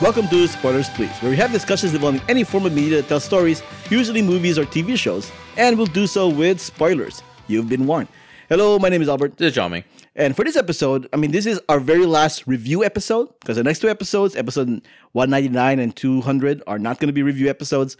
Welcome 0.00 0.28
to 0.28 0.48
Spoilers 0.48 0.88
Please, 0.88 1.14
where 1.18 1.30
we 1.30 1.36
have 1.36 1.52
discussions 1.52 1.92
involving 1.92 2.22
any 2.26 2.42
form 2.42 2.64
of 2.64 2.72
media 2.72 3.02
that 3.02 3.08
tells 3.08 3.22
stories, 3.22 3.62
usually 3.90 4.22
movies 4.22 4.58
or 4.58 4.64
TV 4.64 4.96
shows, 4.96 5.30
and 5.58 5.76
we'll 5.76 5.86
do 5.86 6.06
so 6.06 6.26
with 6.26 6.58
spoilers. 6.58 7.22
You've 7.48 7.68
been 7.68 7.86
warned. 7.86 8.08
Hello, 8.48 8.78
my 8.78 8.88
name 8.88 9.02
is 9.02 9.10
Albert. 9.10 9.36
This 9.36 9.54
is 9.54 9.70
Ming. 9.70 9.84
And 10.16 10.34
for 10.34 10.42
this 10.42 10.56
episode, 10.56 11.06
I 11.12 11.18
mean, 11.18 11.32
this 11.32 11.44
is 11.44 11.60
our 11.68 11.78
very 11.78 12.06
last 12.06 12.46
review 12.46 12.82
episode 12.82 13.28
because 13.40 13.58
the 13.58 13.62
next 13.62 13.80
two 13.80 13.90
episodes, 13.90 14.36
episode 14.36 14.68
199 15.12 15.78
and 15.78 15.94
200, 15.94 16.62
are 16.66 16.78
not 16.78 16.98
going 16.98 17.08
to 17.08 17.12
be 17.12 17.22
review 17.22 17.50
episodes. 17.50 17.98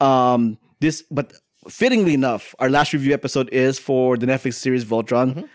Um, 0.00 0.56
this, 0.80 1.04
but 1.10 1.34
fittingly 1.68 2.14
enough, 2.14 2.54
our 2.60 2.70
last 2.70 2.94
review 2.94 3.12
episode 3.12 3.50
is 3.52 3.78
for 3.78 4.16
the 4.16 4.24
Netflix 4.24 4.54
series 4.54 4.86
Voltron, 4.86 5.46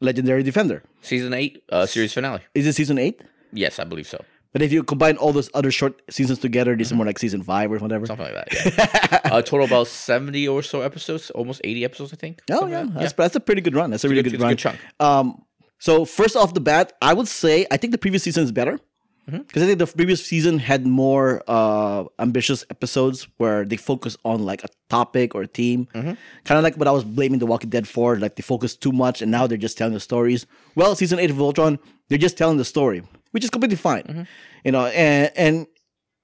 Legendary 0.00 0.42
Defender. 0.42 0.82
Season 1.00 1.32
8, 1.32 1.62
uh, 1.70 1.86
series 1.86 2.12
finale. 2.12 2.40
Is 2.56 2.66
it 2.66 2.72
season 2.72 2.98
eight? 2.98 3.22
Yes, 3.52 3.78
I 3.78 3.84
believe 3.84 4.08
so. 4.08 4.24
But 4.54 4.62
if 4.62 4.72
you 4.72 4.82
combine 4.82 5.16
all 5.18 5.32
those 5.34 5.50
other 5.52 5.70
short 5.70 6.00
seasons 6.08 6.38
together, 6.38 6.74
this 6.76 6.86
is 6.88 6.94
more 6.94 7.04
like 7.04 7.18
season 7.18 7.42
five 7.42 7.70
or 7.70 7.78
whatever. 7.78 8.06
Something 8.06 8.32
like 8.32 8.48
that. 8.48 9.20
Yeah. 9.24 9.32
uh, 9.32 9.42
total 9.42 9.66
about 9.66 9.88
70 9.88 10.48
or 10.48 10.62
so 10.62 10.80
episodes, 10.80 11.28
almost 11.30 11.60
80 11.64 11.84
episodes, 11.84 12.12
I 12.14 12.16
think. 12.16 12.40
Oh 12.50 12.66
yeah, 12.66 12.82
like 12.82 12.94
that. 12.94 13.00
that's, 13.00 13.12
that's 13.14 13.36
a 13.36 13.40
pretty 13.40 13.60
good 13.60 13.74
run. 13.74 13.90
That's 13.90 14.04
a 14.04 14.08
really 14.08 14.22
good- 14.22 14.30
good, 14.30 14.34
it's 14.36 14.42
a 14.42 14.46
run. 14.46 14.52
good 14.52 14.58
chunk. 14.58 14.78
Um, 15.00 15.42
so 15.80 16.04
first 16.06 16.36
off 16.36 16.54
the 16.54 16.60
bat, 16.60 16.92
I 17.02 17.12
would 17.12 17.28
say 17.28 17.66
I 17.70 17.76
think 17.76 17.90
the 17.90 17.98
previous 17.98 18.22
season 18.22 18.44
is 18.44 18.52
better 18.52 18.78
Mm-hmm. 19.26 19.38
because 19.44 19.62
I 19.62 19.66
think 19.66 19.78
the 19.78 19.86
previous 19.86 20.22
season 20.22 20.58
had 20.58 20.86
more 20.86 21.42
uh, 21.48 22.04
ambitious 22.18 22.62
episodes 22.68 23.26
where 23.38 23.64
they 23.64 23.76
focus 23.78 24.18
on 24.22 24.44
like 24.44 24.62
a 24.62 24.68
topic 24.90 25.34
or 25.34 25.44
a 25.44 25.46
theme, 25.46 25.88
Mm-hmm. 25.94 26.12
kind 26.44 26.58
of 26.58 26.62
like 26.62 26.76
what 26.76 26.86
I 26.86 26.90
was 26.90 27.04
blaming 27.04 27.38
The 27.38 27.46
Walking 27.46 27.70
Dead 27.70 27.88
for. 27.88 28.18
Like 28.18 28.36
they 28.36 28.42
focus 28.42 28.76
too 28.76 28.92
much, 28.92 29.22
and 29.22 29.30
now 29.30 29.46
they're 29.46 29.56
just 29.56 29.78
telling 29.78 29.94
the 29.94 30.00
stories. 30.00 30.44
Well, 30.74 30.94
season 30.94 31.18
eight 31.18 31.30
of 31.30 31.36
Voltron, 31.38 31.78
they're 32.10 32.18
just 32.18 32.36
telling 32.36 32.58
the 32.58 32.66
story, 32.66 33.02
which 33.34 33.44
is 33.44 33.50
completely 33.50 33.76
fine, 33.76 34.04
Mm-hmm. 34.04 34.22
you 34.64 34.72
know, 34.72 34.86
and 34.86 35.30
and 35.36 35.66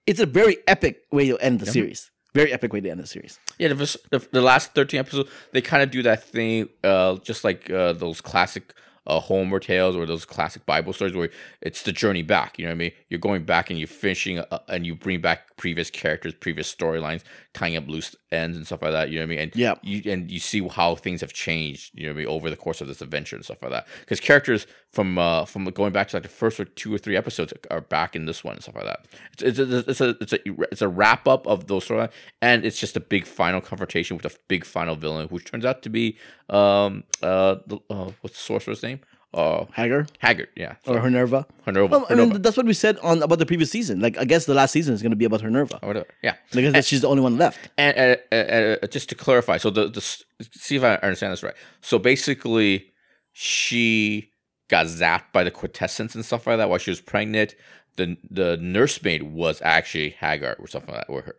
it's 0.07 0.21
a 0.21 0.27
very 0.27 0.57
epic 0.67 1.03
way 1.13 1.27
to 1.29 1.37
end 1.39 1.59
the 1.61 1.67
series. 1.67 2.11
Very 2.35 2.53
epic 2.53 2.73
way 2.73 2.81
to 2.81 2.89
end 2.89 3.01
the 3.01 3.07
series. 3.07 3.39
Yeah, 3.59 3.69
the, 3.75 3.99
the, 4.13 4.19
the 4.31 4.41
last 4.41 4.73
13 4.75 5.01
episodes, 5.01 5.29
they 5.53 5.61
kind 5.61 5.83
of 5.83 5.91
do 5.91 6.01
that 6.05 6.23
thing, 6.23 6.69
uh, 6.85 7.17
just 7.17 7.43
like 7.43 7.69
uh, 7.69 7.93
those 7.93 8.21
classic 8.21 8.73
uh, 9.07 9.19
Homer 9.21 9.59
tales 9.59 9.97
or 9.97 10.07
those 10.07 10.25
classic 10.25 10.67
Bible 10.67 10.93
stories 10.93 11.15
where 11.15 11.31
it's 11.63 11.83
the 11.83 11.93
journey 11.93 12.23
back. 12.23 12.59
You 12.59 12.67
know 12.67 12.71
what 12.71 12.75
I 12.75 12.79
mean? 12.79 12.93
You're 13.09 13.21
going 13.21 13.45
back 13.45 13.71
and 13.71 13.79
you're 13.79 13.89
finishing 13.89 14.39
uh, 14.39 14.59
and 14.69 14.87
you 14.87 14.95
bring 14.95 15.21
back 15.21 15.57
previous 15.57 15.91
characters, 15.91 16.35
previous 16.35 16.73
storylines, 16.75 17.23
tying 17.55 17.77
up 17.77 17.89
loose 17.89 18.15
ends 18.31 18.57
and 18.57 18.67
stuff 18.67 18.83
like 18.83 18.93
that. 18.93 19.11
You 19.11 19.19
know 19.19 19.23
what 19.23 19.33
I 19.33 19.37
mean? 19.37 19.39
And 19.41 19.57
Yeah. 19.57 19.75
you 19.83 20.11
and 20.13 20.31
you 20.31 20.39
see 20.39 20.67
how 20.69 20.95
things 20.95 21.21
have 21.23 21.33
changed. 21.33 21.91
You 21.95 22.05
know 22.07 22.13
what 22.13 22.17
I 22.17 22.25
mean 22.25 22.29
over 22.29 22.51
the 22.51 22.57
course 22.57 22.81
of 22.81 22.89
this 22.89 23.01
adventure 23.03 23.37
and 23.37 23.45
stuff 23.45 23.63
like 23.63 23.73
that. 23.73 23.87
Because 24.01 24.21
characters 24.21 24.67
from 24.93 25.19
uh, 25.19 25.45
from 25.45 25.65
going 25.67 25.93
back 25.93 26.09
to 26.09 26.17
like 26.17 26.23
the 26.25 26.29
first 26.29 26.59
or 26.61 26.65
two 26.65 26.93
or 26.95 26.99
three 26.99 27.17
episodes 27.17 27.53
are 27.71 27.81
back 27.81 28.15
in 28.17 28.27
this 28.27 28.43
one 28.45 28.55
and 28.55 28.63
stuff 28.63 28.75
like 28.77 28.85
that. 28.85 29.07
It's, 29.41 29.59
it's, 29.59 29.59
a, 29.59 29.79
it's 29.91 30.01
a 30.01 30.09
it's 30.21 30.33
a 30.33 30.39
it's 30.73 30.83
a 30.83 30.89
wrap 30.89 31.27
up 31.29 31.47
of 31.47 31.67
those 31.69 31.87
storylines, 31.89 32.11
and 32.43 32.65
it's 32.65 32.79
just 32.79 32.97
a 32.97 33.01
big 33.01 33.25
final 33.27 33.61
confrontation 33.61 34.17
with 34.17 34.27
a 34.27 34.37
big 34.49 34.65
final 34.65 34.97
villain, 34.97 35.29
which 35.29 35.45
turns 35.51 35.65
out 35.65 35.83
to 35.83 35.89
be 35.89 36.17
um 36.49 37.05
uh, 37.23 37.57
the, 37.67 37.79
uh 37.91 38.11
what's 38.21 38.37
the 38.37 38.43
sorcerer's 38.43 38.83
name? 38.83 39.00
Uh, 39.33 39.65
Haggar 39.73 40.07
Haggard. 40.19 40.49
Yeah, 40.57 40.75
or 40.87 40.97
Honerva. 40.97 41.47
Minerva. 41.65 41.99
Well, 41.99 42.07
I 42.11 42.15
mean, 42.17 42.43
that's 42.43 42.57
what 42.57 42.67
we 42.67 42.73
said 42.73 42.99
on 42.99 43.23
about 43.23 43.39
the 43.39 43.47
previous 43.47 43.71
season. 43.71 44.01
Like, 44.01 44.19
I 44.19 44.25
guess 44.25 44.45
the 44.47 44.55
last 44.55 44.73
season 44.73 44.93
is 44.93 45.03
going 45.03 45.11
to 45.13 45.17
be 45.17 45.25
about 45.25 45.41
Honerva 45.43 45.79
Or 45.83 45.87
whatever. 45.89 46.09
Yeah. 46.21 46.35
because 46.53 46.73
that 46.73 46.85
she's 46.85 47.03
the 47.03 47.09
only 47.09 47.23
one 47.23 47.39
left. 47.39 47.61
and 47.79 48.19
uh, 48.33 48.35
uh, 48.35 48.87
just 48.89 49.09
to 49.11 49.15
clarify, 49.15 49.57
so 49.59 49.71
the, 49.71 49.89
the 49.89 50.01
see 50.01 50.75
if 50.75 50.83
I 50.83 50.95
understand 50.97 51.33
this 51.33 51.45
right. 51.45 51.55
So 51.81 51.99
basically, 52.01 52.93
she 53.33 54.33
got 54.69 54.87
zapped 54.87 55.33
by 55.33 55.45
the 55.45 55.51
quintessence 55.51 56.15
and 56.15 56.25
stuff 56.25 56.47
like 56.47 56.57
that 56.59 56.69
while 56.69 56.79
she 56.79 56.91
was 56.91 57.01
pregnant. 57.01 57.55
The 57.97 58.17
the 58.31 58.57
nursemaid 58.57 59.23
was 59.25 59.61
actually 59.63 60.11
Haggar 60.21 60.57
or 60.59 60.67
something 60.67 60.95
like 60.95 61.07
that, 61.07 61.13
or 61.13 61.23
her, 61.23 61.37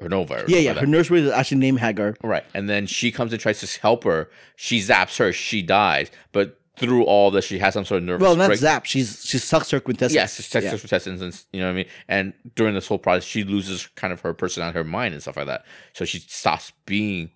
her 0.00 0.08
Nova. 0.08 0.44
Or 0.44 0.44
Yeah, 0.46 0.58
yeah. 0.58 0.70
like 0.72 0.80
Her 0.80 0.86
that. 0.86 0.90
nurse 0.92 1.10
was 1.10 1.28
actually 1.30 1.58
named 1.58 1.78
Haggar. 1.80 2.16
Right, 2.22 2.44
and 2.54 2.68
then 2.68 2.86
she 2.86 3.10
comes 3.12 3.32
and 3.32 3.40
tries 3.40 3.60
to 3.60 3.80
help 3.80 4.04
her. 4.04 4.30
She 4.56 4.78
zaps 4.80 5.18
her. 5.18 5.32
She 5.32 5.62
dies, 5.62 6.10
but 6.32 6.59
through 6.76 7.04
all 7.04 7.30
this, 7.30 7.44
she 7.44 7.58
has 7.58 7.74
some 7.74 7.84
sort 7.84 7.98
of 7.98 8.04
nervous. 8.04 8.22
Well, 8.22 8.36
not 8.36 8.46
break- 8.46 8.58
Zap. 8.58 8.86
She's 8.86 9.24
she 9.24 9.38
sucks 9.38 9.70
her 9.70 9.80
quintessence. 9.80 10.14
Yes, 10.14 10.38
it's 10.38 10.54
Yeah. 10.54 10.60
Texas 10.62 10.80
quintessence, 10.80 11.20
and 11.20 11.44
you 11.52 11.60
know 11.60 11.66
what 11.66 11.72
I 11.72 11.76
mean. 11.76 11.86
And 12.08 12.32
during 12.54 12.74
this 12.74 12.86
whole 12.86 12.98
process, 12.98 13.24
she 13.24 13.44
loses 13.44 13.86
kind 13.96 14.12
of 14.12 14.20
her 14.22 14.32
personality, 14.32 14.78
her 14.78 14.84
mind, 14.84 15.12
and 15.14 15.22
stuff 15.22 15.36
like 15.36 15.46
that. 15.46 15.64
So 15.92 16.04
she 16.04 16.18
stops 16.20 16.72
being. 16.86 17.30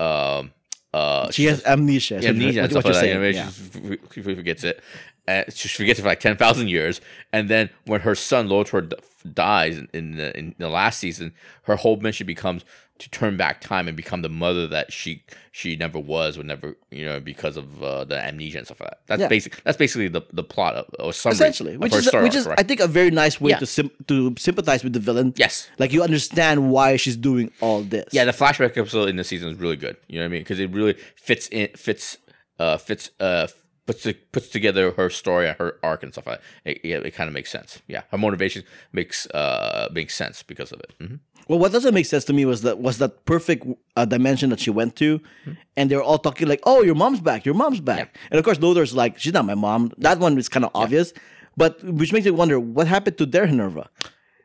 Um, 0.00 0.52
uh, 0.92 1.30
She 1.30 1.44
has 1.46 1.64
amnesia. 1.64 2.16
what- 2.16 2.24
amnesia 2.24 2.60
what 2.62 2.70
stuff 2.70 2.84
you're 2.84 2.92
like 2.92 3.02
that. 3.02 3.08
saying. 3.08 3.34
You 3.82 3.90
know, 3.90 3.90
yeah. 3.90 3.96
she, 4.12 4.22
forgets 4.22 4.64
it. 4.64 4.82
And 5.26 5.52
she 5.54 5.68
forgets 5.68 5.98
it 6.00 6.02
for 6.02 6.08
like 6.08 6.20
ten 6.20 6.36
thousand 6.36 6.68
years, 6.68 7.00
and 7.32 7.48
then 7.48 7.70
when 7.86 8.00
her 8.00 8.16
son 8.16 8.48
Lotor 8.48 8.88
dies 9.32 9.80
in 9.94 10.16
the 10.16 10.36
in 10.36 10.54
the 10.58 10.68
last 10.68 10.98
season, 10.98 11.32
her 11.62 11.76
whole 11.76 11.96
mission 11.96 12.26
becomes 12.26 12.64
to 12.98 13.10
turn 13.10 13.36
back 13.36 13.60
time 13.60 13.88
and 13.88 13.96
become 13.96 14.22
the 14.22 14.28
mother 14.28 14.66
that 14.68 14.92
she 14.92 15.24
she 15.50 15.74
never 15.76 15.98
was, 15.98 16.38
or 16.38 16.44
never 16.44 16.76
you 16.90 17.04
know 17.04 17.18
because 17.20 17.56
of 17.56 17.82
uh, 17.82 18.04
the 18.04 18.16
amnesia 18.16 18.58
and 18.58 18.66
stuff 18.66 18.80
like 18.80 18.90
that. 18.90 19.00
That's 19.06 19.20
Yeah. 19.22 19.28
basic. 19.28 19.62
That's 19.64 19.76
basically 19.76 20.08
the, 20.08 20.22
the 20.32 20.44
plot 20.44 20.74
of 20.76 20.86
or 21.00 21.12
summary 21.12 21.34
Essentially, 21.34 21.74
of 21.74 21.80
which 21.80 21.94
is 21.94 22.10
which 22.12 22.34
is 22.34 22.46
right? 22.46 22.58
I 22.60 22.62
think 22.62 22.80
a 22.80 22.86
very 22.86 23.10
nice 23.10 23.40
way 23.40 23.50
Yeah. 23.50 23.58
to 23.58 23.66
sim- 23.66 23.90
to 24.08 24.34
sympathize 24.38 24.84
with 24.84 24.92
the 24.92 25.00
villain. 25.00 25.32
yes. 25.36 25.68
Like 25.78 25.92
you 25.92 26.02
understand 26.02 26.70
why 26.70 26.96
she's 26.96 27.16
doing 27.16 27.50
all 27.60 27.82
this. 27.82 28.06
Yeah, 28.12 28.24
the 28.24 28.32
flashback 28.32 28.76
episode 28.76 29.08
in 29.08 29.16
this 29.16 29.28
season 29.28 29.48
is 29.50 29.58
really 29.58 29.76
good. 29.76 29.96
You 30.08 30.16
know 30.18 30.22
what 30.24 30.26
I 30.26 30.32
mean? 30.32 30.40
Because 30.42 30.60
it 30.60 30.70
really 30.70 30.94
fits 31.16 31.48
in, 31.48 31.68
fits, 31.76 32.18
uh, 32.58 32.76
fits, 32.76 33.10
uh, 33.18 33.48
puts 33.86 34.02
to, 34.02 34.14
puts 34.32 34.48
together 34.48 34.92
her 34.92 35.10
story, 35.10 35.48
and 35.48 35.56
her 35.58 35.78
arc, 35.82 36.02
and 36.02 36.12
stuff 36.12 36.26
like 36.26 36.40
that. 36.40 36.70
It, 36.70 36.80
yeah, 36.84 36.98
it 36.98 37.14
kind 37.14 37.28
of 37.28 37.34
makes 37.34 37.50
sense. 37.50 37.80
Yeah, 37.88 38.02
her 38.10 38.18
motivation 38.18 38.62
makes 38.92 39.26
uh 39.30 39.88
makes 39.92 40.14
sense 40.14 40.42
because 40.42 40.70
of 40.72 40.80
it. 40.80 40.92
hmm 41.00 41.16
Well, 41.48 41.58
what 41.58 41.72
doesn't 41.72 41.94
make 41.94 42.06
sense 42.06 42.24
to 42.26 42.32
me 42.32 42.44
was 42.44 42.62
that 42.62 42.78
was 42.78 42.98
that 42.98 43.24
perfect 43.24 43.66
uh, 43.96 44.04
dimension 44.06 44.50
that 44.50 44.60
she 44.60 44.70
went 44.70 44.94
to, 45.02 45.20
Hmm. 45.44 45.52
and 45.76 45.90
they're 45.90 46.02
all 46.08 46.18
talking 46.18 46.46
like, 46.48 46.60
"Oh, 46.64 46.82
your 46.88 46.94
mom's 46.94 47.20
back, 47.20 47.44
your 47.48 47.54
mom's 47.62 47.80
back," 47.80 48.06
and 48.30 48.38
of 48.38 48.44
course, 48.44 48.60
Lotor's 48.60 48.94
like, 48.94 49.18
"She's 49.18 49.32
not 49.38 49.44
my 49.44 49.54
mom." 49.66 49.90
That 49.98 50.18
one 50.18 50.38
is 50.38 50.48
kind 50.48 50.64
of 50.64 50.70
obvious, 50.74 51.12
but 51.56 51.82
which 51.82 52.12
makes 52.12 52.24
me 52.26 52.30
wonder 52.42 52.58
what 52.60 52.86
happened 52.86 53.18
to 53.18 53.26
their 53.26 53.46
Minerva. 53.46 53.90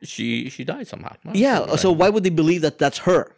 She 0.03 0.49
she 0.49 0.63
died 0.63 0.87
somehow. 0.87 1.13
Yeah, 1.33 1.75
so 1.75 1.91
why 1.91 2.09
would 2.09 2.23
they 2.23 2.29
believe 2.41 2.61
that 2.61 2.77
that's 2.77 2.99
her? 3.09 3.33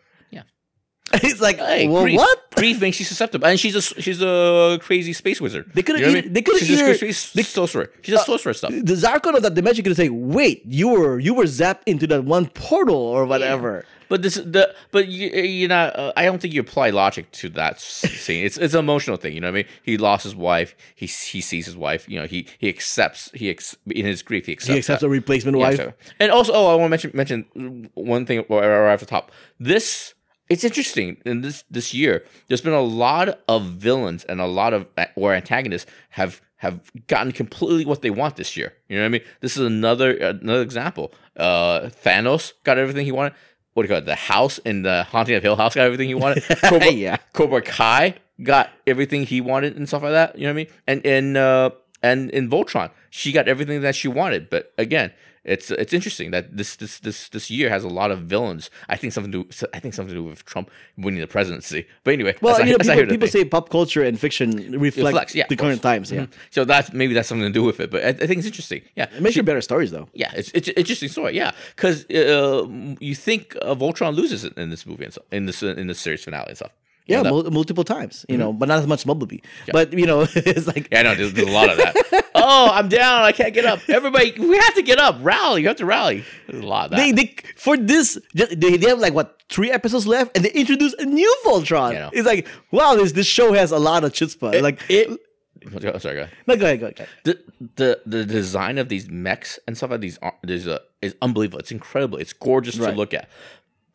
Yeah. 1.14 1.20
it's 1.24 1.42
like, 1.42 1.58
Hey, 1.58 1.88
well, 1.88 2.04
grief, 2.04 2.18
what? 2.18 2.52
grief 2.56 2.80
makes 2.82 3.00
you 3.00 3.06
susceptible, 3.06 3.48
and 3.48 3.60
she's 3.60 3.76
a 3.76 3.82
she's 3.82 4.22
a 4.22 4.78
crazy 4.82 5.14
space 5.14 5.40
wizard. 5.42 5.72
They 5.74 5.82
could've 5.84 6.02
You 6.02 6.08
know 6.08 6.14
what 6.14 6.20
I 6.20 6.22
mean? 6.26 6.34
they 6.34 6.42
could've 6.42 6.60
she's 6.60 6.70
a 6.82 6.90
either- 6.90 7.44
sorcerer. 7.44 7.92
She's 8.02 8.16
a 8.16 8.20
sorcerer 8.20 8.54
stuff. 8.54 8.72
The 8.72 8.94
Zarkon 8.96 9.36
of 9.36 9.42
that 9.44 9.54
dimension 9.56 9.84
could 9.84 9.96
say, 9.96 10.10
"Wait, 10.10 10.62
you 10.66 10.90
were 10.90 11.20
you 11.20 11.34
were 11.34 11.46
zapped 11.46 11.82
into 11.86 12.06
that 12.08 12.24
one 12.26 12.48
portal 12.48 12.96
or 12.96 13.26
whatever." 13.26 13.86
But 14.10 14.24
this 14.24 14.36
the 14.36 14.74
but 14.92 15.08
you 15.08 15.30
you 15.30 15.68
know 15.68 15.76
uh, 15.86 16.12
I 16.18 16.26
don't 16.26 16.42
think 16.42 16.54
you 16.54 16.62
apply 16.62 16.90
logic 16.90 17.32
to 17.34 17.50
that 17.50 17.80
scene. 17.80 18.44
It's 18.44 18.58
it's 18.58 18.74
an 18.74 18.80
emotional 18.80 19.18
thing. 19.18 19.34
You 19.36 19.42
know 19.42 19.48
what 19.48 19.52
I 19.52 19.64
mean? 19.64 19.66
He 19.84 19.98
lost 19.98 20.24
his 20.24 20.36
wife. 20.36 20.76
He 20.96 21.06
he 21.06 21.42
sees 21.42 21.66
his 21.68 21.78
wife. 21.78 22.10
You 22.10 22.20
know 22.20 22.26
he 22.26 22.48
he 22.58 22.70
accepts 22.70 23.30
he 23.36 23.50
ex, 23.52 23.76
in 23.88 24.06
his 24.08 24.24
grief 24.24 24.48
he 24.48 24.52
accepts 24.54 24.74
He 24.74 24.78
accepts 24.80 25.02
that. 25.02 25.06
a 25.08 25.10
replacement 25.10 25.58
Yeah, 25.60 25.64
wife. 25.70 25.94
And 26.20 26.32
also, 26.32 26.54
oh, 26.54 26.68
I 26.72 26.76
want 26.76 26.88
to 26.88 26.90
mention 26.90 27.12
mention 27.14 27.90
one 27.94 28.26
thing 28.26 28.40
right 28.50 28.68
right 28.68 28.94
off 28.94 29.00
the 29.00 29.06
top. 29.06 29.32
This 29.60 30.16
it's 30.50 30.64
interesting 30.64 31.18
in 31.26 31.42
this 31.42 31.64
this 31.70 31.94
year. 31.94 32.24
There's 32.48 32.62
been 32.62 32.74
a 32.74 32.82
lot 32.82 33.40
of 33.48 33.64
villains 33.66 34.24
and 34.26 34.42
a 34.42 34.46
lot 34.48 34.74
of 34.74 34.88
or 35.16 35.34
antagonists 35.34 35.90
have 36.10 36.42
have 36.58 36.92
gotten 37.08 37.32
completely 37.32 37.86
what 37.86 38.02
they 38.02 38.10
want 38.10 38.36
this 38.36 38.58
year. 38.58 38.74
You 38.90 38.98
know 38.98 39.04
what 39.04 39.08
I 39.08 39.10
mean? 39.10 39.22
This 39.42 39.56
is 39.58 39.66
another 39.66 40.12
another 40.18 40.62
example. 40.62 41.14
Uh, 41.38 41.90
Thanos 42.04 42.54
got 42.64 42.78
everything 42.78 43.06
he 43.06 43.12
wanted. 43.12 43.34
What 43.74 43.84
do 43.84 43.88
you 43.88 43.94
call 43.94 44.00
it? 44.00 44.06
The 44.06 44.16
house 44.16 44.58
in 44.60 44.82
the 44.82 45.04
Haunting 45.04 45.36
of 45.36 45.44
Hill 45.44 45.56
House 45.56 45.76
got 45.76 45.86
everything 45.86 46.08
he 46.10 46.16
wanted. 46.16 46.44
Cobra, 46.64 46.92
Yeah. 46.92 47.18
Cobra 47.34 47.62
Kai 47.62 48.16
got 48.44 48.70
everything 48.88 49.24
he 49.26 49.40
wanted 49.42 49.78
and 49.78 49.88
stuff 49.88 50.02
like 50.04 50.12
that. 50.14 50.36
You 50.38 50.48
know 50.48 50.50
what 50.50 50.54
I 50.54 50.64
mean? 50.64 50.68
And 50.88 51.06
and 51.06 51.38
uh, 51.38 51.70
and 52.02 52.30
in 52.32 52.50
Voltron, 52.50 52.92
she 53.10 53.32
got 53.32 53.48
everything 53.48 53.82
that 53.82 53.96
she 53.96 54.08
wanted. 54.08 54.50
But 54.50 54.74
again, 54.78 55.12
it's 55.46 55.72
it's 55.72 55.94
interesting 55.94 56.32
that 56.32 56.58
this 56.58 56.76
this 56.76 57.00
this 57.00 57.30
this 57.30 57.50
year 57.50 57.70
has 57.70 57.84
a 57.84 57.88
lot 57.88 58.12
of 58.12 58.20
villains. 58.24 58.70
I 58.90 58.98
think 58.98 59.14
something 59.14 59.32
to 59.32 59.44
do, 59.44 59.68
I 59.74 59.80
think 59.80 59.94
something 59.94 60.14
to 60.14 60.22
do 60.22 60.24
with 60.24 60.44
Trump 60.46 60.70
winning 60.98 61.22
the 61.22 61.28
presidency. 61.28 61.88
But 62.04 62.14
anyway, 62.14 62.36
Well, 62.42 62.60
you 62.60 62.72
know, 62.74 62.78
that's 62.78 62.88
not 62.90 62.98
people, 62.98 63.12
people 63.12 63.28
say 63.30 63.46
pop 63.46 63.70
culture 63.70 64.04
and 64.04 64.20
fiction 64.20 64.50
reflect 64.80 65.08
Reflects, 65.08 65.36
yeah, 65.36 65.46
the 65.48 65.56
current 65.56 65.82
times. 65.82 66.12
Yeah, 66.12 66.24
Mhm. 66.26 66.32
So 66.52 66.66
that's 66.66 66.92
maybe 66.94 67.14
that's 67.14 67.30
something 67.30 67.48
to 67.48 67.54
do 67.54 67.64
with 67.64 67.80
it. 67.80 67.90
But 67.90 68.04
I, 68.04 68.10
I 68.10 68.14
think 68.28 68.40
it's 68.40 68.48
interesting. 68.48 68.82
Yeah, 68.96 69.08
it 69.16 69.22
makes 69.22 69.38
for 69.38 69.44
better 69.44 69.62
stories 69.62 69.92
though. 69.92 70.10
yeah, 70.14 70.32
it's 70.36 70.52
it's 70.54 70.68
an 70.68 70.74
interesting 70.76 71.10
story. 71.10 71.36
Yeah, 71.36 71.52
because 71.76 72.06
uh, 72.12 72.68
you 73.00 73.16
think 73.16 73.56
uh, 73.62 73.76
Voltron 73.76 74.16
loses 74.16 74.44
in 74.44 74.70
this 74.70 74.86
movie 74.86 75.06
and 75.06 75.14
so, 75.14 75.22
in 75.32 75.46
this 75.46 75.64
in 75.64 75.88
this 75.88 76.00
series 76.00 76.24
finale 76.24 76.50
and 76.50 76.58
stuff. 76.58 76.72
Yeah, 77.10 77.24
mul- 77.24 77.50
multiple 77.52 77.84
times, 77.84 78.26
you 78.28 78.34
mm-hmm. 78.34 78.44
know, 78.44 78.54
but 78.54 78.68
not 78.68 78.80
as 78.80 78.88
much 78.88 79.06
Bumblebee. 79.06 79.40
But 79.72 79.94
you 79.94 80.06
know, 80.06 80.22
it's 80.36 80.68
like 80.68 80.88
Yeah, 80.92 81.00
I 81.00 81.04
know. 81.04 81.16
There's, 81.16 81.34
there's 81.34 81.48
a 81.48 81.52
lot 81.52 81.70
of 81.70 81.78
that. 81.78 82.30
oh, 82.36 82.70
I'm 82.72 82.90
down. 82.90 83.24
I 83.24 83.32
can't 83.32 83.54
get 83.54 83.66
up. 83.66 83.80
Everybody, 83.90 84.34
we 84.38 84.58
have 84.58 84.76
to 84.76 84.82
get 84.82 85.00
up. 85.00 85.18
Rally. 85.22 85.62
You 85.62 85.68
have 85.68 85.78
to 85.78 85.86
rally. 85.86 86.24
There's 86.48 86.64
a 86.64 86.68
lot 86.68 86.86
of 86.86 86.92
that. 86.92 86.98
they, 86.98 87.12
they 87.12 87.36
for 87.56 87.78
this 87.78 88.20
they, 88.34 88.76
they 88.76 88.90
have 88.90 89.00
like 89.00 89.14
what 89.14 89.42
three 89.50 89.72
episodes 89.72 90.08
left, 90.08 90.36
and 90.36 90.46
they 90.46 90.52
introduce 90.52 90.94
a 90.94 91.06
new 91.06 91.36
Voltron. 91.46 91.94
Yeah, 91.94 92.10
It's 92.14 92.28
like 92.28 92.48
wow, 92.72 92.96
this 92.96 93.14
this 93.14 93.28
show 93.28 93.54
has 93.54 93.72
a 93.72 93.80
lot 93.80 94.04
of 94.04 94.14
chutzpah. 94.14 94.62
like 94.62 94.80
it 94.90 95.20
Oh, 95.66 95.98
sorry, 95.98 96.16
go 96.16 96.22
ahead. 96.22 96.32
No, 96.48 96.56
go 96.56 96.66
ahead, 96.66 96.80
go 96.80 96.88
ahead. 96.88 97.08
The 97.24 97.40
the 97.76 98.02
the 98.06 98.26
design 98.26 98.78
of 98.78 98.90
these 98.90 99.10
mechs 99.10 99.60
and 99.68 99.76
stuff 99.76 99.92
like 99.92 100.02
these 100.02 100.18
are 100.20 100.34
there's 100.42 100.68
a 100.68 100.82
is 101.02 101.16
unbelievable. 101.22 101.60
It's 101.60 101.72
incredible. 101.72 102.18
It's 102.18 102.34
gorgeous 102.34 102.76
to 102.76 102.92
look 102.92 103.14
at. 103.14 103.30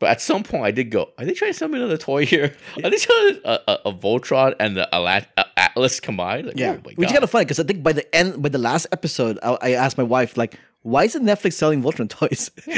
But 0.00 0.10
at 0.10 0.20
some 0.20 0.42
point, 0.42 0.64
I 0.64 0.70
did 0.72 0.90
go. 0.90 1.10
Are 1.18 1.24
they 1.24 1.32
trying 1.34 1.52
to 1.52 1.58
sell 1.58 1.68
me 1.68 1.78
another 1.78 1.96
toy 1.96 2.26
here? 2.26 2.54
Are 2.82 2.90
they 2.90 2.96
to 2.96 3.40
a, 3.44 3.60
a, 3.72 3.78
a 3.86 3.92
Voltron 3.92 4.54
and 4.58 4.76
the 4.76 4.88
Alat- 4.92 5.26
uh, 5.36 5.44
Atlas 5.56 6.00
combined? 6.00 6.46
Like, 6.48 6.56
Yeah, 6.58 6.76
oh 6.78 6.90
which 6.94 7.06
is 7.08 7.12
kind 7.12 7.24
of 7.24 7.30
funny 7.30 7.44
because 7.44 7.60
I 7.60 7.64
think 7.64 7.82
by 7.82 7.92
the 7.92 8.14
end, 8.14 8.42
by 8.42 8.48
the 8.48 8.58
last 8.58 8.86
episode, 8.92 9.38
I, 9.42 9.56
I 9.62 9.70
asked 9.72 9.96
my 9.96 10.04
wife 10.04 10.36
like, 10.36 10.58
"Why 10.82 11.04
isn't 11.04 11.22
Netflix 11.24 11.52
selling 11.54 11.80
Voltron 11.82 12.08
toys?" 12.10 12.50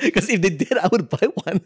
Because 0.00 0.28
if 0.30 0.40
they 0.40 0.50
did, 0.50 0.76
I 0.78 0.88
would 0.90 1.08
buy 1.10 1.26
one. 1.44 1.60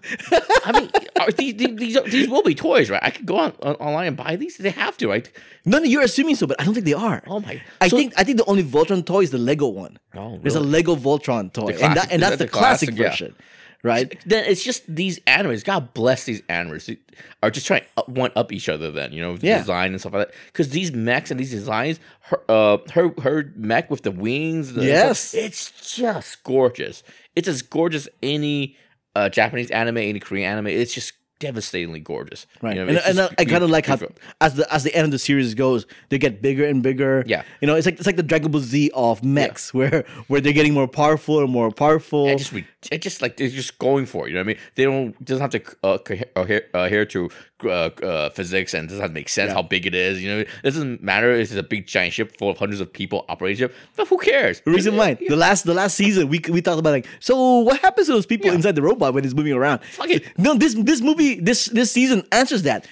I 0.65 0.73
mean, 0.73 0.91
are 1.21 1.31
these, 1.31 1.55
these 1.55 1.77
these 1.77 2.03
these 2.11 2.29
will 2.29 2.43
be 2.43 2.55
toys, 2.55 2.91
right? 2.91 3.03
I 3.03 3.11
could 3.11 3.27
go 3.27 3.37
on, 3.37 3.53
on 3.63 3.75
online 3.77 4.09
and 4.09 4.17
buy 4.17 4.37
these. 4.37 4.57
They 4.57 4.71
have 4.71 4.97
to, 4.99 5.09
right? 5.09 5.31
no, 5.65 5.79
no, 5.79 5.85
you're 5.85 6.03
assuming 6.03 6.35
so, 6.35 6.47
but 6.47 6.61
I 6.61 6.65
don't 6.65 6.75
think 6.75 6.87
they 6.87 6.93
are. 6.95 7.23
Oh 7.27 7.41
my! 7.41 7.63
I 7.81 7.89
so- 7.89 7.97
think 7.97 8.15
I 8.17 8.25
think 8.25 8.39
the 8.39 8.45
only 8.47 8.65
Voltron 8.65 9.05
toy 9.07 9.21
is 9.21 9.31
the 9.31 9.39
Lego 9.39 9.69
one. 9.69 9.99
Oh, 10.15 10.39
There's 10.43 10.57
a? 10.57 10.61
Lego 10.61 10.97
Voltron 10.97 11.53
toy, 11.53 11.73
The 11.73 11.85
and, 11.85 11.97
that, 11.97 12.11
and 12.13 12.21
that's 12.23 12.33
that 12.33 12.39
the 12.39 12.45
the 12.47 12.51
classic, 12.51 12.97
classic? 12.97 13.29
Yeah. 13.29 13.45
Right? 13.83 14.19
then 14.27 14.45
it's 14.45 14.63
just 14.65 14.83
these 14.93 15.19
animators. 15.21 15.65
God 15.65 15.93
bless 15.95 16.25
these 16.25 16.43
animators. 16.43 16.87
They 16.87 16.99
Are 17.43 17.51
just 17.51 17.67
trying 17.67 17.83
to 17.83 17.87
up, 17.99 18.09
one 18.09 18.31
up 18.37 18.53
each 18.53 18.69
other. 18.69 18.91
Then 18.91 19.13
you 19.13 19.21
know, 19.21 19.37
Yeah. 19.41 19.59
design 19.59 19.93
and 19.93 20.01
stuff 20.01 20.13
like 20.15 20.29
that. 20.29 20.35
Because 20.47 20.71
these 20.71 20.93
mechs 20.93 21.31
and 21.31 21.39
these 21.39 21.51
designs, 21.51 22.01
her 22.23 22.41
uh, 22.49 22.79
her 22.93 23.13
her 23.23 23.53
mech 23.57 23.91
with 23.91 24.03
the 24.03 24.11
wings. 24.13 24.73
The, 24.75 24.85
Yes. 24.85 25.35
it's 25.35 25.71
just 25.97 26.43
gorgeous. 26.45 27.03
It's 27.37 27.49
as 27.49 27.63
gorgeous 27.63 28.07
as 28.07 28.13
any 28.23 28.77
uh, 29.15 29.29
Japanese 29.29 29.71
anime, 29.71 29.99
any 29.99 30.21
Korean 30.21 30.51
anime. 30.53 30.69
It's 30.69 30.95
just 30.95 31.13
devastatingly 31.43 32.01
gorgeous. 32.01 32.47
Right, 32.63 32.77
You 32.77 32.83
know, 32.85 32.89
and, 32.89 32.99
and 32.99 33.17
just 33.17 33.35
I, 33.37 33.45
kind 33.45 33.65
of 33.65 33.71
like 33.71 33.87
how 33.87 33.99
as 34.41 34.55
the 34.55 34.73
as 34.73 34.85
the 34.85 34.95
end 34.95 35.07
of 35.07 35.11
the 35.11 35.19
series 35.19 35.55
goes, 35.55 35.87
they 36.09 36.19
get 36.19 36.41
bigger 36.41 36.65
and 36.65 36.83
bigger. 36.83 37.25
Yeah. 37.27 37.43
you 37.61 37.67
know, 37.67 37.75
it's 37.75 37.87
like 37.87 37.97
it's 37.99 38.07
like 38.07 38.17
the 38.17 38.23
Dragon 38.23 38.51
Ball 38.53 38.61
Z 38.61 38.91
of 38.95 39.25
mechs, 39.25 39.75
where 39.75 40.05
where 40.29 40.41
they're 40.41 40.53
getting 40.53 40.73
more 40.73 40.89
powerful 40.89 41.41
and 41.41 41.51
more 41.51 41.71
powerful. 41.71 42.29
And 42.29 42.39
just 42.39 42.53
it 42.93 43.03
just 43.03 43.21
like 43.21 43.37
they're 43.37 43.49
just 43.49 43.79
going 43.79 44.07
for 44.07 44.27
it. 44.27 44.31
You 44.31 44.35
know 44.37 44.41
what 44.41 44.45
I 44.45 44.55
mean? 44.55 44.59
They 44.77 44.85
don't 44.85 45.25
doesn't 45.25 45.43
have 45.43 45.51
to 45.51 45.77
uh, 45.83 45.99
cohe- 45.99 46.29
adhere, 46.37 46.65
adhere 46.73 47.05
to 47.07 47.31
uh, 47.65 47.91
uh, 48.03 48.31
physics 48.31 48.75
and 48.75 48.89
doesn't 48.89 49.13
make 49.13 49.29
sense 49.29 49.49
Yeah. 49.49 49.55
how 49.55 49.63
big 49.63 49.87
it 49.87 49.95
is. 49.95 50.23
You 50.23 50.31
know, 50.31 50.39
it 50.41 50.49
doesn't 50.63 51.03
matter. 51.03 51.33
It's 51.33 51.55
a 51.55 51.63
big 51.63 51.87
giant 51.87 52.13
ship 52.15 52.37
full 52.39 52.51
of 52.51 52.59
hundreds 52.59 52.81
of 52.81 52.93
people 52.93 53.25
operating 53.29 53.59
ship. 53.59 53.75
But 53.97 54.09
who 54.09 54.19
cares? 54.19 54.63
Reason 54.67 54.97
why 54.97 55.15
the 55.15 55.37
last 55.37 55.65
the 55.65 55.75
last 55.75 55.95
season 55.97 56.29
we 56.29 56.41
we 56.49 56.63
talked 56.63 56.79
about 56.79 56.91
like 56.91 57.07
so 57.21 57.59
what 57.61 57.81
happens 57.81 58.07
to 58.09 58.13
those 58.15 58.27
people 58.27 58.47
Yeah. 58.49 58.55
inside 58.57 58.75
the 58.75 58.83
robot 58.83 59.15
when 59.15 59.25
it's 59.25 59.35
moving 59.35 59.53
around? 59.53 59.83
Fuck 59.85 60.11
it. 60.11 60.39
No, 60.39 60.55
this 60.55 60.75
this 60.75 61.01
movie 61.01 61.41
this 61.41 61.67
this 61.67 61.91
season 61.91 62.25
answers 62.33 62.63
that. 62.63 62.87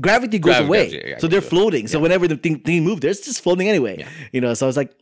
Gravity 0.00 0.38
goes 0.38 0.54
Gravity 0.56 0.68
away, 0.68 0.90
yeah, 0.90 1.00
yeah, 1.12 1.18
so 1.18 1.26
they're 1.26 1.40
floating. 1.40 1.88
So 1.88 1.98
whenever 1.98 2.28
the 2.28 2.36
thing, 2.36 2.60
thing 2.60 2.84
moves, 2.84 3.00
they're 3.00 3.12
just 3.14 3.40
floating 3.42 3.68
anyway. 3.68 3.96
Yeah. 4.00 4.08
You 4.32 4.40
know, 4.42 4.52
so 4.54 4.66
I 4.66 4.68
was 4.68 4.76
like, 4.76 4.92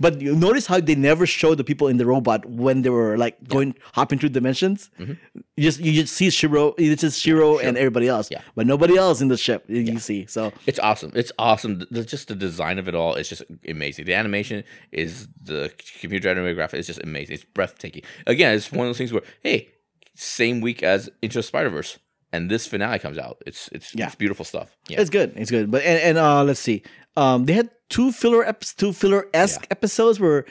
but 0.00 0.20
you 0.20 0.34
notice 0.34 0.66
how 0.66 0.80
they 0.80 0.94
never 0.94 1.26
show 1.26 1.54
the 1.54 1.62
people 1.62 1.86
in 1.88 1.96
the 1.98 2.06
robot 2.06 2.46
when 2.46 2.82
they 2.82 2.90
were 2.90 3.16
like 3.18 3.36
going 3.48 3.74
hopping 3.92 4.18
through 4.18 4.30
dimensions. 4.30 4.90
You 4.98 5.16
just 5.58 5.78
you 5.80 5.92
just 5.92 6.14
see 6.14 6.30
Shiro, 6.30 6.74
it's 6.78 7.02
just 7.02 7.20
Shiro 7.20 7.58
and 7.58 7.76
everybody 7.76 8.08
else, 8.08 8.26
Mm-hmm. 8.28 8.34
Yeah. 8.42 8.52
but 8.56 8.66
nobody 8.66 8.96
else 8.96 9.20
in 9.20 9.28
the 9.28 9.36
ship. 9.36 9.64
You, 9.68 9.80
you 9.80 9.98
see, 9.98 10.26
so 10.26 10.52
It's 10.66 10.78
awesome. 10.78 11.12
It's 11.14 11.32
awesome. 11.38 11.84
The, 11.90 12.04
just 12.04 12.28
the 12.28 12.34
design 12.34 12.78
of 12.78 12.88
it 12.88 12.94
all 12.94 13.14
is 13.14 13.28
just 13.28 13.42
amazing. 13.68 14.06
The 14.06 14.14
animation 14.14 14.64
is 14.90 15.28
the 15.42 15.70
computer 16.00 16.22
generated 16.28 16.56
graphic 16.56 16.80
is 16.80 16.86
just 16.86 17.02
amazing. 17.02 17.34
It's 17.34 17.44
breathtaking. 17.44 18.02
Again, 18.26 18.54
it's 18.54 18.72
one 18.72 18.86
of 18.86 18.88
those 18.88 18.98
things 18.98 19.12
where 19.12 19.22
hey, 19.42 19.68
same 20.14 20.60
week 20.60 20.82
as 20.82 21.08
Into 21.22 21.42
Spider 21.42 21.70
Verse, 21.70 21.98
and 22.32 22.50
this 22.50 22.66
finale 22.66 22.98
comes 22.98 23.18
out. 23.18 23.42
It's 23.46 23.68
it's, 23.72 23.94
Yeah. 23.94 24.06
it's 24.06 24.14
beautiful 24.14 24.44
stuff. 24.44 24.76
Yeah. 24.88 25.00
It's 25.00 25.10
good. 25.10 25.32
It's 25.36 25.50
good. 25.50 25.70
But 25.70 25.82
and, 25.82 26.00
and 26.00 26.18
uh 26.18 26.42
let's 26.44 26.60
see. 26.60 26.82
Um 27.16 27.44
they 27.46 27.52
had 27.54 27.70
two 27.88 28.12
filler 28.12 28.44
eps 28.44 28.74
two 28.74 28.92
filler 28.92 29.26
esque 29.34 29.66
episodes 29.70 30.20
where 30.20 30.44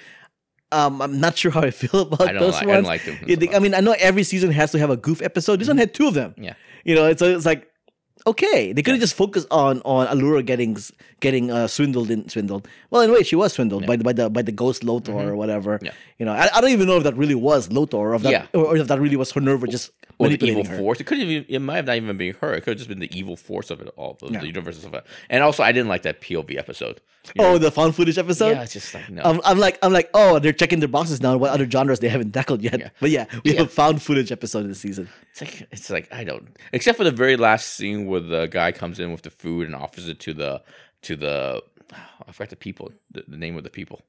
um 0.72 1.02
I'm 1.02 1.20
not 1.20 1.38
sure 1.38 1.52
how 1.52 1.62
I 1.62 1.72
feel 1.72 2.02
about 2.02 2.22
I 2.30 2.34
those 2.34 2.54
like- 2.54 2.68
I 2.68 2.74
don't 2.74 2.84
like 2.84 3.06
them 3.06 3.18
Yeah, 3.26 3.36
they- 3.38 3.56
I 3.56 3.60
mean, 3.60 3.74
I 3.74 3.80
know 3.80 3.96
every 3.98 4.24
season 4.24 4.52
has 4.52 4.72
to 4.74 4.80
have 4.80 4.90
a 4.90 4.98
goof 4.98 5.22
episode. 5.22 5.60
This 5.60 5.68
one 5.68 5.78
had 5.78 5.94
two 5.94 6.08
of 6.08 6.14
them. 6.14 6.36
Yeah. 6.38 6.54
You 6.86 6.96
know, 6.96 7.06
it's 7.08 7.22
it's 7.22 7.46
like 7.46 7.69
okay, 8.28 8.74
they 8.74 8.82
could 8.82 8.94
have 8.94 9.02
just 9.02 9.16
focused 9.16 9.48
on 9.52 9.82
on 9.86 10.08
Allura 10.08 10.46
getting 10.46 10.78
getting 11.20 11.52
uh, 11.52 11.68
swindled 11.68 12.10
in 12.12 12.28
swindled. 12.30 12.68
Well, 12.90 13.02
in 13.02 13.10
a 13.10 13.14
way, 13.14 13.24
she 13.24 13.36
was 13.36 13.54
swindled 13.54 13.86
by 13.88 13.96
the 13.96 14.04
by 14.04 14.14
the 14.14 14.30
by 14.30 14.42
the 14.42 14.52
ghost 14.52 14.84
Lotor 14.84 15.14
or 15.14 15.36
whatever. 15.36 15.76
Mm-hmm. 15.78 15.86
Yeah. 15.86 15.92
You 16.18 16.26
know, 16.26 16.34
I, 16.34 16.50
I 16.54 16.62
don't 16.62 16.72
even 16.72 16.88
know 16.88 16.98
if 16.98 17.04
that 17.04 17.16
really 17.16 17.36
was 17.36 17.72
Lotor 17.72 17.98
or 17.98 18.16
if 18.16 18.24
that 18.24 18.32
Yeah. 18.32 18.46
or, 18.54 18.66
or 18.68 18.78
if 18.78 18.88
that 18.88 19.00
really 19.00 19.16
was 19.16 19.32
Honerva 19.32 19.70
just 19.70 19.92
or 20.18 20.28
the 20.28 20.44
evil 20.46 20.66
her. 20.66 20.78
force. 20.78 21.00
It 21.00 21.06
could 21.06 21.18
have. 21.20 21.30
It 21.48 21.60
might 21.60 21.78
have 21.78 21.86
not 21.86 21.96
even 21.96 22.18
been 22.18 22.36
her. 22.42 22.54
It 22.54 22.62
could 22.64 22.72
have 22.72 22.78
just 22.78 22.90
been 22.90 23.00
the 23.00 23.18
evil 23.18 23.38
force 23.38 23.72
of 23.72 23.80
it 23.82 23.88
all, 23.96 24.18
of 24.22 24.32
Yeah. 24.32 24.40
the 24.42 24.48
universe. 24.48 24.84
Like 24.84 24.92
that. 24.92 25.06
And 25.30 25.44
also, 25.44 25.64
I 25.64 25.72
didn't 25.72 25.88
like 25.88 26.02
that 26.04 26.20
POV 26.22 26.58
episode. 26.58 27.00
You 27.36 27.44
Oh, 27.46 27.52
know? 27.54 27.58
the 27.58 27.72
found 27.72 27.96
footage 27.96 28.18
episode. 28.18 28.52
yeah, 28.52 28.64
it's 28.64 28.74
just 28.74 28.94
like 28.94 29.10
no. 29.10 29.22
I'm, 29.24 29.40
I'm 29.46 29.60
like 29.60 29.78
I'm 29.84 29.92
like 29.94 30.10
oh 30.14 30.40
they're 30.40 30.54
checking 30.54 30.80
their 30.80 30.88
boxes 30.90 31.22
now 31.22 31.38
what 31.38 31.52
other 31.52 31.70
genres 31.70 32.00
they 32.00 32.08
haven't 32.10 32.32
tackled 32.32 32.62
yet 32.62 32.80
Yeah. 32.80 32.90
but 33.00 33.10
yeah 33.12 33.26
we 33.44 33.52
Yeah. 33.54 33.60
have 33.60 33.72
found 33.74 34.02
footage 34.02 34.32
episode 34.32 34.64
this 34.64 34.80
season 34.80 35.10
It's 35.32 35.42
like 35.42 35.68
it's 35.72 35.90
like 35.90 36.08
I 36.14 36.24
don't. 36.24 36.48
Except 36.74 36.98
for 36.98 37.04
the 37.04 37.12
very 37.12 37.36
last 37.38 37.74
scene 37.76 38.06
where 38.10 38.20
the 38.20 38.48
guy 38.48 38.72
comes 38.72 39.00
in 39.00 39.12
with 39.12 39.22
the 39.22 39.30
food 39.30 39.68
and 39.68 39.76
offers 39.76 40.08
it 40.08 40.20
to 40.22 40.34
the 40.34 40.62
to 41.04 41.16
the. 41.16 41.64
I 42.28 42.32
forgot 42.32 42.50
the 42.50 42.56
people. 42.56 42.92
The, 43.12 43.24
the 43.28 43.38
name 43.38 43.58
of 43.58 43.64
the 43.64 43.70
people. 43.70 44.04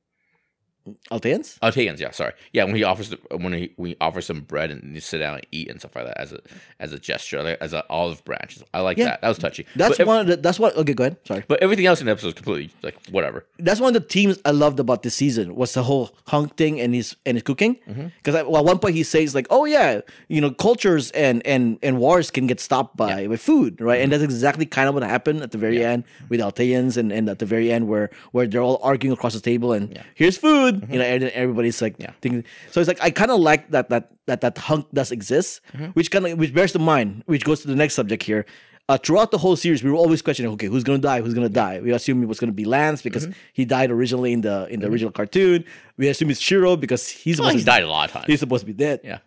Alteans 1.10 1.58
Altaians, 1.60 1.98
yeah, 2.00 2.10
sorry, 2.10 2.32
yeah. 2.52 2.64
When 2.64 2.74
he 2.74 2.84
offers 2.84 3.10
the, 3.10 3.18
when 3.36 3.52
he 3.52 3.72
when 3.76 3.90
he 3.90 3.96
offers 4.00 4.26
some 4.26 4.40
bread 4.40 4.70
and 4.70 4.94
you 4.94 5.00
sit 5.00 5.18
down 5.18 5.34
and 5.34 5.46
eat 5.52 5.68
and 5.68 5.78
stuff 5.78 5.94
like 5.94 6.06
that 6.06 6.18
as 6.18 6.32
a 6.32 6.40
as 6.78 6.92
a 6.92 6.98
gesture, 6.98 7.42
like, 7.42 7.58
as 7.60 7.72
an 7.72 7.82
olive 7.90 8.24
branch. 8.24 8.58
I 8.72 8.80
like 8.80 8.96
Yeah. 8.96 9.04
that. 9.06 9.20
That 9.22 9.28
was 9.28 9.38
touchy. 9.38 9.66
that's 9.76 9.90
but, 9.92 10.00
ev- 10.00 10.06
one 10.06 10.20
of 10.20 10.26
the, 10.26 10.36
that's 10.36 10.58
what 10.58 10.76
okay 10.76 10.94
go 10.94 11.04
ahead 11.04 11.16
sorry 11.26 11.44
but 11.48 11.62
everything 11.62 11.86
else 11.86 12.00
in 12.00 12.06
the 12.06 12.12
episode 12.12 12.28
is 12.28 12.34
completely 12.34 12.70
like 12.82 12.96
whatever. 13.10 13.44
that's 13.58 13.80
one 13.80 13.94
of 13.94 14.02
the 14.02 14.08
themes 14.08 14.38
I 14.44 14.50
loved 14.52 14.80
about 14.80 15.02
this 15.02 15.14
season 15.14 15.54
was 15.54 15.74
the 15.74 15.82
whole 15.82 16.10
Hunk 16.28 16.56
thing 16.56 16.80
and 16.80 16.94
his 16.94 17.16
and 17.26 17.36
his 17.36 17.42
cooking 17.42 17.76
Mm-hmm. 17.88 18.06
because 18.22 18.34
well, 18.46 18.58
at 18.58 18.64
one 18.64 18.78
point 18.78 18.94
he 18.94 19.02
says 19.02 19.34
like 19.34 19.46
oh 19.50 19.64
yeah 19.66 20.00
you 20.28 20.40
know 20.40 20.50
cultures 20.50 21.10
and 21.12 21.44
and 21.46 21.78
and 21.82 21.98
wars 21.98 22.30
can 22.30 22.46
get 22.46 22.58
stopped 22.60 22.96
by 22.96 23.26
by 23.26 23.36
food 23.36 23.80
right 23.80 24.00
and 24.00 24.12
that's 24.12 24.22
exactly 24.22 24.66
kind 24.66 24.88
of 24.88 24.94
what 24.94 25.02
happened 25.02 25.42
at 25.42 25.50
the 25.52 25.58
very 25.58 25.70
Mm-hmm. 25.76 25.82
Yeah. 25.82 25.90
end 25.92 26.04
with 26.30 26.40
Alteans 26.40 26.96
and 26.96 27.12
and 27.12 27.28
at 27.28 27.38
the 27.38 27.46
very 27.46 27.70
end 27.70 27.86
where 27.88 28.10
where 28.32 28.46
they're 28.46 28.62
all 28.68 28.80
arguing 28.82 29.12
across 29.16 29.34
the 29.34 29.40
table 29.52 29.72
and 29.72 29.98
here's 30.14 30.36
food 30.36 30.69
you 30.90 30.98
know 30.98 31.04
and 31.04 31.24
everybody's 31.24 31.80
like 31.82 31.94
Mm-hmm. 31.94 32.02
Yeah. 32.02 32.12
thinking 32.22 32.44
so 32.70 32.80
it's 32.80 32.88
like 32.88 33.00
I 33.02 33.10
kind 33.10 33.30
of 33.30 33.40
like 33.40 33.70
that 33.70 33.88
that 33.90 34.10
that 34.26 34.40
that 34.42 34.58
Hunk 34.58 34.86
does 34.92 35.10
exist 35.12 35.60
Mm-hmm. 35.74 35.86
which 35.96 36.10
kind 36.10 36.26
of 36.26 36.38
which 36.38 36.52
bears 36.54 36.72
to 36.72 36.78
mind 36.78 37.22
which 37.26 37.44
goes 37.44 37.60
to 37.62 37.68
the 37.68 37.76
next 37.76 37.94
subject 37.94 38.22
here 38.22 38.44
uh, 38.88 38.98
throughout 38.98 39.30
the 39.30 39.38
whole 39.38 39.54
series, 39.54 39.84
we 39.84 39.90
were 39.92 39.96
always 39.96 40.20
questioning, 40.20 40.50
okay, 40.50 40.66
who's 40.66 40.82
gonna 40.82 40.98
die? 40.98 41.20
Who's 41.20 41.32
gonna 41.32 41.48
die? 41.48 41.78
We 41.78 41.92
assume 41.92 42.24
it 42.24 42.26
was 42.26 42.40
gonna 42.40 42.50
be 42.50 42.64
Lance 42.64 43.02
because 43.02 43.24
Mm-hmm. 43.26 43.52
he 43.52 43.64
died 43.64 43.88
originally 43.92 44.32
in 44.32 44.40
the 44.40 44.66
in 44.68 44.80
the 44.80 44.88
original 44.88 45.12
cartoon. 45.12 45.64
We 45.96 46.08
assume 46.08 46.28
it's 46.32 46.40
Shiro 46.40 46.74
because 46.74 47.06
he's 47.08 47.38
Well, 47.38 47.50
supposed 47.50 47.54
he's 47.58 47.64
to, 47.66 47.70
died 47.70 47.84
a 47.84 47.88
lot 47.88 48.08
of 48.08 48.12
times. 48.14 48.26
he's 48.26 48.40
supposed 48.40 48.62
to 48.62 48.66
be 48.66 48.72
dead. 48.72 48.98
yeah. 49.04 49.18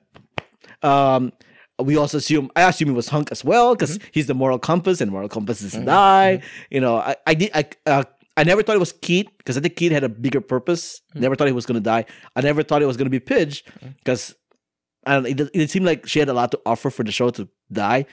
Um, 0.81 1.31
we 1.79 1.97
also 1.97 2.17
assume 2.17 2.51
I 2.57 2.63
assume 2.69 2.89
it 2.89 2.93
was 2.93 3.07
Hunk 3.09 3.31
as 3.31 3.43
well 3.43 3.73
because 3.73 3.97
Mm-hmm. 3.97 4.07
he's 4.11 4.27
the 4.27 4.33
moral 4.33 4.59
compass 4.59 5.01
and 5.01 5.09
moral 5.11 5.29
compass 5.29 5.61
is 5.61 5.71
to 5.73 5.81
die. 5.85 6.41
You 6.69 6.81
know, 6.81 6.97
I 6.97 7.15
I 7.25 7.33
did 7.33 7.51
I. 7.53 7.65
Uh, 7.85 8.03
I 8.35 8.43
never 8.43 8.63
thought 8.63 8.75
it 8.75 8.79
was 8.79 8.93
Keith 8.93 9.27
because 9.37 9.57
I 9.57 9.61
think 9.61 9.75
Keith 9.75 9.91
had 9.91 10.03
a 10.03 10.09
bigger 10.09 10.41
purpose. 10.41 11.01
Mm-hmm. 11.11 11.19
Never 11.21 11.35
thought 11.35 11.47
he 11.47 11.53
was 11.53 11.65
gonna 11.65 11.79
die. 11.79 12.05
I 12.35 12.41
never 12.41 12.63
thought 12.63 12.81
it 12.81 12.85
was 12.87 12.97
gonna 12.97 13.09
be 13.09 13.19
Pidge 13.19 13.63
because 13.99 14.35
I 15.05 15.13
don't. 15.15 15.27
It, 15.27 15.49
it 15.53 15.69
seemed 15.69 15.85
like 15.85 16.07
she 16.07 16.19
had 16.19 16.29
a 16.29 16.33
lot 16.33 16.51
to 16.51 16.59
offer 16.65 16.89
for 16.89 17.03
the 17.03 17.11
show 17.11 17.29
to 17.31 17.47
die, 17.71 18.05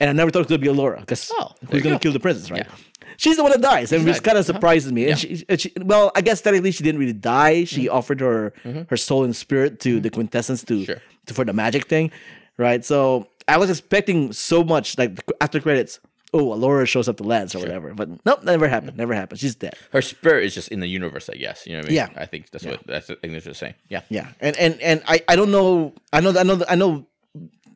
and 0.00 0.10
I 0.10 0.12
never 0.12 0.30
thought 0.30 0.40
it 0.40 0.48
was 0.50 0.58
gonna 0.58 0.72
be 0.72 0.80
Allura 0.80 1.00
because 1.00 1.30
Oh, 1.34 1.52
who's 1.70 1.82
gonna 1.82 1.98
kill 1.98 2.12
the 2.12 2.20
princess, 2.20 2.50
right? 2.50 2.66
Yeah. 2.66 2.74
She's 3.16 3.36
the 3.36 3.42
one 3.42 3.52
that 3.52 3.60
dies, 3.60 3.90
and 3.92 4.04
which 4.04 4.22
kind 4.22 4.38
of 4.38 4.44
surprises 4.44 4.92
me. 4.92 5.08
And 5.10 5.18
she, 5.18 5.44
and 5.48 5.60
she, 5.60 5.72
well, 5.80 6.12
I 6.14 6.20
guess 6.20 6.40
technically 6.40 6.70
she 6.72 6.84
didn't 6.84 7.00
really 7.00 7.12
die. 7.12 7.64
She 7.64 7.84
Mm-hmm. 7.86 7.96
offered 7.96 8.20
her 8.20 8.52
her 8.90 8.96
soul 8.96 9.24
and 9.24 9.34
spirit 9.34 9.80
to 9.80 10.00
the 10.00 10.10
quintessence 10.10 10.62
to, 10.64 10.84
Sure. 10.84 11.02
to 11.26 11.34
for 11.34 11.44
the 11.44 11.52
magic 11.52 11.88
thing, 11.88 12.10
right? 12.58 12.84
So 12.84 13.26
I 13.48 13.56
was 13.58 13.70
expecting 13.70 14.32
so 14.32 14.62
much, 14.64 14.96
like 14.98 15.18
after 15.40 15.60
credits. 15.60 16.00
Oh, 16.34 16.48
Allura 16.48 16.86
shows 16.86 17.08
up 17.08 17.16
to 17.16 17.22
Lance 17.22 17.54
or 17.54 17.58
whatever, 17.58 17.94
but 17.94 18.08
nope, 18.26 18.44
never 18.44 18.68
happened. 18.68 18.98
Never 18.98 19.14
happened. 19.14 19.40
She's 19.40 19.54
dead. 19.54 19.74
Her 19.92 20.02
spirit 20.02 20.44
is 20.44 20.54
just 20.54 20.68
in 20.68 20.80
the 20.80 20.86
universe, 20.86 21.30
I 21.30 21.36
guess. 21.36 21.66
You 21.66 21.72
know 21.72 21.78
what 21.78 21.86
I 21.86 21.88
mean? 21.88 21.96
Yeah. 21.96 22.08
I 22.16 22.26
think 22.26 22.50
that's 22.50 22.66
what 22.66 22.86
that's 22.86 23.06
the 23.06 23.16
thing 23.16 23.32
that 23.32 23.44
you're 23.44 23.54
saying. 23.54 23.74
Yeah. 23.88 24.02
Yeah, 24.10 24.28
and 24.40 24.54
and 24.56 24.80
and 24.82 25.02
I 25.06 25.22
I 25.26 25.36
don't 25.36 25.50
know. 25.50 25.94
I 26.12 26.20
know 26.20 26.38
I 26.38 26.42
know 26.42 26.62
I 26.68 26.74
know. 26.74 27.06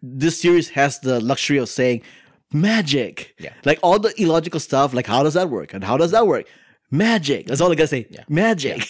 This 0.02 0.40
series 0.40 0.68
has 0.71 0.99
the 0.99 1.21
luxury 1.21 1.59
of 1.59 1.68
saying 1.68 2.02
magic. 2.52 3.35
Yeah. 3.38 3.54
like 3.64 3.78
all 3.82 3.99
the 3.99 4.12
illogical 4.21 4.61
stuff. 4.61 4.92
Like 4.92 5.06
how 5.06 5.23
does 5.23 5.35
that 5.35 5.49
work 5.49 5.73
and 5.73 5.82
how 5.82 5.97
does 5.97 6.11
that 6.11 6.26
work? 6.26 6.47
Magic. 6.90 7.47
That's 7.47 7.62
all 7.62 7.73
I 7.73 7.75
gotta 7.75 7.87
say. 7.87 8.06
Magic. 8.28 8.87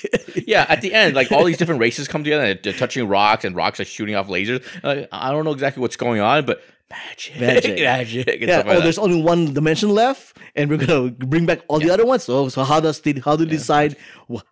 Yeah, 0.46 0.66
at 0.68 0.80
the 0.80 0.92
end, 0.92 1.14
like 1.14 1.30
all 1.30 1.44
these 1.44 1.58
different 1.58 1.80
races 1.80 2.08
come 2.08 2.24
together 2.24 2.44
and 2.44 2.60
they're 2.62 2.72
touching 2.72 3.06
rocks 3.06 3.44
and 3.44 3.54
rocks 3.54 3.78
are 3.78 3.84
shooting 3.84 4.14
off 4.16 4.26
lasers. 4.28 4.64
Like, 4.82 5.08
I 5.12 5.30
don't 5.30 5.44
know 5.44 5.52
exactly 5.52 5.80
what's 5.82 5.96
going 5.96 6.20
on, 6.20 6.46
but 6.46 6.62
magic. 6.92 7.40
Magic. 7.40 7.80
magic. 7.80 8.40
yeah. 8.40 8.54
Oh, 8.54 8.56
like 8.56 8.66
oh, 8.66 8.74
that. 8.74 8.82
there's 8.82 8.98
only 8.98 9.20
one 9.22 9.52
dimension 9.52 9.90
left, 9.90 10.36
and 10.54 10.70
we're 10.70 10.84
gonna 10.84 11.10
bring 11.10 11.46
back 11.46 11.60
all 11.68 11.78
the 11.78 11.90
other 11.90 12.06
ones. 12.06 12.24
So 12.24 12.48
so 12.48 12.64
how 12.64 12.80
does 12.80 13.00
the 13.00 13.20
how 13.24 13.36
do 13.36 13.44
you 13.44 13.50
decide 13.50 13.96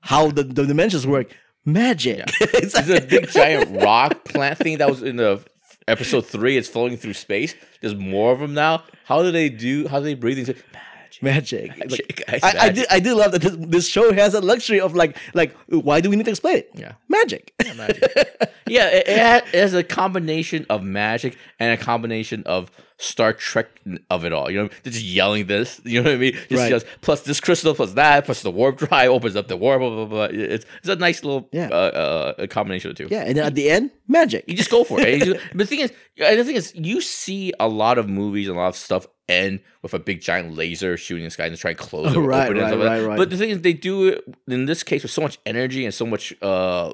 how 0.01 0.31
the, 0.31 0.43
the 0.43 0.67
dimensions 0.67 1.07
work? 1.07 1.29
Magic. 1.65 2.25
It's 2.41 2.73
There's 2.73 2.91
a 2.91 3.07
big 3.07 3.29
giant 3.29 3.83
rock 3.83 4.25
plant 4.25 4.59
thing 4.59 4.79
that 4.79 4.89
was 4.89 5.03
in 5.03 5.17
the 5.17 5.45
episode 5.87 6.27
three. 6.27 6.57
It's 6.57 6.69
floating 6.69 6.97
through 6.97 7.15
space. 7.15 7.55
There's 7.81 7.95
more 7.95 8.33
of 8.33 8.41
them 8.41 8.55
now. 8.55 8.85
How 9.05 9.23
do 9.23 9.31
they 9.31 9.51
do? 9.51 9.87
How 9.89 9.99
do 9.99 10.05
they 10.05 10.15
breathe? 10.15 10.39
Into 10.39 10.55
magic. 10.55 10.90
Magic. 11.23 11.69
Like, 11.71 11.79
Magic. 11.91 12.25
I, 12.29 12.41
I 12.61 12.69
do 12.71 12.85
I 12.91 13.01
do 13.01 13.15
love 13.15 13.33
that 13.33 13.43
this, 13.43 13.57
this 13.59 13.89
show 13.89 14.13
has 14.13 14.35
a 14.35 14.41
luxury 14.41 14.81
of 14.81 14.95
like 14.95 15.17
like 15.35 15.55
why 15.69 16.01
do 16.01 16.11
we 16.11 16.17
need 16.17 16.25
to 16.25 16.31
explain 16.31 16.57
it? 16.59 16.71
Yeah. 16.75 16.93
Magic. 17.09 17.53
magic. 17.77 18.03
yeah, 18.67 18.89
it, 18.89 19.09
it 19.09 19.55
has 19.59 19.75
a 19.75 19.83
combination 19.85 20.67
of 20.71 20.83
magic 20.83 21.37
and 21.59 21.73
a 21.73 21.83
combination 21.83 22.43
of 22.45 22.71
Star 22.99 23.33
Trek 23.33 23.69
of 24.11 24.27
it 24.27 24.33
all. 24.35 24.51
You 24.51 24.63
know, 24.65 24.69
they're 24.83 24.93
just 24.93 25.05
yelling 25.05 25.47
this. 25.47 25.81
You 25.85 26.03
know 26.03 26.11
what 26.11 26.17
I 26.17 26.19
mean? 26.19 26.33
Just, 26.35 26.51
Right. 26.53 26.69
just 26.71 26.87
plus 27.01 27.23
this 27.23 27.41
crystal, 27.41 27.75
plus 27.75 27.95
that, 27.95 28.27
plus 28.27 28.43
the 28.43 28.51
warp 28.51 28.77
drive 28.77 29.11
opens 29.11 29.37
up 29.37 29.49
the 29.49 29.57
warp. 29.57 29.81
Blah 29.81 29.91
blah 29.91 30.05
blah. 30.05 30.25
It's, 30.31 30.67
it's 30.81 30.89
a 30.89 30.97
nice 30.97 31.25
little 31.25 31.49
Yeah. 31.53 31.69
uh, 31.71 32.35
uh, 32.39 32.47
combination 32.49 32.91
of 32.91 32.97
the 32.97 33.05
two. 33.05 33.15
yeah, 33.15 33.23
and 33.23 33.37
then 33.39 33.47
at 33.47 33.55
the 33.55 33.71
end, 33.71 33.91
magic. 34.07 34.45
You 34.47 34.55
just 34.55 34.71
go 34.71 34.85
for 34.85 35.01
it. 35.01 35.23
Just- 35.25 35.41
but 35.51 35.59
the 35.59 35.67
thing 35.67 35.81
is, 35.81 35.93
the 36.19 36.45
thing 36.45 36.57
is, 36.57 36.75
you 36.77 37.01
see 37.01 37.53
a 37.59 37.67
lot 37.69 37.97
of 37.97 38.07
movies 38.09 38.49
and 38.49 38.57
a 38.57 38.61
lot 38.61 38.69
of 38.69 38.77
stuff 38.77 39.07
end 39.31 39.61
with 39.83 39.95
a 39.95 39.99
big 39.99 40.21
giant 40.21 40.55
laser 40.57 40.97
shooting 40.97 41.25
the 41.25 41.31
sky 41.31 41.47
and 41.47 41.57
try 41.57 41.71
and 41.71 41.79
close 41.79 42.15
it. 42.15 42.19
Right, 42.31 42.51
open 42.51 42.57
it 42.59 42.63
and 42.63 42.73
right, 42.73 42.79
like 42.79 42.91
right, 42.91 43.07
right. 43.07 43.17
But 43.17 43.31
the 43.31 43.37
thing 43.37 43.51
is, 43.51 43.63
they 43.63 43.73
do 43.73 44.09
it 44.09 44.25
in 44.49 44.67
this 44.67 44.83
case 44.83 45.03
with 45.03 45.13
so 45.13 45.23
much 45.23 45.39
energy 45.47 45.85
and 45.85 45.95
so 45.95 46.07
much 46.07 46.35
uh 46.43 46.93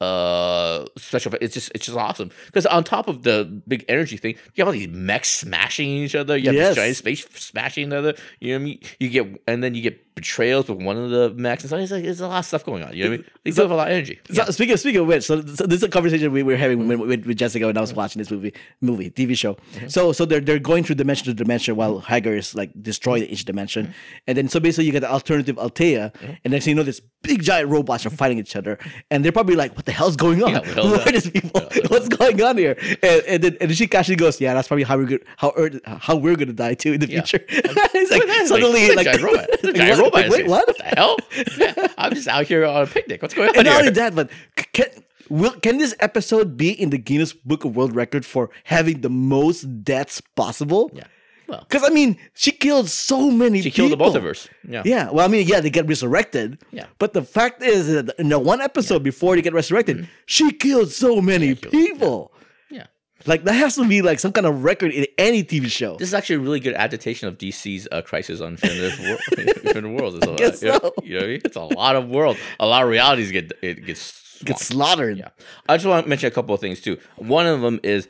uh 0.00 0.84
special 0.96 1.32
it's 1.40 1.54
just 1.54 1.72
it's 1.74 1.86
just 1.86 1.96
awesome. 1.98 2.30
Because 2.46 2.66
on 2.66 2.84
top 2.84 3.08
of 3.08 3.22
the 3.22 3.44
big 3.66 3.84
energy 3.88 4.16
thing 4.16 4.34
you 4.54 4.62
have 4.62 4.68
all 4.68 4.72
these 4.72 4.88
mechs 4.88 5.30
smashing 5.30 5.88
each 5.88 6.14
other. 6.14 6.36
You 6.36 6.46
have 6.46 6.54
Yes. 6.54 6.68
this 6.68 6.76
giant 6.76 6.96
space 6.96 7.26
smashing 7.34 7.88
each 7.88 7.94
other. 7.94 8.14
You 8.40 8.52
know 8.52 8.58
what 8.58 8.62
i 8.62 8.64
mean? 8.64 8.80
You 9.00 9.08
get 9.08 9.42
and 9.46 9.62
then 9.62 9.74
you 9.74 9.82
get 9.82 10.14
betrayals 10.14 10.68
with 10.68 10.82
one 10.82 10.96
of 10.96 11.10
the 11.10 11.30
mechs 11.34 11.62
and 11.62 11.70
so 11.70 11.76
it's 11.76 11.92
like 11.92 12.02
there's 12.02 12.20
a 12.20 12.28
lot 12.28 12.38
of 12.40 12.46
stuff 12.46 12.64
going 12.64 12.82
on. 12.82 12.94
You 12.94 13.04
know 13.04 13.10
what 13.10 13.14
i 13.14 13.16
mean? 13.18 13.26
They 13.44 13.50
do 13.52 13.62
have 13.62 13.70
a 13.70 13.74
lot 13.74 13.88
of 13.88 13.94
energy. 13.94 14.18
So, 14.32 14.44
speaking 14.44 14.72
of, 14.74 14.80
speaking 14.80 15.00
of 15.00 15.06
which, 15.06 15.24
so, 15.24 15.40
so 15.44 15.66
this 15.66 15.78
is 15.78 15.82
a 15.82 15.88
conversation 15.88 16.32
we 16.32 16.42
were 16.42 16.56
having 16.56 16.88
with, 16.88 17.00
with, 17.00 17.26
with 17.26 17.36
Jessica 17.36 17.66
when 17.66 17.76
I 17.76 17.80
was 17.80 17.90
mm-hmm. 17.90 17.98
watching 17.98 18.20
this 18.20 18.30
movie, 18.30 18.52
movie 18.80 19.10
TV 19.10 19.36
show. 19.36 19.54
Mm-hmm. 19.54 19.88
So 19.88 20.12
so 20.12 20.24
they're 20.24 20.40
they're 20.40 20.58
going 20.58 20.84
through 20.84 20.96
dimension 20.96 21.26
to 21.26 21.34
dimension 21.34 21.76
while 21.76 22.00
Haggar 22.00 22.36
is 22.36 22.54
like 22.54 22.70
destroying 22.82 23.24
each 23.24 23.44
dimension, 23.44 23.86
mm-hmm. 23.86 24.22
and 24.26 24.38
then 24.38 24.48
so 24.48 24.60
basically 24.60 24.84
you 24.84 24.92
get 24.92 25.00
the 25.00 25.10
alternative 25.10 25.56
Altea, 25.56 26.12
and 26.44 26.52
next 26.52 26.64
thing 26.64 26.72
you 26.72 26.76
know, 26.76 26.82
this 26.82 27.00
big 27.22 27.42
giant 27.42 27.70
robots 27.70 28.04
are 28.06 28.10
fighting 28.10 28.38
each 28.38 28.56
other, 28.56 28.78
and 29.10 29.24
they're 29.24 29.32
probably 29.32 29.56
like, 29.56 29.74
"What 29.76 29.85
the 29.86 29.92
hell's 29.92 30.16
going 30.16 30.42
on? 30.42 30.50
Yeah, 30.52 30.60
what 30.90 31.06
are 31.08 31.12
these 31.12 31.30
people? 31.30 31.62
What's 31.88 32.08
going 32.08 32.42
on 32.42 32.58
here?" 32.58 32.76
And, 33.02 33.22
and 33.26 33.42
then 33.44 33.56
and 33.60 33.90
casually 33.90 34.16
goes, 34.16 34.40
"Yeah, 34.40 34.52
that's 34.54 34.68
probably 34.68 34.84
how 34.84 34.96
we're 34.98 35.06
good, 35.06 35.24
how 35.38 35.52
Earth, 35.56 35.80
how 35.86 36.16
we're 36.16 36.36
gonna 36.36 36.52
die 36.52 36.74
too 36.74 36.92
in 36.92 37.00
the 37.00 37.08
Yeah. 37.08 37.22
future." 37.22 37.44
it's 37.48 38.10
like 38.10 38.26
That's 38.26 38.48
suddenly 38.48 38.94
like, 38.94 39.06
like, 39.12 39.22
robot. 39.22 39.48
A 39.64 39.66
like, 39.72 39.98
robot. 39.98 40.24
in 40.26 40.30
Wait, 40.30 40.38
space. 40.40 40.48
what? 40.50 40.66
the 40.76 40.84
hell? 40.84 41.16
Yeah, 41.56 41.86
I'm 41.96 42.14
just 42.14 42.28
out 42.28 42.46
here 42.46 42.64
on 42.66 42.82
a 42.82 42.86
picnic. 42.86 43.22
What's 43.22 43.34
going 43.34 43.48
on 43.50 43.56
And 43.56 43.64
not 43.66 43.72
here? 43.72 43.80
only 43.80 43.92
that, 43.92 44.14
but 44.14 44.30
can 44.72 44.86
will 45.28 45.52
can 45.52 45.78
this 45.78 45.94
episode 46.00 46.56
be 46.56 46.70
in 46.70 46.90
the 46.90 46.98
Guinness 46.98 47.32
Book 47.32 47.64
of 47.64 47.74
World 47.76 47.94
Record 47.96 48.24
for 48.26 48.50
having 48.64 49.00
the 49.00 49.10
most 49.10 49.84
deaths 49.84 50.20
possible? 50.34 50.90
Yeah. 50.92 51.04
Well, 51.48 51.64
Because 51.68 51.84
I 51.84 51.90
mean, 51.92 52.16
she 52.34 52.50
killed 52.52 52.88
so 52.88 53.30
many. 53.30 53.58
People. 53.58 53.62
She 53.62 53.70
killed 53.70 53.92
the 53.92 53.96
people. 53.96 54.12
multiverse. 54.12 54.48
Yeah. 54.68 54.82
Yeah. 54.84 55.10
Well, 55.10 55.24
I 55.24 55.28
mean, 55.28 55.46
yeah, 55.46 55.60
they 55.60 55.70
get 55.70 55.86
resurrected. 55.86 56.58
Yeah. 56.72 56.86
But 56.98 57.12
the 57.12 57.22
fact 57.22 57.62
is 57.62 57.86
that 57.92 58.14
in 58.18 58.28
the 58.28 58.38
one 58.38 58.60
episode 58.60 59.02
before 59.02 59.36
they 59.36 59.42
get 59.42 59.52
resurrected, 59.54 60.08
she 60.26 60.50
killed 60.52 60.90
so 60.90 61.20
many 61.20 61.54
killed- 61.54 61.72
people. 61.72 62.32
Yeah. 62.70 62.86
Like 63.26 63.44
that 63.44 63.54
has 63.54 63.76
to 63.76 63.86
be 63.88 64.02
like 64.02 64.18
some 64.18 64.32
kind 64.32 64.46
of 64.46 64.64
record 64.64 64.90
in 64.92 65.06
any 65.18 65.42
TV 65.44 65.70
show. 65.70 65.96
This 65.96 66.08
is 66.08 66.14
actually 66.14 66.36
a 66.36 66.40
really 66.40 66.60
good 66.60 66.74
adaptation 66.74 67.28
of 67.28 67.38
DC's 67.38 67.86
uh, 67.92 68.02
Crisis 68.02 68.40
on 68.40 68.52
Infinite, 68.62 68.98
Wor- 69.00 69.18
Infinite 69.64 69.90
Worlds. 70.00 70.16
It's 70.16 70.26
a, 70.26 70.34
guess 70.34 70.62
you 70.62 70.68
know, 70.70 70.78
so. 70.82 70.92
you 71.02 71.14
know 71.14 71.20
what 71.20 71.24
I 71.24 71.28
mean? 71.32 71.40
It's 71.44 71.56
a 71.56 71.60
lot 71.62 71.96
of 71.96 72.08
world. 72.08 72.36
A 72.60 72.66
lot 72.66 72.82
of 72.82 72.88
realities 72.88 73.30
get 73.32 73.52
it 73.62 73.84
gets 73.86 74.22
Get 74.44 74.58
slaughtered. 74.58 75.16
Yeah. 75.16 75.30
I 75.66 75.76
just 75.78 75.86
want 75.86 76.04
to 76.04 76.08
mention 76.10 76.26
a 76.28 76.30
couple 76.30 76.54
of 76.54 76.60
things 76.60 76.82
too. 76.82 76.98
One 77.16 77.46
of 77.46 77.62
them 77.62 77.80
is 77.82 78.06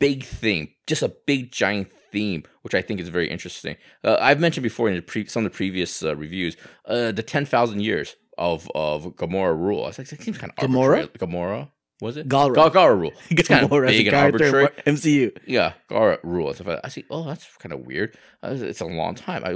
big 0.00 0.24
thing, 0.24 0.68
just 0.86 1.02
a 1.02 1.08
big 1.26 1.52
giant 1.52 1.88
theme, 2.12 2.44
which 2.62 2.74
I 2.74 2.82
think 2.82 3.00
is 3.00 3.08
very 3.08 3.28
interesting. 3.28 3.76
Uh, 4.04 4.16
I've 4.20 4.38
mentioned 4.40 4.62
before 4.62 4.88
in 4.88 4.94
the 4.96 5.02
pre- 5.02 5.26
some 5.26 5.44
of 5.44 5.50
the 5.52 5.56
previous 5.56 6.02
uh, 6.04 6.14
reviews, 6.16 6.56
uh, 6.86 7.10
the 7.12 7.22
ten 7.22 7.44
thousand 7.46 7.80
years 7.80 8.16
of 8.38 8.70
of 8.74 9.04
Gamora 9.16 9.56
rule. 9.58 9.84
I 9.84 9.88
was 9.88 9.98
like, 9.98 10.12
it 10.12 10.22
seems 10.22 10.38
kind 10.38 10.52
of 10.56 10.68
Gamora? 10.70 11.08
Gamora 11.18 11.70
was 12.00 12.16
it? 12.16 12.28
Galra. 12.28 12.54
Gal- 12.54 12.70
Galra 12.70 12.98
rule. 13.00 13.12
It's 13.30 13.48
kind 13.48 13.64
of 13.64 13.70
Gamora 13.70 13.88
as 13.88 13.94
a 13.94 13.98
big 13.98 14.06
and 14.08 14.16
arbitrary. 14.16 14.68
MCU. 14.86 15.36
Yeah, 15.46 15.72
Galra 15.90 16.18
rule 16.22 16.48
and 16.48 16.56
stuff 16.56 16.66
like 16.66 16.76
that. 16.76 16.86
I 16.86 16.88
see. 16.88 17.04
Oh, 17.10 17.24
that's 17.24 17.46
kind 17.58 17.72
of 17.72 17.80
weird. 17.86 18.16
Uh, 18.42 18.54
It's 18.58 18.80
a 18.80 18.86
long 18.86 19.14
time. 19.14 19.42
I, 19.44 19.52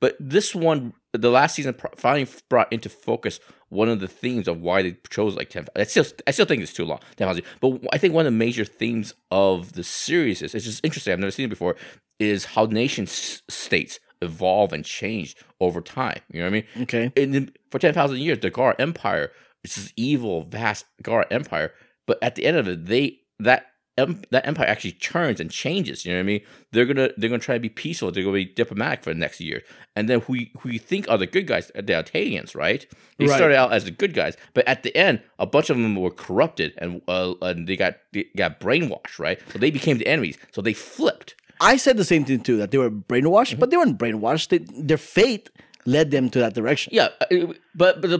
but 0.00 0.16
this 0.18 0.54
one, 0.54 0.92
the 1.22 1.30
last 1.30 1.54
season, 1.54 1.74
finally 1.96 2.26
brought 2.48 2.72
into 2.72 2.88
focus 2.88 3.40
one 3.68 3.88
of 3.88 4.00
the 4.00 4.08
themes 4.08 4.46
of 4.48 4.60
why 4.60 4.82
they 4.82 4.96
chose 5.10 5.34
like 5.36 5.50
ten. 5.50 5.66
I 5.76 5.84
still, 5.84 6.04
I 6.26 6.30
still 6.30 6.46
think 6.46 6.62
it's 6.62 6.72
too 6.72 6.84
long. 6.84 7.00
10,000. 7.16 7.42
But 7.60 7.80
I 7.92 7.98
think 7.98 8.14
one 8.14 8.26
of 8.26 8.32
the 8.32 8.38
major 8.38 8.64
themes 8.64 9.14
of 9.30 9.72
the 9.72 9.84
series 9.84 10.42
is 10.42 10.54
it's 10.54 10.64
just 10.64 10.84
interesting. 10.84 11.12
I've 11.12 11.18
never 11.18 11.30
seen 11.30 11.46
it 11.46 11.50
before. 11.50 11.76
Is 12.20 12.44
how 12.44 12.66
nation 12.66 13.04
s- 13.04 13.42
states 13.48 13.98
evolve 14.22 14.72
and 14.72 14.84
change 14.84 15.36
over 15.60 15.80
time. 15.80 16.20
You 16.30 16.40
know 16.40 16.46
what 16.46 16.56
I 16.56 16.76
mean? 16.76 16.82
Okay. 16.84 17.12
and 17.16 17.34
then 17.34 17.52
for 17.70 17.78
10,000 17.78 18.18
years, 18.18 18.38
the 18.38 18.50
Galra 18.50 18.74
Empire 18.78 19.30
is 19.64 19.74
this 19.74 19.92
evil, 19.96 20.44
vast 20.44 20.86
Galra 21.02 21.26
Empire. 21.30 21.72
But 22.06 22.18
at 22.22 22.36
the 22.36 22.46
end 22.46 22.56
of 22.56 22.68
it, 22.68 22.86
they 22.86 23.18
that 23.40 23.66
that 23.96 24.46
empire 24.46 24.66
actually 24.66 24.92
turns 24.92 25.38
and 25.40 25.50
changes. 25.50 26.04
You 26.04 26.12
know 26.12 26.18
what 26.18 26.22
I 26.24 26.26
mean? 26.26 26.40
They're 26.72 26.84
gonna 26.84 27.10
they're 27.16 27.28
gonna 27.30 27.38
try 27.40 27.54
to 27.54 27.60
be 27.60 27.68
peaceful. 27.68 28.10
They're 28.10 28.24
gonna 28.24 28.34
be 28.34 28.44
diplomatic 28.44 29.04
for 29.04 29.10
the 29.14 29.18
next 29.20 29.40
year. 29.40 29.62
And 29.94 30.08
then 30.08 30.20
who 30.22 30.34
you- 30.34 30.48
who 30.60 30.70
you 30.70 30.78
think 30.80 31.08
are 31.08 31.16
the 31.18 31.26
good 31.26 31.46
guys? 31.46 31.70
The 31.74 31.82
Alteans, 31.92 32.54
right? 32.56 32.84
They 33.18 33.26
Right. 33.26 33.36
started 33.36 33.56
out 33.56 33.72
as 33.72 33.84
the 33.84 33.92
good 33.92 34.12
guys, 34.14 34.36
but 34.52 34.66
at 34.66 34.82
the 34.82 34.94
end, 34.96 35.20
a 35.38 35.46
bunch 35.46 35.70
of 35.70 35.76
them 35.76 35.94
were 35.94 36.10
corrupted 36.10 36.72
and 36.78 37.02
uh, 37.06 37.34
and 37.42 37.66
they 37.68 37.76
got 37.76 37.94
they 38.12 38.24
got 38.36 38.58
brainwashed, 38.60 39.18
right? 39.18 39.38
So 39.52 39.58
they 39.58 39.70
became 39.70 39.98
the 39.98 40.06
enemies. 40.08 40.38
So 40.52 40.60
they 40.60 40.72
flipped. 40.74 41.36
I 41.60 41.76
said 41.76 41.96
the 41.96 42.04
same 42.04 42.24
thing 42.24 42.40
too 42.40 42.56
that 42.56 42.72
they 42.72 42.78
were 42.78 42.90
brainwashed, 42.90 43.52
Mm-hmm. 43.52 43.60
but 43.60 43.70
they 43.70 43.76
weren't 43.76 43.98
brainwashed. 43.98 44.48
They, 44.48 44.58
their 44.58 44.98
fate 44.98 45.50
led 45.86 46.10
them 46.10 46.30
to 46.30 46.38
that 46.40 46.54
direction. 46.54 46.92
Yeah, 46.92 47.08
uh, 47.20 47.52
but 47.76 48.00
but 48.00 48.10
the 48.10 48.18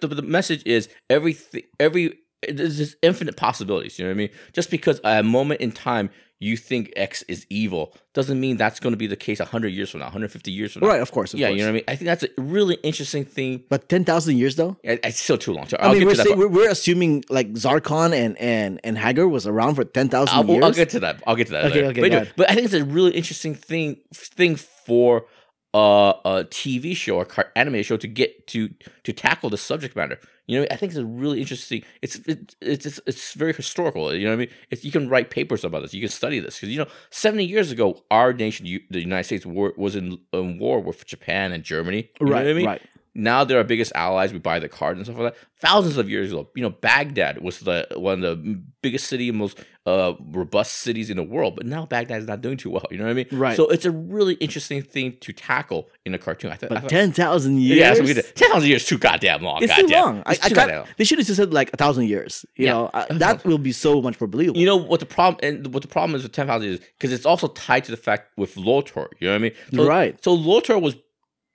the, 0.00 0.14
the, 0.16 0.22
message 0.22 0.62
is 0.66 0.88
everything 1.08 1.62
every 1.78 2.18
there's 2.48 2.76
just 2.76 2.96
infinite 3.02 3.36
possibilities. 3.36 3.98
You 3.98 4.04
know 4.04 4.10
what 4.10 4.14
I 4.14 4.18
mean? 4.18 4.30
Just 4.52 4.70
because 4.70 5.00
at 5.00 5.20
a 5.20 5.22
moment 5.22 5.60
in 5.60 5.72
time 5.72 6.10
you 6.42 6.56
think 6.56 6.92
X 6.96 7.22
is 7.28 7.46
evil 7.50 7.94
doesn't 8.14 8.40
mean 8.40 8.56
that's 8.56 8.80
going 8.80 8.92
to 8.92 8.96
be 8.96 9.06
the 9.06 9.16
case 9.16 9.38
hundred 9.38 9.68
years 9.68 9.90
from 9.90 10.00
now, 10.00 10.06
150 10.06 10.50
years 10.50 10.72
from 10.72 10.82
now. 10.82 10.88
Right, 10.88 11.00
of 11.00 11.12
course. 11.12 11.32
Of 11.32 11.40
yeah, 11.40 11.48
course. 11.48 11.58
you 11.58 11.64
know 11.64 11.68
what 11.68 11.70
I 11.70 11.74
mean. 11.74 11.84
I 11.86 11.96
think 11.96 12.06
that's 12.06 12.24
a 12.24 12.28
really 12.36 12.74
interesting 12.82 13.24
thing. 13.24 13.62
But 13.68 13.88
ten 13.88 14.04
thousand 14.04 14.38
years 14.38 14.56
though. 14.56 14.76
It's 14.82 15.20
still 15.20 15.38
too 15.38 15.52
long. 15.52 15.68
So 15.68 15.76
I 15.78 15.90
mean, 15.90 16.00
get 16.00 16.06
we're, 16.06 16.10
to 16.10 16.16
that. 16.16 16.26
saying, 16.26 16.38
we're 16.38 16.48
we're 16.48 16.70
assuming 16.70 17.24
like 17.28 17.52
Zarkon 17.52 18.12
and 18.12 18.36
and 18.38 18.80
and 18.82 18.98
Haggar 18.98 19.28
was 19.28 19.46
around 19.46 19.76
for 19.76 19.84
ten 19.84 20.08
thousand 20.08 20.36
I'll, 20.36 20.46
years. 20.46 20.64
I'll 20.64 20.72
get 20.72 20.90
to 20.90 21.00
that. 21.00 21.22
I'll 21.26 21.36
get 21.36 21.46
to 21.46 21.52
that. 21.52 21.66
Okay, 21.66 21.74
later. 21.76 21.90
okay, 21.90 22.00
but, 22.00 22.12
anyway, 22.12 22.32
but 22.36 22.50
I 22.50 22.54
think 22.54 22.64
it's 22.64 22.74
a 22.74 22.84
really 22.84 23.12
interesting 23.12 23.54
thing 23.54 24.00
thing 24.12 24.56
for 24.56 25.26
uh, 25.74 26.12
a 26.24 26.44
TV 26.44 26.96
show 26.96 27.16
or 27.16 27.24
car- 27.24 27.52
animated 27.54 27.86
show 27.86 27.96
to 27.96 28.08
get 28.08 28.46
to 28.48 28.70
to 29.04 29.12
tackle 29.12 29.48
the 29.48 29.58
subject 29.58 29.94
matter. 29.94 30.18
You 30.46 30.60
know, 30.60 30.66
I 30.70 30.76
think 30.76 30.90
it's 30.90 30.98
a 30.98 31.04
really 31.04 31.40
interesting. 31.40 31.84
It's 32.02 32.16
it, 32.16 32.56
it's 32.60 32.84
it's 32.84 33.00
it's 33.06 33.32
very 33.34 33.52
historical. 33.52 34.12
You 34.14 34.24
know 34.24 34.30
what 34.30 34.34
I 34.34 34.38
mean? 34.38 34.48
It's, 34.70 34.84
you 34.84 34.90
can 34.90 35.08
write 35.08 35.30
papers 35.30 35.64
about 35.64 35.82
this. 35.82 35.94
You 35.94 36.00
can 36.00 36.10
study 36.10 36.40
this 36.40 36.56
because 36.56 36.68
you 36.70 36.78
know, 36.78 36.88
seventy 37.10 37.44
years 37.44 37.70
ago, 37.70 38.02
our 38.10 38.32
nation, 38.32 38.66
you, 38.66 38.80
the 38.90 39.00
United 39.00 39.24
States, 39.24 39.46
war, 39.46 39.72
was 39.76 39.94
in, 39.94 40.18
in 40.32 40.58
war 40.58 40.80
with 40.80 41.06
Japan 41.06 41.52
and 41.52 41.62
Germany. 41.62 42.10
You 42.20 42.26
know 42.26 42.32
right, 42.32 42.44
what 42.44 42.50
I 42.50 42.54
mean? 42.54 42.66
right. 42.66 42.82
Now 43.14 43.44
they're 43.44 43.58
our 43.58 43.64
biggest 43.64 43.92
allies. 43.94 44.32
We 44.32 44.38
buy 44.38 44.58
the 44.58 44.70
cards 44.70 44.96
and 44.98 45.06
stuff 45.06 45.18
like 45.18 45.34
that. 45.34 45.40
Thousands 45.60 45.98
of 45.98 46.08
years 46.08 46.32
ago, 46.32 46.48
you 46.56 46.62
know, 46.62 46.70
Baghdad 46.70 47.42
was 47.42 47.60
the 47.60 47.86
one 47.94 48.24
of 48.24 48.42
the 48.42 48.62
biggest 48.80 49.06
city, 49.06 49.30
most 49.30 49.60
uh, 49.84 50.14
robust 50.30 50.76
cities 50.78 51.10
in 51.10 51.18
the 51.18 51.22
world. 51.22 51.54
But 51.54 51.66
now 51.66 51.84
Baghdad 51.84 52.22
is 52.22 52.26
not 52.26 52.40
doing 52.40 52.56
too 52.56 52.70
well. 52.70 52.86
You 52.90 52.96
know 52.96 53.04
what 53.04 53.10
I 53.10 53.14
mean? 53.14 53.26
Right. 53.30 53.54
So 53.54 53.68
it's 53.68 53.84
a 53.84 53.90
really 53.90 54.34
interesting 54.34 54.80
thing 54.82 55.18
to 55.20 55.32
tackle 55.34 55.90
in 56.06 56.14
a 56.14 56.18
cartoon. 56.18 56.52
I, 56.52 56.54
I 56.54 56.56
But 56.56 56.80
thought, 56.80 56.88
ten 56.88 57.12
thousand 57.12 57.60
years. 57.60 57.78
yeah, 57.78 57.88
that's 57.88 58.00
what 58.00 58.08
we 58.08 58.14
did. 58.14 58.34
Ten 58.34 58.50
thousand 58.50 58.68
years 58.70 58.82
is 58.82 58.88
too 58.88 58.96
goddamn 58.98 59.42
long. 59.42 59.62
It's 59.62 59.74
too 59.76 59.82
goddamn. 59.82 60.00
long. 60.04 60.22
I, 60.24 60.32
It's 60.32 60.44
I 60.44 60.48
too 60.48 60.54
got, 60.54 60.60
goddamn 60.68 60.78
long. 60.80 60.88
they 60.96 61.04
should 61.04 61.18
have 61.18 61.26
just 61.26 61.36
said 61.36 61.52
like 61.52 61.70
a 61.74 61.76
thousand 61.76 62.06
years. 62.08 62.46
You 62.56 62.64
Yeah. 62.66 62.72
know, 62.72 62.90
I, 62.94 63.06
that 63.10 63.44
will 63.44 63.58
be 63.58 63.72
so 63.72 64.00
much 64.00 64.18
more 64.22 64.26
believable. 64.28 64.58
You 64.58 64.64
know 64.66 64.76
what 64.78 65.00
the 65.00 65.06
problem 65.06 65.38
and 65.42 65.72
what 65.74 65.82
the 65.82 65.88
problem 65.88 66.16
is 66.16 66.22
with 66.22 66.32
ten 66.32 66.46
thousand 66.46 66.68
years 66.68 66.80
because 66.98 67.12
it's 67.12 67.26
also 67.26 67.48
tied 67.48 67.84
to 67.84 67.90
the 67.90 67.98
fact 67.98 68.38
with 68.38 68.56
Lotor. 68.56 69.10
You 69.20 69.28
know 69.28 69.32
what 69.34 69.36
I 69.36 69.42
mean? 69.42 69.52
So, 69.74 69.86
Right. 69.86 70.24
So 70.24 70.32
Lotor 70.32 70.78
was 70.78 70.96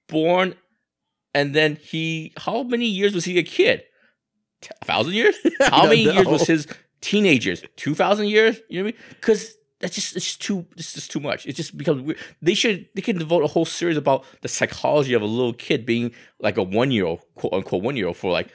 born, 0.08 0.56
and 1.34 1.54
then 1.54 1.76
he. 1.76 2.34
How 2.38 2.64
many 2.64 2.86
years 2.86 3.14
was 3.14 3.26
he 3.26 3.38
a 3.38 3.44
kid? 3.44 3.84
A 4.82 4.86
thousand 4.86 5.14
years? 5.14 5.36
How 5.62 5.84
many 5.84 6.04
years 6.04 6.26
was 6.26 6.48
his 6.48 6.68
teenage 7.02 7.46
years? 7.46 7.64
Two 7.76 7.96
thousand 7.96 8.28
years? 8.28 8.60
You 8.70 8.80
know 8.80 8.86
what 8.86 8.96
I 8.96 8.98
mean? 8.98 9.16
Because 9.16 9.56
that's 9.80 9.94
just 9.94 10.16
it's 10.16 10.26
just 10.26 10.42
too 10.42 10.66
it's 10.76 10.94
just 10.94 11.12
too 11.12 11.20
much. 11.20 11.46
It 11.46 11.56
just 11.56 11.78
becomes 11.78 12.02
weird. 12.02 12.18
They 12.42 12.56
should 12.56 12.88
they 12.96 13.02
can 13.02 13.18
devote 13.18 13.44
a 13.44 13.48
whole 13.48 13.66
series 13.66 13.98
about 13.98 14.26
the 14.42 14.48
psychology 14.48 15.14
of 15.14 15.22
a 15.22 15.26
little 15.26 15.54
kid 15.54 15.86
being 15.86 16.12
like 16.40 16.58
a 16.58 16.64
one 16.64 16.90
year 16.90 17.06
old 17.06 17.22
quote 17.36 17.54
unquote 17.54 17.84
one 17.84 17.96
year 17.96 18.08
old 18.08 18.18
for 18.18 18.32
like 18.32 18.50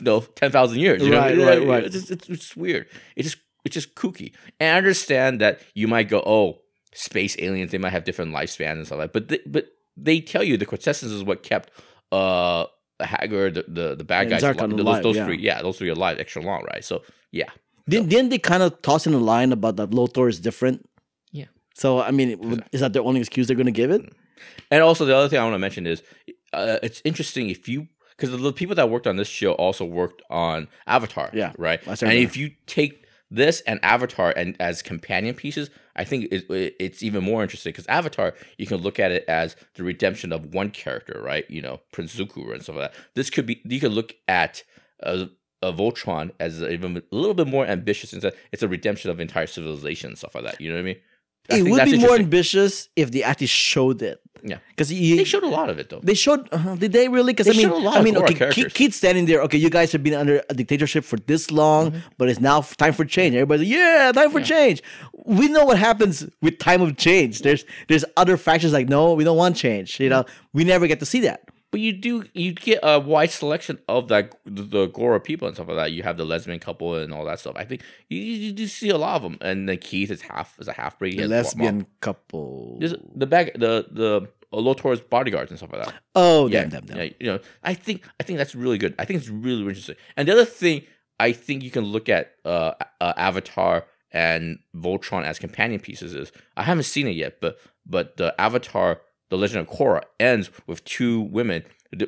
no 0.00 0.20
ten 0.20 0.50
thousand 0.50 0.80
years. 0.80 1.02
You 1.02 1.10
know? 1.10 1.18
Right, 1.18 1.38
right, 1.38 1.66
right. 1.66 1.84
It's 1.84 1.94
just, 1.94 2.10
it's, 2.10 2.28
it's 2.28 2.40
just 2.40 2.56
weird. 2.56 2.88
It's 3.14 3.30
just 3.30 3.42
it's 3.64 3.74
just 3.74 3.94
kooky. 3.94 4.32
And 4.58 4.74
I 4.74 4.78
understand 4.78 5.40
that 5.40 5.60
you 5.74 5.88
might 5.88 6.08
go, 6.08 6.22
oh, 6.24 6.60
space 6.92 7.36
aliens, 7.38 7.70
they 7.70 7.78
might 7.78 7.90
have 7.90 8.04
different 8.04 8.32
lifespans 8.32 8.72
and 8.72 8.86
stuff 8.86 8.98
like 8.98 9.12
that. 9.12 9.20
But 9.20 9.28
they, 9.28 9.40
but 9.46 9.66
they 9.96 10.20
tell 10.20 10.42
you 10.42 10.56
the 10.56 10.66
quintessence 10.66 11.12
is 11.12 11.24
what 11.24 11.42
kept 11.42 11.70
uh 12.12 12.66
Haggard, 13.00 13.54
the 13.54 13.64
the, 13.68 13.94
the 13.96 14.04
bad 14.04 14.22
And 14.22 14.30
guys, 14.30 14.42
Zarkon 14.42 14.70
those, 14.70 14.80
alive, 14.80 15.02
those 15.02 15.16
yeah. 15.16 15.26
three, 15.26 15.38
yeah, 15.38 15.62
those 15.62 15.78
three 15.78 15.88
are 15.90 15.92
alive 15.92 16.18
extra 16.18 16.42
long, 16.42 16.64
right? 16.72 16.84
So 16.84 17.02
yeah, 17.30 17.50
Didn't, 17.88 18.08
didn't 18.08 18.30
they 18.30 18.38
kind 18.38 18.62
of 18.62 18.80
toss 18.82 19.06
in 19.06 19.14
a 19.14 19.18
line 19.18 19.52
about 19.52 19.76
that 19.76 19.92
Lotor 19.92 20.28
is 20.28 20.40
different? 20.40 20.88
Yeah. 21.30 21.46
So 21.74 22.00
I 22.00 22.10
mean, 22.10 22.38
w- 22.40 22.62
is 22.72 22.80
that 22.80 22.92
their 22.92 23.02
only 23.02 23.20
excuse 23.20 23.46
they're 23.46 23.56
going 23.56 23.66
to 23.66 23.72
give 23.72 23.90
it? 23.90 24.02
And 24.70 24.82
also 24.82 25.04
the 25.04 25.14
other 25.14 25.28
thing 25.28 25.38
I 25.38 25.44
want 25.44 25.54
to 25.54 25.58
mention 25.58 25.86
is 25.86 26.02
uh, 26.52 26.78
it's 26.82 27.02
interesting 27.04 27.50
if 27.50 27.68
you 27.68 27.88
because 28.16 28.30
the 28.40 28.52
people 28.52 28.74
that 28.76 28.88
worked 28.88 29.06
on 29.06 29.16
this 29.16 29.28
show 29.28 29.52
also 29.52 29.84
worked 29.84 30.22
on 30.30 30.68
Avatar. 30.86 31.30
Yeah, 31.34 31.52
right. 31.58 31.84
And 31.86 31.98
started 31.98 32.18
if 32.18 32.36
you 32.36 32.52
take 32.66 33.05
this 33.30 33.60
and 33.62 33.80
Avatar 33.82 34.32
and 34.36 34.56
as 34.60 34.82
companion 34.82 35.34
pieces, 35.34 35.70
I 35.96 36.04
think 36.04 36.26
it, 36.32 36.48
it- 36.50 36.76
it's 36.78 37.02
even 37.02 37.24
more 37.24 37.42
interesting 37.42 37.72
because 37.72 37.86
Avatar 37.86 38.34
you 38.58 38.66
can 38.66 38.78
look 38.78 38.98
at 39.00 39.10
it 39.12 39.24
as 39.28 39.56
the 39.74 39.82
redemption 39.84 40.32
of 40.32 40.54
one 40.54 40.70
character, 40.70 41.20
right? 41.24 41.48
You 41.50 41.62
know, 41.62 41.80
Prince 41.92 42.14
Zuko 42.16 42.52
and 42.52 42.62
stuff 42.62 42.76
like 42.76 42.92
that. 42.92 43.00
This 43.14 43.30
could 43.30 43.46
be 43.46 43.60
you 43.64 43.80
could 43.80 43.92
look 43.92 44.14
at. 44.28 44.62
Uh, 45.02 45.26
a 45.62 45.72
Voltron 45.72 46.30
as 46.38 46.62
even 46.62 46.98
a 46.98 47.02
little 47.10 47.32
bit 47.34 47.46
more 47.46 47.66
ambitious 47.66 48.12
in 48.12 48.20
that 48.20 48.34
it's 48.52 48.62
a 48.62 48.68
redemption 48.68 49.10
of 49.10 49.18
entire 49.18 49.46
civilization 49.46 50.08
and 50.10 50.18
stuff 50.18 50.34
like 50.34 50.44
that. 50.44 50.60
You 50.60 50.68
know 50.68 50.76
what 50.76 50.80
I 50.82 50.84
mean? 50.84 50.96
I 51.50 51.58
it 51.58 51.62
would 51.70 51.84
be 51.84 51.98
more 51.98 52.14
ambitious 52.16 52.88
if 52.96 53.10
they 53.10 53.22
actually 53.22 53.46
showed 53.48 54.02
it. 54.02 54.20
Yeah. 54.42 54.58
because 54.68 54.90
They 54.90 55.24
showed 55.24 55.42
a 55.42 55.48
lot 55.48 55.70
of 55.70 55.78
it 55.80 55.88
though. 55.88 55.98
They 56.02 56.14
showed. 56.14 56.48
Uh, 56.52 56.76
did 56.76 56.92
they 56.92 57.08
really? 57.08 57.32
Because 57.32 57.48
I 57.48 57.52
mean, 57.52 57.62
showed 57.68 57.72
a 57.72 57.84
lot 57.84 57.96
I 57.96 58.02
mean, 58.02 58.16
okay, 58.16 58.52
Keith 58.70 58.94
standing 58.94 59.26
there. 59.26 59.40
Okay, 59.42 59.58
you 59.58 59.70
guys 59.70 59.90
have 59.90 60.04
been 60.04 60.14
under 60.14 60.40
a 60.48 60.54
dictatorship 60.54 61.04
for 61.04 61.16
this 61.16 61.50
long, 61.50 61.90
Mm-hmm. 61.90 61.98
but 62.18 62.28
it's 62.28 62.38
now 62.38 62.60
time 62.60 62.92
for 62.92 63.04
change. 63.04 63.34
Everybody's 63.34 63.66
like, 63.68 63.76
yeah, 63.76 64.12
time 64.12 64.30
for 64.30 64.40
change. 64.40 64.82
We 65.24 65.48
know 65.48 65.64
what 65.64 65.78
happens 65.78 66.28
with 66.42 66.58
time 66.60 66.80
of 66.80 66.96
change. 66.96 67.40
There's 67.42 67.64
there's 67.88 68.04
other 68.16 68.36
factions 68.36 68.72
like, 68.72 68.88
no, 68.88 69.14
we 69.14 69.24
don't 69.24 69.36
want 69.36 69.56
change. 69.56 69.98
You 69.98 70.10
know, 70.10 70.24
we 70.52 70.62
never 70.62 70.86
get 70.86 71.00
to 71.00 71.06
see 71.06 71.20
that. 71.22 71.40
But 71.72 71.80
you 71.80 71.92
do 71.92 72.24
you 72.32 72.52
get 72.52 72.78
a 72.82 72.98
wide 73.00 73.30
selection 73.30 73.78
of 73.88 74.08
that 74.08 74.34
the, 74.44 74.62
the 74.62 74.88
Galra 74.88 75.22
people 75.22 75.48
and 75.48 75.56
stuff 75.56 75.68
like 75.68 75.76
that. 75.76 75.92
You 75.92 76.02
have 76.04 76.16
the 76.16 76.24
lesbian 76.24 76.60
couple 76.60 76.94
and 76.94 77.12
all 77.12 77.24
that 77.24 77.40
stuff. 77.40 77.54
I 77.56 77.64
think 77.64 77.82
you, 78.08 78.18
you 78.18 78.52
do 78.52 78.66
see 78.66 78.88
a 78.88 78.96
lot 78.96 79.16
of 79.16 79.22
them. 79.22 79.38
And 79.40 79.68
then 79.68 79.78
Keith 79.78 80.10
is 80.10 80.22
half 80.22 80.58
is 80.58 80.68
a 80.68 80.72
half 80.72 80.98
breed. 80.98 81.14
He 81.14 81.20
has 81.20 81.30
Lesbian 81.30 81.78
mom- 81.78 81.86
couple. 82.00 82.78
The 83.14 83.26
back 83.26 83.54
the 83.54 83.86
the 83.90 84.28
Lotor's 84.52 85.00
bodyguards 85.00 85.50
and 85.50 85.58
stuff 85.58 85.72
like 85.72 85.84
that. 85.84 85.94
Oh, 86.14 86.46
Yeah, 86.46 86.62
damn, 86.62 86.70
damn, 86.70 86.84
damn. 86.86 86.98
yeah. 86.98 87.10
You 87.20 87.26
know, 87.26 87.40
I 87.62 87.74
think 87.74 88.04
I 88.18 88.22
think 88.22 88.38
that's 88.38 88.54
really 88.54 88.78
good. 88.78 88.94
I 88.98 89.04
think 89.04 89.18
it's 89.18 89.28
really, 89.28 89.58
really 89.58 89.70
interesting. 89.70 89.96
And 90.16 90.28
the 90.28 90.32
other 90.32 90.44
thing, 90.44 90.82
I 91.18 91.32
think 91.32 91.62
you 91.62 91.70
can 91.70 91.84
look 91.84 92.08
at 92.08 92.32
uh, 92.44 92.72
uh 93.00 93.12
Avatar 93.16 93.86
and 94.12 94.60
Voltron 94.74 95.24
as 95.24 95.38
companion 95.38 95.80
pieces 95.80 96.14
is 96.14 96.32
I 96.56 96.62
haven't 96.62 96.84
seen 96.84 97.06
it 97.06 97.16
yet, 97.16 97.40
but 97.40 97.58
but 97.84 98.16
the 98.16 98.40
Avatar, 98.40 99.00
the 99.28 99.38
Legend 99.38 99.68
of 99.68 99.74
Korra, 99.74 100.02
ends 100.20 100.50
with 100.66 100.84
two 100.84 101.22
women 101.22 101.64
uh, 102.00 102.06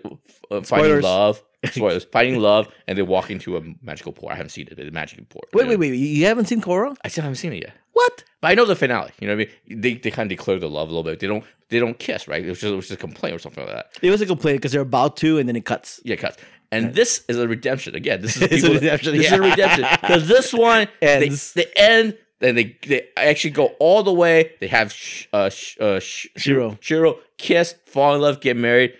fighting 0.50 0.64
Spoilers. 0.64 1.04
love. 1.04 1.42
Spoilers, 1.64 2.04
fighting 2.04 2.38
love, 2.38 2.68
and 2.86 2.96
they 2.96 3.02
walk 3.02 3.32
into 3.32 3.56
a 3.56 3.62
magical 3.82 4.12
port. 4.12 4.32
I 4.32 4.36
haven't 4.36 4.50
seen 4.50 4.68
it, 4.68 4.76
but 4.76 4.84
it's 4.84 4.94
magical 4.94 5.24
port. 5.28 5.48
Wait, 5.52 5.66
wait, 5.66 5.76
wait. 5.76 5.92
You 5.92 6.26
haven't 6.26 6.44
seen 6.46 6.60
Korra? 6.60 6.96
I 7.04 7.08
still 7.08 7.22
haven't 7.22 7.34
seen 7.34 7.52
it 7.52 7.62
yet. 7.64 7.74
What? 7.94 8.22
But 8.40 8.52
I 8.52 8.54
know 8.54 8.64
the 8.64 8.76
finale. 8.76 9.10
You 9.18 9.26
know 9.26 9.34
what 9.34 9.48
I 9.48 9.68
mean? 9.68 9.80
They, 9.82 9.94
they 9.94 10.10
kind 10.12 10.30
of 10.30 10.38
declare 10.38 10.60
the 10.60 10.70
love 10.70 10.86
a 10.88 10.92
little 10.92 11.02
bit. 11.02 11.18
They 11.18 11.26
don't 11.26 11.42
they 11.68 11.80
don't 11.80 11.98
kiss, 11.98 12.28
right? 12.28 12.44
It 12.44 12.48
was 12.48 12.60
just, 12.60 12.72
it 12.72 12.76
was 12.76 12.88
just 12.88 12.98
a 12.98 13.00
complaint 13.00 13.34
or 13.34 13.40
something 13.40 13.64
like 13.64 13.74
that. 13.74 13.90
It 14.00 14.10
was 14.10 14.20
a 14.20 14.26
complaint 14.26 14.58
because 14.58 14.70
they're 14.70 14.80
about 14.82 15.16
to, 15.18 15.38
and 15.38 15.48
then 15.48 15.56
it 15.56 15.64
cuts. 15.64 16.00
Yeah, 16.04 16.14
it 16.14 16.18
cuts. 16.20 16.36
And 16.70 16.94
this 16.94 17.24
is 17.28 17.38
a 17.38 17.48
redemption. 17.48 17.94
Again, 17.94 18.20
this 18.22 18.40
is 18.40 18.62
a 18.64 18.72
redemption, 18.74 19.16
This 19.16 19.26
is 19.26 19.32
a 19.32 19.42
redemption 19.42 19.84
because 20.00 20.28
this 20.28 20.52
one 20.52 20.86
Ends. 21.02 21.54
They, 21.54 21.64
they 21.64 21.72
end. 21.74 22.18
Then 22.40 22.54
they 22.54 22.76
they 22.86 23.08
actually 23.16 23.50
go 23.50 23.66
all 23.80 24.02
the 24.02 24.12
way. 24.12 24.52
They 24.60 24.68
have 24.68 24.92
sh, 24.92 25.26
uh, 25.32 25.50
sh, 25.50 25.76
uh, 25.80 25.98
sh, 25.98 26.26
Shiro. 26.36 26.78
Shiro 26.80 27.18
kiss, 27.36 27.74
fall 27.86 28.14
in 28.14 28.20
love, 28.20 28.40
get 28.40 28.56
married. 28.56 28.94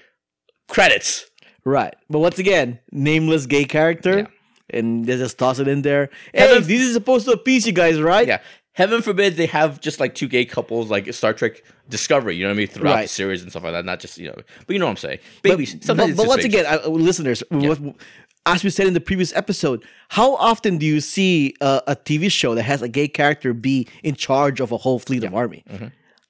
Credits. 0.68 1.26
Right. 1.64 1.94
But 2.10 2.18
once 2.20 2.38
again, 2.38 2.78
nameless 2.92 3.46
gay 3.46 3.64
character. 3.64 4.18
Yeah. 4.18 4.26
And 4.70 5.06
they 5.06 5.16
just 5.16 5.38
toss 5.38 5.58
it 5.58 5.68
in 5.68 5.82
there. 5.82 6.10
Hey, 6.34 6.40
Heaven- 6.48 6.66
this 6.68 6.82
is 6.82 6.94
supposed 6.94 7.26
to 7.26 7.32
appease 7.32 7.66
you 7.66 7.72
guys, 7.72 8.00
right? 8.00 8.26
Yeah. 8.26 8.40
Heaven 8.72 9.02
forbid 9.02 9.36
they 9.36 9.46
have 9.46 9.80
just 9.80 9.98
like 9.98 10.14
two 10.14 10.28
gay 10.28 10.44
couples 10.44 10.88
like 10.88 11.12
Star 11.12 11.32
Trek 11.32 11.62
Discovery. 11.88 12.36
You 12.36 12.44
know 12.44 12.50
what 12.50 12.54
I 12.54 12.58
mean? 12.58 12.66
Throughout 12.68 13.02
the 13.02 13.08
series 13.08 13.42
and 13.42 13.50
stuff 13.50 13.64
like 13.64 13.72
that. 13.72 13.84
Not 13.84 13.98
just 13.98 14.18
you 14.18 14.28
know, 14.28 14.34
but 14.36 14.72
you 14.72 14.78
know 14.78 14.84
what 14.86 14.90
I'm 14.90 14.96
saying. 14.98 15.18
But- 15.42 15.50
Babies. 15.50 15.74
But, 15.74 15.96
but 15.96 16.10
it's 16.10 16.18
once 16.18 16.42
just 16.42 16.44
again, 16.44 16.66
I, 16.66 16.86
listeners, 16.86 17.42
what, 17.48 17.78
as 18.54 18.64
we 18.64 18.70
said 18.70 18.86
in 18.86 18.94
the 18.94 19.00
previous 19.00 19.32
episode, 19.36 19.84
how 20.08 20.34
often 20.36 20.78
do 20.78 20.86
you 20.86 21.00
see 21.00 21.54
a, 21.60 21.82
a 21.88 21.96
TV 21.96 22.30
show 22.30 22.54
that 22.54 22.62
has 22.64 22.82
a 22.82 22.88
gay 22.88 23.08
character 23.08 23.52
be 23.52 23.86
in 24.02 24.14
charge 24.14 24.60
of 24.60 24.72
a 24.72 24.76
whole 24.78 24.98
fleet 24.98 25.22
of 25.24 25.34
army? 25.34 25.64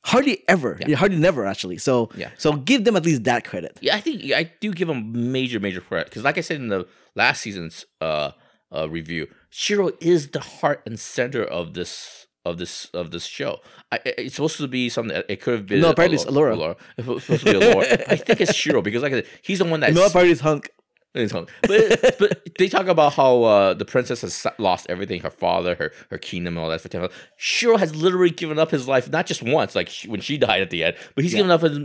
Hardly 0.05 0.43
ever. 0.49 0.79
Hardly 0.97 1.19
never, 1.19 1.45
actually. 1.47 1.79
So, 1.79 2.07
Mm-hmm. 2.07 2.21
Yeah. 2.21 2.31
so 2.39 2.53
give 2.53 2.85
them 2.85 2.97
at 2.97 3.05
least 3.05 3.25
that 3.25 3.45
credit. 3.45 3.79
Yeah, 3.81 3.97
I 3.97 4.01
think 4.01 4.23
I 4.33 4.51
do 4.61 4.73
give 4.73 4.89
them 4.89 5.33
major, 5.33 5.61
major 5.61 5.81
credit 5.81 6.07
because, 6.09 6.25
like 6.25 6.39
I 6.39 6.41
said 6.43 6.57
in 6.61 6.69
the 6.69 6.87
last 7.15 7.43
season's 7.43 7.85
uh, 8.01 8.31
uh, 8.75 8.89
review, 8.89 9.27
Shiro 9.51 9.91
is 10.01 10.29
the 10.29 10.41
heart 10.41 10.83
and 10.87 10.99
center 10.99 11.43
of 11.45 11.75
this 11.75 12.27
of 12.45 12.57
this 12.59 12.87
of 12.95 13.11
this 13.11 13.27
show. 13.27 13.59
I, 13.93 13.99
it's 14.05 14.37
supposed 14.37 14.57
to 14.59 14.69
be 14.69 14.89
something. 14.89 15.21
It 15.29 15.41
could 15.43 15.55
have 15.55 15.67
been 15.67 15.81
No, 15.83 15.91
apparently 15.91 16.17
it's 16.17 16.25
Allura. 16.25 16.77
It's 16.97 17.07
supposed 17.07 17.45
to 17.45 17.53
be 17.53 17.59
Allura. 17.59 18.05
I 18.09 18.17
think 18.17 18.41
it's 18.41 18.55
Shiro 18.55 18.81
because, 18.81 19.03
like 19.03 19.13
I 19.13 19.17
said, 19.17 19.27
he's 19.43 19.59
the 19.59 19.65
one 19.67 19.81
that 19.85 19.93
No 19.93 20.09
part 20.09 20.27
is 20.27 20.41
Hunk. 20.41 20.71
But 21.63 22.17
but 22.19 22.49
they 22.59 22.69
talk 22.69 22.87
about 22.87 23.15
how 23.15 23.43
uh, 23.43 23.75
the 23.75 23.85
princess 23.85 24.23
has 24.23 24.47
lost 24.59 24.87
everything, 24.89 25.21
her 25.23 25.31
father, 25.31 25.75
her 25.77 25.93
her 26.11 26.19
kingdom, 26.19 26.57
and 26.57 26.65
all 26.65 26.71
that 26.71 26.81
for 26.81 26.89
Temple. 26.89 27.11
Shiro 27.37 27.77
has 27.77 27.95
literally 27.95 28.31
given 28.31 28.59
up 28.59 28.71
his 28.71 28.87
life 28.89 29.11
not 29.11 29.27
just 29.27 29.43
once, 29.43 29.75
like 29.75 29.89
she, 29.89 30.09
when 30.09 30.21
she 30.21 30.39
died 30.39 30.63
at 30.63 30.71
the 30.71 30.85
end, 30.85 30.97
but 31.15 31.25
he's 31.25 31.35
given 31.35 31.51
up 31.51 31.61
his, 31.63 31.79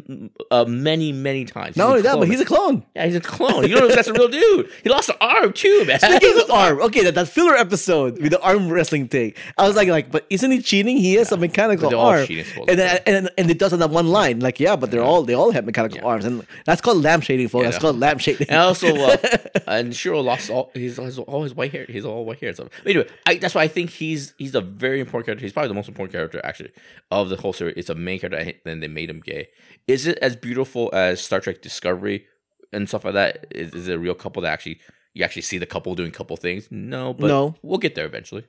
uh, 0.51 0.65
many 0.65 1.11
many 1.11 1.45
times. 1.45 1.75
Not 1.75 1.89
only 1.89 2.01
that, 2.03 2.17
but 2.17 2.27
he's 2.27 2.41
a 2.41 2.45
clone. 2.45 2.83
yeah, 2.95 3.05
he's 3.05 3.15
a 3.15 3.21
clone. 3.21 3.63
You 3.63 3.69
don't 3.75 3.81
know 3.83 3.89
if 3.89 3.95
that's 3.95 4.07
a 4.07 4.13
real 4.13 4.27
dude. 4.27 4.69
He 4.83 4.89
lost 4.89 5.09
an 5.09 5.15
arm 5.21 5.53
too, 5.53 5.85
man. 5.85 5.99
Speaking 5.99 6.39
of 6.41 6.51
arm, 6.51 6.81
okay, 6.81 7.03
that, 7.03 7.15
that 7.15 7.27
filler 7.27 7.55
episode 7.55 8.21
with 8.21 8.31
the 8.31 8.41
arm 8.41 8.69
wrestling 8.69 9.07
thing, 9.07 9.33
I 9.57 9.67
was 9.67 9.75
like, 9.75 9.87
like, 9.87 10.11
but 10.11 10.25
isn't 10.29 10.51
he 10.51 10.61
cheating? 10.61 10.97
He 10.97 11.15
has 11.15 11.31
a 11.31 11.37
mechanical 11.37 11.95
arm, 11.97 12.25
cheating, 12.25 12.45
and 12.67 12.79
then 12.79 12.99
and, 13.05 13.29
and 13.37 13.49
it 13.51 13.59
does 13.59 13.73
on 13.73 13.79
that 13.79 13.89
one 13.89 14.07
line, 14.07 14.39
like, 14.39 14.59
yeah, 14.59 14.75
but 14.75 14.91
they're 14.91 15.03
all 15.03 15.23
they 15.23 15.33
all 15.33 15.51
have 15.51 15.65
mechanical 15.65 16.05
arms, 16.07 16.25
and 16.25 16.45
that's 16.65 16.81
called 16.81 17.03
lamp 17.03 17.23
shading, 17.23 17.47
folks. 17.47 17.63
Yeah, 17.63 17.69
that's 17.71 17.81
called 17.81 17.99
lamp 17.99 18.19
shading. 18.19 18.47
And 18.49 18.57
also, 18.59 18.95
uh, 18.95 19.17
and 19.67 19.95
Shiro 19.95 20.21
lost 20.21 20.49
all 20.49 20.71
his, 20.73 20.97
his 20.97 21.17
all 21.19 21.43
his 21.43 21.53
white 21.53 21.71
hair. 21.71 21.85
He's 21.87 22.05
all 22.05 22.25
white 22.25 22.39
hair. 22.39 22.49
and 22.49 22.55
stuff. 22.57 22.69
But 22.83 22.89
anyway, 22.91 23.07
I, 23.25 23.35
that's 23.35 23.55
why 23.55 23.63
I 23.63 23.67
think 23.67 23.89
he's 23.89 24.33
he's 24.37 24.55
a 24.55 24.61
very 24.61 24.99
important 24.99 25.25
character. 25.25 25.43
He's 25.45 25.53
probably 25.53 25.69
the 25.69 25.73
most 25.75 25.87
important 25.87 26.13
character 26.13 26.41
actually 26.43 26.71
of 27.11 27.29
the 27.29 27.37
whole 27.37 27.53
series. 27.53 27.75
It's 27.77 27.89
a 27.89 27.95
main 27.95 28.19
character, 28.19 28.37
and 28.39 28.53
then 28.65 28.79
they 28.79 28.87
made 28.87 29.09
him 29.09 29.19
gay. 29.19 29.49
Is 29.87 30.07
it 30.07 30.17
as 30.19 30.35
beautiful 30.35 30.89
as 30.93 31.21
Star 31.21 31.39
Trek 31.39 31.61
Discovery 31.61 32.25
and 32.71 32.87
stuff 32.87 33.05
like 33.05 33.13
that? 33.13 33.47
Is, 33.51 33.73
is 33.73 33.87
it 33.87 33.95
a 33.95 33.99
real 33.99 34.15
couple 34.15 34.41
that 34.43 34.51
actually 34.51 34.79
you 35.13 35.23
actually 35.23 35.43
see 35.43 35.57
the 35.57 35.65
couple 35.65 35.93
doing 35.95 36.11
couple 36.11 36.35
things? 36.37 36.67
No, 36.71 37.13
but 37.13 37.27
No. 37.27 37.55
we'll 37.61 37.77
get 37.79 37.95
there 37.95 38.05
eventually. 38.05 38.45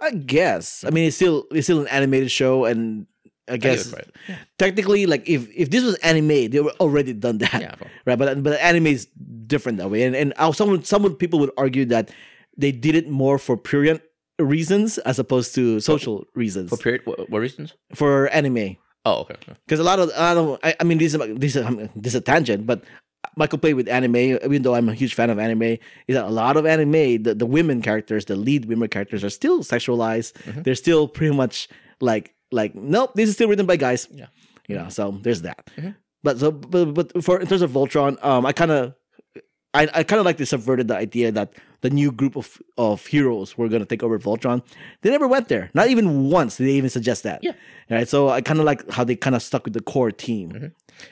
I 0.00 0.10
guess. 0.12 0.84
I 0.84 0.90
mean, 0.90 1.06
it's 1.08 1.16
still 1.16 1.46
it's 1.50 1.66
still 1.66 1.80
an 1.80 1.88
animated 1.88 2.30
show, 2.30 2.64
and 2.66 3.06
I 3.48 3.56
guess 3.56 3.84
that's 3.90 4.06
right. 4.28 4.38
technically, 4.58 5.06
like 5.06 5.28
if 5.28 5.48
if 5.54 5.70
this 5.70 5.82
was 5.84 5.96
anime, 5.96 6.50
they 6.50 6.60
were 6.60 6.72
already 6.80 7.12
done 7.12 7.38
that, 7.38 7.60
Yeah, 7.60 7.74
right? 8.06 8.18
But 8.18 8.42
but 8.42 8.58
anime 8.60 8.86
is 8.86 9.06
different 9.46 9.78
that 9.78 9.90
way, 9.90 10.04
and 10.04 10.14
and 10.14 10.32
some 10.54 10.82
some 10.84 11.14
people 11.16 11.38
would 11.40 11.50
argue 11.56 11.84
that 11.86 12.10
they 12.56 12.70
did 12.72 12.94
it 12.94 13.08
more 13.08 13.38
for 13.38 13.56
prurient 13.56 14.02
reasons 14.38 14.98
as 14.98 15.18
opposed 15.18 15.54
to 15.54 15.80
social 15.80 16.24
reasons 16.34 16.70
For 16.70 16.76
period, 16.76 17.02
what, 17.04 17.30
what 17.30 17.38
reasons? 17.40 17.74
for 17.94 18.28
anime. 18.28 18.76
Oh, 19.04 19.20
okay. 19.22 19.34
okay. 19.34 19.54
Because 19.66 19.80
a 19.80 19.84
lot 19.84 19.98
of 19.98 20.10
I 20.16 20.34
don't 20.34 20.60
I, 20.64 20.74
I 20.80 20.84
mean 20.84 20.98
this 20.98 21.14
is 21.14 21.20
this 21.36 21.56
is 21.56 21.66
this 21.96 22.14
is 22.14 22.14
a 22.14 22.20
tangent, 22.20 22.66
but 22.66 22.84
my 23.36 23.46
complaint 23.46 23.76
with 23.76 23.88
anime, 23.88 24.16
even 24.16 24.62
though 24.62 24.74
I'm 24.74 24.88
a 24.88 24.94
huge 24.94 25.14
fan 25.14 25.30
of 25.30 25.38
anime, 25.38 25.62
is 26.06 26.14
that 26.14 26.24
a 26.24 26.30
lot 26.30 26.56
of 26.56 26.66
anime, 26.66 27.22
the, 27.22 27.34
the 27.34 27.46
women 27.46 27.80
characters, 27.80 28.24
the 28.26 28.36
lead 28.36 28.66
women 28.66 28.88
characters, 28.88 29.22
are 29.24 29.30
still 29.30 29.60
sexualized. 29.60 30.32
Mm-hmm. 30.44 30.62
They're 30.62 30.74
still 30.74 31.08
pretty 31.08 31.34
much 31.34 31.68
like 32.00 32.34
like 32.52 32.74
nope, 32.74 33.12
this 33.14 33.28
is 33.28 33.34
still 33.34 33.48
written 33.48 33.66
by 33.66 33.76
guys. 33.76 34.08
Yeah. 34.12 34.26
you 34.68 34.76
know. 34.76 34.88
So 34.88 35.18
there's 35.22 35.42
that. 35.42 35.66
Mhm. 35.76 35.96
But 36.22 36.38
so 36.38 36.52
but, 36.52 36.94
but 36.94 37.24
for 37.24 37.40
in 37.40 37.46
terms 37.46 37.62
of 37.62 37.70
Voltron, 37.70 38.22
um, 38.24 38.46
I 38.46 38.52
kind 38.52 38.70
of. 38.70 38.94
I, 39.74 39.88
I 39.94 40.02
kind 40.04 40.20
of 40.20 40.26
like 40.26 40.36
they 40.36 40.44
subverted 40.44 40.88
the 40.88 40.96
idea 40.96 41.32
that 41.32 41.54
the 41.80 41.88
new 41.88 42.12
group 42.12 42.36
of, 42.36 42.60
of 42.76 43.06
heroes 43.06 43.56
were 43.56 43.70
going 43.70 43.80
to 43.80 43.86
take 43.86 44.02
over 44.02 44.18
Voltron. 44.18 44.62
They 45.00 45.08
never 45.08 45.26
went 45.26 45.48
there. 45.48 45.70
Not 45.72 45.88
even 45.88 46.28
once 46.28 46.58
did 46.58 46.66
they 46.66 46.72
even 46.72 46.90
suggest 46.90 47.22
that. 47.22 47.42
Yeah. 47.42 47.52
Right. 47.88 48.06
So 48.06 48.28
I 48.28 48.42
kind 48.42 48.58
of 48.60 48.66
like 48.66 48.86
how 48.90 49.02
they 49.02 49.16
kind 49.16 49.34
of 49.34 49.42
stuck 49.42 49.64
with 49.64 49.72
the 49.72 49.80
core 49.80 50.10
team. 50.10 50.50
Mm-hmm. 50.50 50.66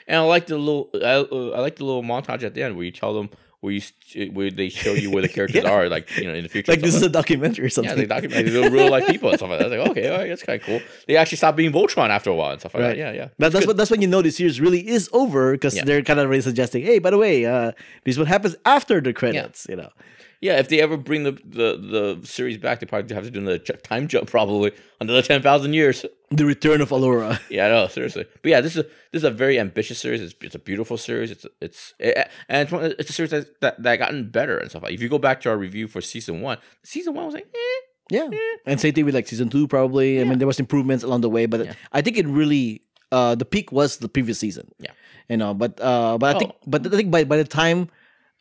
And 0.09 0.16
I 0.18 0.20
like 0.20 0.46
the 0.48 0.59
little, 0.59 0.90
I, 0.92 1.24
uh, 1.33 1.53
I 1.57 1.61
like 1.61 1.76
the 1.76 1.87
little 1.87 2.03
montage 2.03 2.42
at 2.42 2.53
the 2.53 2.62
end 2.62 2.76
where 2.76 2.85
you 2.85 2.92
tell 2.92 3.14
them 3.14 3.31
where 3.61 3.73
you 3.75 3.81
st- 3.81 4.33
where 4.33 4.51
they 4.51 4.68
show 4.70 4.92
you 4.92 5.11
where 5.11 5.20
the 5.23 5.29
characters 5.37 5.62
Yeah. 5.64 5.70
are, 5.70 5.88
like 5.88 6.16
you 6.16 6.25
know, 6.27 6.35
in 6.35 6.42
the 6.44 6.49
future. 6.49 6.73
Like 6.73 6.81
this 6.81 6.94
is 6.94 7.03
a 7.03 7.09
documentary 7.11 7.66
or 7.66 7.68
something. 7.68 7.90
yeah, 7.90 7.94
they 7.96 8.07
document 8.07 8.46
they're 8.51 8.70
real 8.70 8.90
life 8.90 9.07
people 9.07 9.29
and 9.29 9.38
stuff 9.38 9.51
like 9.51 9.59
that. 9.59 9.73
I 9.73 9.77
was 9.77 9.88
like, 9.88 9.90
okay, 9.99 10.09
all 10.11 10.18
right, 10.18 10.29
that's 10.29 10.42
kind 10.42 10.61
of 10.61 10.66
cool. 10.66 10.81
They 11.07 11.16
actually 11.16 11.37
stopped 11.37 11.57
being 11.57 11.70
Voltron 11.73 12.09
after 12.09 12.31
a 12.31 12.35
while 12.35 12.53
and 12.53 12.61
stuff 12.61 12.73
like 12.75 12.83
Right. 12.83 12.88
that. 12.96 12.99
Yeah, 12.99 13.12
yeah. 13.12 13.29
That, 13.38 13.53
that's 13.53 13.66
what 13.66 13.77
that's 13.77 13.90
when 13.90 14.01
you 14.01 14.09
know 14.09 14.23
the 14.23 14.31
series 14.31 14.61
really 14.61 14.87
is 14.88 15.11
over 15.12 15.53
because 15.53 15.77
Yeah. 15.77 15.85
they're 15.85 16.03
kind 16.03 16.18
of 16.20 16.29
really 16.31 16.42
suggesting, 16.42 16.83
hey, 16.85 16.99
by 17.01 17.11
the 17.11 17.18
way, 17.18 17.44
uh, 17.44 17.73
this 18.05 18.14
is 18.14 18.18
what 18.18 18.29
happens 18.29 18.57
after 18.64 19.01
the 19.01 19.12
credits. 19.12 19.66
You 19.68 19.77
know, 19.77 19.90
Yeah, 20.40 20.59
if 20.59 20.68
they 20.70 20.81
ever 20.81 20.96
bring 20.96 21.24
the, 21.24 21.33
the, 21.33 22.16
the 22.20 22.26
series 22.26 22.57
back, 22.57 22.81
they 22.81 22.87
probably 22.87 23.14
have 23.14 23.24
to 23.24 23.31
do 23.31 23.40
another 23.40 23.59
ch- 23.59 23.83
time 23.83 24.09
jump, 24.09 24.31
probably 24.31 24.72
another 24.98 25.20
ten 25.20 25.42
thousand 25.42 25.74
years. 25.74 26.07
the 26.31 26.46
return 26.46 26.81
of 26.81 26.88
Allura. 26.90 27.38
Yeah, 27.50 27.66
I 27.66 27.68
know, 27.68 27.88
seriously. 27.88 28.24
But 28.42 28.48
yeah, 28.50 28.61
this 28.62 28.72
is 28.76 28.85
a, 28.85 28.88
this 29.12 29.20
is 29.20 29.24
a 29.24 29.31
very 29.31 29.59
ambitious 29.61 29.98
series. 29.98 30.22
It's, 30.22 30.35
it's 30.40 30.55
a 30.55 30.59
beautiful 30.59 30.96
series. 30.96 31.31
It's 31.31 31.44
it's 31.61 31.92
it, 31.98 32.26
and 32.48 32.62
it's, 32.62 32.72
one, 32.72 32.85
it's 32.98 33.11
a 33.11 33.12
series 33.12 33.33
that, 33.33 33.61
that 33.61 33.83
that 33.83 33.96
gotten 33.98 34.31
better 34.31 34.57
and 34.57 34.70
stuff. 34.70 34.83
Like 34.83 34.94
if 34.94 35.03
you 35.03 35.11
go 35.11 35.18
back 35.18 35.42
to 35.42 35.50
our 35.50 35.59
review 35.59 35.87
for 35.88 36.00
season 36.00 36.40
one, 36.40 36.57
season 36.85 37.12
one 37.14 37.26
was 37.26 37.35
like, 37.35 37.46
eh. 37.55 37.81
Yeah, 38.12 38.29
and 38.66 38.81
same 38.81 38.94
thing 38.94 39.05
with 39.05 39.14
like 39.14 39.29
season 39.29 39.50
two. 39.50 39.68
Probably, 39.68 40.20
I 40.20 40.24
mean, 40.24 40.38
there 40.38 40.46
was 40.48 40.59
improvements 40.59 41.05
along 41.05 41.20
the 41.20 41.29
way, 41.31 41.44
but 41.46 41.64
Yeah. 41.66 41.74
I 41.92 42.00
think 42.00 42.16
it 42.16 42.26
really 42.26 42.81
uh, 43.12 43.35
the 43.35 43.44
peak 43.44 43.70
was 43.72 43.98
the 43.98 44.09
previous 44.09 44.38
season. 44.38 44.68
Yeah. 44.79 44.92
you 45.29 45.37
know, 45.37 45.53
but 45.53 45.79
uh, 45.81 46.16
but 46.18 46.35
I 46.35 46.38
think 46.38 46.53
Oh. 46.55 46.59
but 46.66 46.87
I 46.87 46.90
think 46.96 47.11
by 47.11 47.24
by 47.24 47.37
the 47.37 47.44
time 47.44 47.88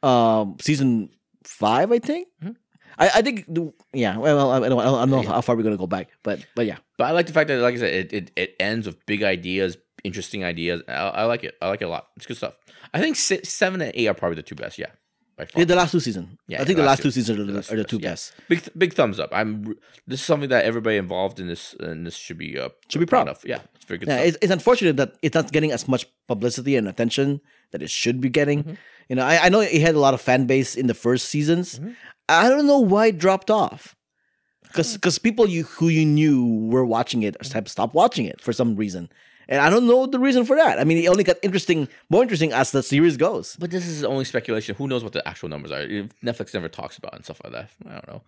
um 0.01 0.55
season 0.61 1.09
five, 1.43 1.91
I 1.91 1.99
think. 1.99 2.27
Mhm. 2.43 2.55
I, 2.97 3.09
I 3.15 3.21
think 3.21 3.45
yeah 3.93 4.17
well 4.17 4.51
I 4.51 4.59
don't, 4.67 4.79
I 4.79 4.83
don't 4.85 5.09
know 5.09 5.21
Yeah. 5.21 5.29
how 5.29 5.41
far 5.41 5.55
we're 5.55 5.63
gonna 5.63 5.77
go 5.77 5.87
back 5.87 6.09
but 6.23 6.43
but 6.55 6.65
yeah 6.65 6.77
But 6.97 7.05
I 7.05 7.11
like 7.11 7.27
the 7.27 7.33
fact 7.33 7.47
that, 7.47 7.59
like 7.61 7.75
I 7.75 7.77
said, 7.77 7.93
it, 7.93 8.13
it, 8.13 8.31
it 8.35 8.55
ends 8.59 8.87
with 8.87 9.05
big 9.05 9.23
ideas, 9.23 9.77
interesting 10.03 10.43
ideas. 10.43 10.81
I, 10.87 10.93
I 10.93 11.23
like 11.25 11.43
it. 11.43 11.55
I 11.61 11.69
like 11.69 11.81
it 11.81 11.85
a 11.85 11.89
lot. 11.89 12.07
It's 12.17 12.25
good 12.25 12.35
stuff. 12.37 12.55
I 12.93 12.99
think 12.99 13.15
six, 13.15 13.49
seven 13.49 13.79
and 13.81 13.91
eight 13.95 14.07
are 14.07 14.13
probably 14.15 14.35
the 14.35 14.43
two 14.43 14.55
best. 14.55 14.77
Yeah. 14.79 14.91
Yeah, 15.55 15.65
the 15.65 15.75
last 15.75 15.91
two 15.91 15.99
seasons. 15.99 16.27
Yeah, 16.47 16.61
I 16.61 16.65
think 16.65 16.77
the 16.77 16.83
last 16.83 17.01
two. 17.01 17.11
seasons 17.11 17.39
are 17.39 17.43
The 17.45 17.53
last 17.53 17.71
are 17.71 17.77
the 17.77 17.83
two 17.83 17.99
best, 17.99 18.33
best. 18.37 18.49
big 18.49 18.59
big 18.77 18.93
thumbs 18.93 19.19
up. 19.19 19.29
I'm. 19.31 19.75
This 20.07 20.19
is 20.19 20.25
something 20.25 20.49
that 20.49 20.65
everybody 20.65 20.97
involved 20.97 21.39
in 21.39 21.47
this 21.47 21.73
and 21.79 22.05
this 22.05 22.15
should 22.15 22.37
be 22.37 22.59
uh, 22.59 22.69
Should 22.89 22.99
be 22.99 23.05
proud. 23.05 23.27
of. 23.29 23.39
Yeah, 23.45 23.61
it's 23.75 23.85
very 23.85 23.97
good. 23.99 24.07
Yeah, 24.09 24.15
stuff. 24.17 24.27
it's, 24.27 24.37
it's 24.41 24.51
unfortunate 24.53 24.97
that 24.97 25.15
it's 25.21 25.35
not 25.35 25.51
getting 25.51 25.71
as 25.71 25.87
much 25.87 26.05
publicity 26.27 26.75
and 26.75 26.87
attention 26.87 27.39
that 27.71 27.81
it 27.81 27.89
should 27.89 28.19
be 28.19 28.29
getting. 28.29 28.63
Mhm. 28.63 28.77
You 29.09 29.15
know, 29.15 29.25
I, 29.25 29.45
I 29.45 29.49
know 29.49 29.59
it 29.61 29.81
had 29.81 29.95
a 29.95 29.99
lot 29.99 30.13
of 30.13 30.21
fan 30.21 30.45
base 30.45 30.75
in 30.75 30.87
the 30.87 30.93
first 30.93 31.29
seasons. 31.29 31.79
Mhm. 31.79 31.95
I 32.27 32.49
don't 32.49 32.67
know 32.67 32.79
why 32.79 33.07
it 33.07 33.17
dropped 33.17 33.49
off. 33.49 33.95
Because 34.63 34.93
because 34.93 35.17
people 35.17 35.47
you 35.49 35.63
who 35.63 35.87
you 35.89 36.05
knew 36.05 36.67
were 36.69 36.85
watching 36.85 37.23
it 37.23 37.35
have 37.53 37.67
stopped 37.67 37.95
watching 37.95 38.25
it 38.25 38.39
for 38.39 38.53
some 38.53 38.75
reason, 38.75 39.09
and 39.49 39.59
I 39.59 39.69
don't 39.69 39.87
know 39.87 40.05
the 40.05 40.19
reason 40.19 40.45
for 40.45 40.55
that. 40.55 40.79
I 40.79 40.85
mean, 40.85 40.99
it 40.99 41.07
only 41.07 41.25
got 41.25 41.37
interesting, 41.41 41.89
more 42.09 42.21
interesting 42.21 42.53
as 42.53 42.71
the 42.71 42.81
series 42.81 43.17
goes. 43.17 43.57
But 43.59 43.71
this 43.71 43.85
is 43.85 44.03
only 44.03 44.23
speculation. 44.23 44.75
Who 44.75 44.87
knows 44.87 45.03
what 45.03 45.11
the 45.11 45.27
actual 45.27 45.49
numbers 45.49 45.71
are? 45.71 45.81
If 45.81 46.07
Netflix 46.21 46.53
never 46.53 46.69
talks 46.69 46.97
about 46.97 47.13
it 47.13 47.15
and 47.17 47.25
stuff 47.25 47.41
like 47.43 47.53
that. 47.53 47.69
I 47.85 47.93
don't 47.93 48.07
know. 48.07 48.21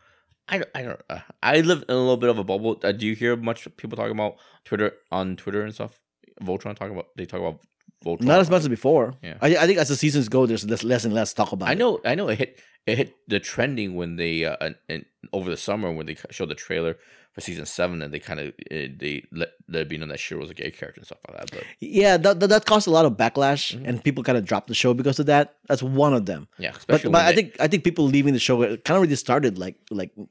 I 0.49 0.57
don't. 0.57 0.69
I 0.75 0.81
don't. 0.81 1.01
Uh, 1.09 1.19
I 1.41 1.61
live 1.61 1.83
in 1.87 1.95
a 1.95 1.97
little 1.97 2.17
bit 2.17 2.29
of 2.29 2.39
a 2.39 2.43
bubble. 2.43 2.79
Uh, 2.83 2.91
do 2.91 3.05
you 3.05 3.15
hear 3.15 3.37
much 3.37 3.67
people 3.77 3.95
talking 3.95 4.11
about 4.11 4.37
Twitter 4.65 4.93
on 5.11 5.37
Twitter 5.37 5.61
and 5.63 5.73
stuff? 5.73 5.99
Voltron 6.41 6.75
talking 6.75 6.95
about. 6.95 7.09
They 7.15 7.25
talk 7.25 7.39
about 7.39 7.59
Voltron. 8.03 8.23
Not 8.23 8.39
as 8.39 8.49
much 8.49 8.61
as 8.61 8.67
before. 8.67 9.13
Yeah. 9.21 9.37
I, 9.41 9.55
I 9.55 9.67
think 9.67 9.77
as 9.77 9.89
the 9.89 9.95
seasons 9.95 10.27
go, 10.27 10.47
there's 10.47 10.67
less, 10.67 10.83
less 10.83 11.05
and 11.05 11.13
less 11.13 11.33
talk 11.33 11.51
about. 11.51 11.69
I 11.69 11.73
it. 11.73 11.77
know. 11.77 11.99
I 12.03 12.15
know. 12.15 12.27
It 12.29 12.39
hit. 12.39 12.59
It 12.87 12.97
hit 12.97 13.15
the 13.27 13.39
trending 13.39 13.95
when 13.95 14.15
they 14.15 14.43
uh, 14.45 14.55
and, 14.59 14.75
and 14.89 15.05
over 15.31 15.49
the 15.49 15.57
summer 15.57 15.91
when 15.91 16.05
they 16.07 16.15
showed 16.31 16.49
the 16.49 16.55
trailer 16.55 16.97
for 17.33 17.39
season 17.41 17.65
seven 17.65 18.01
and 18.01 18.11
they 18.13 18.19
kind 18.19 18.39
of 18.39 18.47
uh, 18.47 18.89
they 18.97 19.23
let 19.31 19.49
let 19.69 19.81
it 19.83 19.89
be 19.89 19.97
known 19.97 20.09
that 20.09 20.19
Shiro 20.19 20.41
was 20.41 20.49
a 20.49 20.53
gay 20.55 20.71
character 20.71 20.99
and 20.99 21.05
stuff 21.05 21.19
like 21.29 21.37
that. 21.37 21.51
But 21.51 21.63
Yeah, 21.79 22.17
that, 22.17 22.39
that, 22.39 22.47
that 22.47 22.65
caused 22.65 22.87
a 22.87 22.91
lot 22.91 23.05
of 23.05 23.13
backlash, 23.13 23.75
Mhm. 23.77 23.87
and 23.87 24.03
people 24.03 24.23
kind 24.23 24.37
of 24.37 24.45
dropped 24.45 24.67
the 24.67 24.73
show 24.73 24.93
because 24.95 25.19
of 25.19 25.27
that. 25.27 25.55
That's 25.67 25.83
one 25.83 26.13
of 26.13 26.25
them. 26.25 26.47
yeah, 26.57 26.71
But, 26.71 26.79
especially 26.79 27.11
but 27.11 27.21
I 27.21 27.31
they- 27.31 27.35
think 27.35 27.55
I 27.59 27.67
think 27.67 27.83
people 27.83 28.05
leaving 28.05 28.33
the 28.33 28.39
show 28.39 28.57
kind 28.59 28.79
of 28.89 28.89
already 28.97 29.15
started 29.15 29.57
like 29.59 29.75
like 29.91 30.11
a 30.17 30.25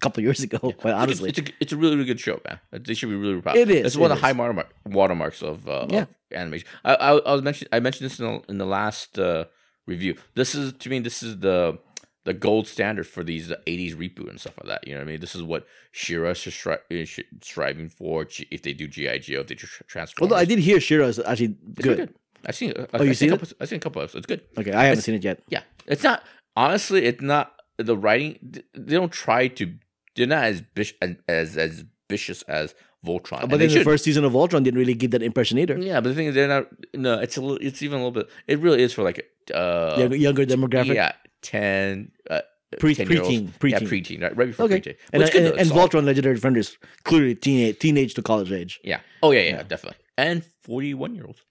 couple 0.00 0.22
years 0.24 0.40
ago. 0.42 0.58
Quite 0.58 0.94
honestly, 0.94 1.28
it's, 1.30 1.38
it's 1.38 1.50
a 1.50 1.52
it's 1.60 1.72
a 1.72 1.76
really 1.76 1.94
really 1.94 2.08
good 2.12 2.20
show, 2.20 2.40
man. 2.46 2.58
They 2.72 2.94
should 2.94 3.10
be 3.10 3.16
really 3.16 3.40
proud. 3.40 3.56
It 3.56 3.70
is, 3.70 3.86
It's 3.86 3.96
one 3.96 4.10
it 4.10 4.14
of 4.14 4.20
the 4.20 4.26
high 4.26 4.32
watermark, 4.32 4.68
watermarks 4.84 5.40
of, 5.42 5.68
uh, 5.68 5.86
Yeah. 5.88 6.02
of 6.02 6.08
animation. 6.34 6.66
I, 6.84 6.94
I 6.96 7.10
I 7.18 7.32
was 7.32 7.42
mentioned 7.42 7.68
I 7.72 7.78
mentioned 7.78 8.10
this 8.10 8.18
in 8.18 8.26
the, 8.26 8.42
in 8.50 8.58
the 8.58 8.66
last 8.66 9.18
uh, 9.20 9.44
review. 9.86 10.16
This 10.34 10.54
is 10.56 10.72
to 10.80 10.90
me 10.90 10.98
this 10.98 11.22
is 11.22 11.38
the 11.38 11.78
the 12.24 12.32
gold 12.32 12.66
standard 12.68 13.06
for 13.06 13.24
these 13.24 13.48
'80s 13.66 13.94
reboot 13.96 14.28
and 14.30 14.40
stuff 14.40 14.54
like 14.58 14.68
that. 14.68 14.86
You 14.86 14.94
know 14.94 15.00
what 15.00 15.08
I 15.08 15.10
mean? 15.12 15.20
This 15.20 15.34
is 15.34 15.42
what 15.42 15.66
She-Ra 15.90 16.30
stri- 16.32 16.78
is 16.90 17.08
sh- 17.08 17.20
striving 17.40 17.88
for. 17.88 18.24
G- 18.24 18.46
If 18.50 18.62
they 18.62 18.72
do 18.72 18.86
GI 18.88 19.18
Joe, 19.20 19.40
if 19.40 19.48
they 19.48 19.54
do 19.54 19.66
tr- 19.66 19.82
Transformers. 19.84 20.30
although 20.32 20.40
I 20.40 20.44
did 20.44 20.58
hear 20.60 20.78
She-Ra 20.80 21.06
is 21.06 21.18
actually 21.18 21.56
good. 21.74 21.96
good. 21.96 22.14
I've 22.46 22.54
seen. 22.56 22.70
it. 22.70 22.90
Oh, 22.94 23.02
you 23.02 23.10
I've 23.10 23.16
seen 23.16 23.30
a 23.30 23.34
it? 23.34 23.40
couple, 23.40 23.56
I've 23.60 23.68
seen 23.68 23.76
a 23.76 23.80
couple 23.80 24.02
episodes. 24.02 24.24
It's 24.24 24.26
good. 24.26 24.42
Okay, 24.58 24.72
I 24.72 24.84
haven't 24.84 24.92
It's- 24.92 25.04
seen 25.04 25.14
it 25.16 25.24
yet. 25.24 25.42
Yeah, 25.48 25.62
it's 25.86 26.02
not 26.02 26.22
honestly. 26.56 27.04
It's 27.04 27.20
not 27.22 27.52
the 27.78 27.96
writing. 27.96 28.38
They 28.74 28.94
don't 28.96 29.12
try 29.12 29.48
to. 29.48 29.74
They're 30.16 30.26
not 30.26 30.44
as 30.44 30.60
bish, 30.60 30.94
as, 31.00 31.16
as 31.28 31.56
as 31.56 31.84
vicious 32.10 32.42
as 32.42 32.74
Voltron. 33.04 33.40
and 33.42 33.50
But 33.50 33.58
then 33.58 33.68
the 33.68 33.74
should. 33.74 33.84
first 33.84 34.04
season 34.04 34.24
of 34.24 34.32
Voltron 34.32 34.62
didn't 34.64 34.78
really 34.78 34.94
give 34.94 35.10
that 35.12 35.22
impression 35.22 35.58
either. 35.58 35.76
Yeah, 35.78 36.00
but 36.00 36.10
the 36.10 36.14
thing 36.14 36.26
is, 36.26 36.34
they're 36.34 36.48
not. 36.48 36.68
No, 36.94 37.18
it's 37.18 37.36
a 37.36 37.40
little. 37.40 37.58
It's 37.66 37.82
even 37.82 37.96
a 38.00 38.04
little 38.06 38.12
bit. 38.22 38.28
It 38.46 38.58
really 38.60 38.82
is 38.82 38.92
for 38.92 39.02
like 39.02 39.26
uh 39.54 39.96
younger, 39.98 40.16
younger 40.16 40.46
demographic. 40.46 40.94
yeah 40.94 41.12
ten 41.42 42.12
uh 42.30 42.40
Pre- 42.78 42.94
10-year-olds. 42.94 43.28
preteen, 43.60 43.70
yeah 43.70 43.78
preteen. 43.80 43.88
preteen 43.88 44.22
right, 44.22 44.34
right 44.36 44.46
before 44.48 44.64
Okay, 44.64 44.80
preteen. 44.80 44.96
and 45.12 45.20
Which 45.22 45.34
is 45.34 45.40
good, 45.40 45.52
and, 45.52 45.60
and 45.60 45.70
Voltron 45.70 46.04
Legendary 46.04 46.34
Defender 46.36 46.60
is 46.60 46.78
clearly 47.04 47.34
teenage 47.34 47.78
teenage 47.80 48.14
to 48.14 48.22
college 48.22 48.50
age. 48.50 48.80
yeah 48.82 49.00
oh 49.22 49.30
yeah, 49.32 49.40
yeah 49.40 49.48
Yeah. 49.56 49.62
definitely 49.64 49.98
and 50.16 50.42
forty 50.62 50.94
one 50.94 51.14
year 51.14 51.26
olds 51.26 51.42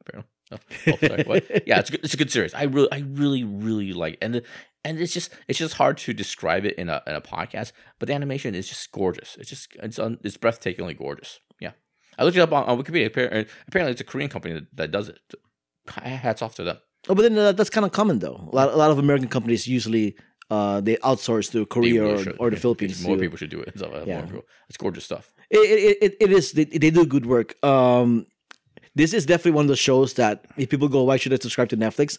apparently. 0.00 0.28
Oh, 0.52 0.58
oh, 0.88 0.96
sorry, 1.06 1.62
yeah, 1.66 1.78
it's 1.80 1.88
a 1.90 1.92
good, 1.92 2.04
it's 2.04 2.14
a 2.14 2.16
good 2.16 2.30
series. 2.32 2.54
I 2.54 2.64
really, 2.64 2.88
I 2.92 2.98
really, 3.06 3.42
really 3.44 3.92
like, 3.92 4.14
it. 4.14 4.18
and 4.22 4.34
the, 4.34 4.42
and 4.86 4.98
it's 5.02 5.12
just, 5.12 5.28
it's 5.48 5.58
just 5.58 5.74
hard 5.74 5.96
to 6.04 6.12
describe 6.12 6.64
it 6.68 6.74
in 6.82 6.88
a 6.88 7.02
in 7.06 7.14
a 7.14 7.20
podcast. 7.20 7.72
But 7.98 8.06
the 8.08 8.14
animation 8.14 8.54
is 8.54 8.68
just 8.68 8.90
gorgeous. 8.92 9.36
It's 9.40 9.50
just, 9.50 9.64
it's 9.82 9.98
un, 9.98 10.18
it's 10.26 10.36
breathtakingly 10.36 10.96
gorgeous. 10.96 11.40
Yeah, 11.60 11.72
I 12.18 12.24
looked 12.24 12.36
it 12.36 12.40
up 12.40 12.52
on, 12.52 12.64
on 12.64 12.74
Wikipedia. 12.82 13.06
Apparently, 13.06 13.46
apparently, 13.68 13.92
it's 13.92 14.00
a 14.00 14.04
Korean 14.04 14.30
company 14.30 14.54
that, 14.54 14.66
that 14.80 14.90
does 14.90 15.08
it. 15.08 15.18
Hats 15.88 16.42
off 16.42 16.54
to 16.56 16.62
them. 16.64 16.78
Oh, 17.08 17.14
but 17.14 17.22
then 17.22 17.38
uh, 17.38 17.52
that's 17.52 17.70
kind 17.70 17.84
of 17.86 17.92
common 17.92 18.18
though. 18.18 18.48
A 18.52 18.54
lot, 18.56 18.68
a 18.72 18.76
lot 18.76 18.90
of 18.90 18.98
American 18.98 19.28
companies 19.28 19.68
usually 19.68 20.16
uh, 20.50 20.80
they 20.80 20.96
outsource 20.96 21.50
to 21.52 21.64
Korea 21.66 22.02
really 22.02 22.14
or, 22.14 22.22
should. 22.24 22.36
or 22.40 22.50
the 22.50 22.56
Yeah, 22.56 22.60
Philippines. 22.62 23.02
More 23.06 23.16
people 23.16 23.36
should 23.38 23.50
do 23.50 23.60
it. 23.60 23.78
So, 23.78 23.86
uh, 23.86 24.04
Yeah. 24.06 24.18
more 24.18 24.26
people. 24.26 24.44
It's 24.68 24.76
gorgeous 24.76 25.04
stuff. 25.04 25.32
it, 25.50 25.58
it, 25.58 25.96
it, 26.02 26.12
it 26.24 26.30
is 26.32 26.52
they, 26.52 26.64
they 26.64 26.90
do 26.90 27.06
good 27.06 27.24
work 27.26 27.54
um 27.64 28.26
this 28.96 29.12
is 29.18 29.24
definitely 29.26 29.52
one 29.60 29.66
of 29.66 29.68
the 29.68 29.76
shows 29.88 30.14
that 30.14 30.34
if 30.56 30.66
people 30.72 30.88
go 30.88 31.04
why 31.04 31.16
should 31.20 31.32
i 31.32 31.36
subscribe 31.36 31.68
to 31.68 31.76
netflix 31.76 32.18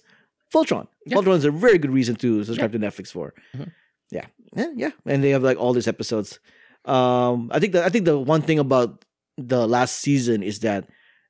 voltron 0.54 0.88
Yeah. 1.06 1.18
voltron 1.18 1.38
is 1.38 1.46
a 1.46 1.52
very 1.52 1.78
good 1.78 1.92
reason 1.92 2.16
to 2.18 2.44
subscribe 2.44 2.72
to 2.72 2.80
netflix 2.80 3.12
for 3.12 3.34
Mhm. 3.56 3.72
yeah. 4.12 4.26
yeah 4.56 4.72
yeah 4.76 4.92
and 5.06 5.24
they 5.24 5.30
have 5.32 5.44
like 5.44 5.58
all 5.60 5.74
these 5.74 5.88
episodes 5.88 6.40
um 6.86 7.50
i 7.52 7.60
think 7.60 7.74
that 7.74 7.84
i 7.84 7.90
think 7.90 8.06
the 8.06 8.18
one 8.18 8.42
thing 8.42 8.60
about 8.60 9.04
the 9.38 9.68
last 9.68 10.00
season 10.00 10.42
is 10.44 10.60
that 10.60 10.88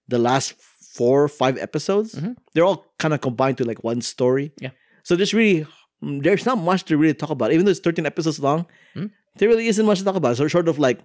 the 0.07 0.19
last 0.19 0.53
four 0.97 1.23
or 1.23 1.27
five 1.29 1.57
episodes 1.57 2.15
Mhm. 2.15 2.35
they're 2.53 2.63
all 2.65 2.85
kind 2.99 3.13
of 3.13 3.21
combined 3.21 3.57
to 3.57 3.65
like 3.65 3.83
one 3.83 4.01
story 4.01 4.51
Yeah. 4.61 4.71
so 5.03 5.15
there's 5.15 5.33
really 5.33 5.65
there's 6.01 6.45
not 6.45 6.57
much 6.59 6.85
to 6.85 6.97
really 6.97 7.13
talk 7.15 7.31
about 7.31 7.51
even 7.51 7.65
though 7.65 7.71
it's 7.71 7.79
13 7.79 8.05
episodes 8.05 8.39
long 8.39 8.65
Mhm. 8.95 9.09
there 9.37 9.49
really 9.49 9.67
isn't 9.67 9.85
much 9.85 9.99
to 9.99 10.05
talk 10.05 10.15
about 10.15 10.37
so 10.37 10.47
short 10.47 10.67
of 10.69 10.77
like 10.79 10.99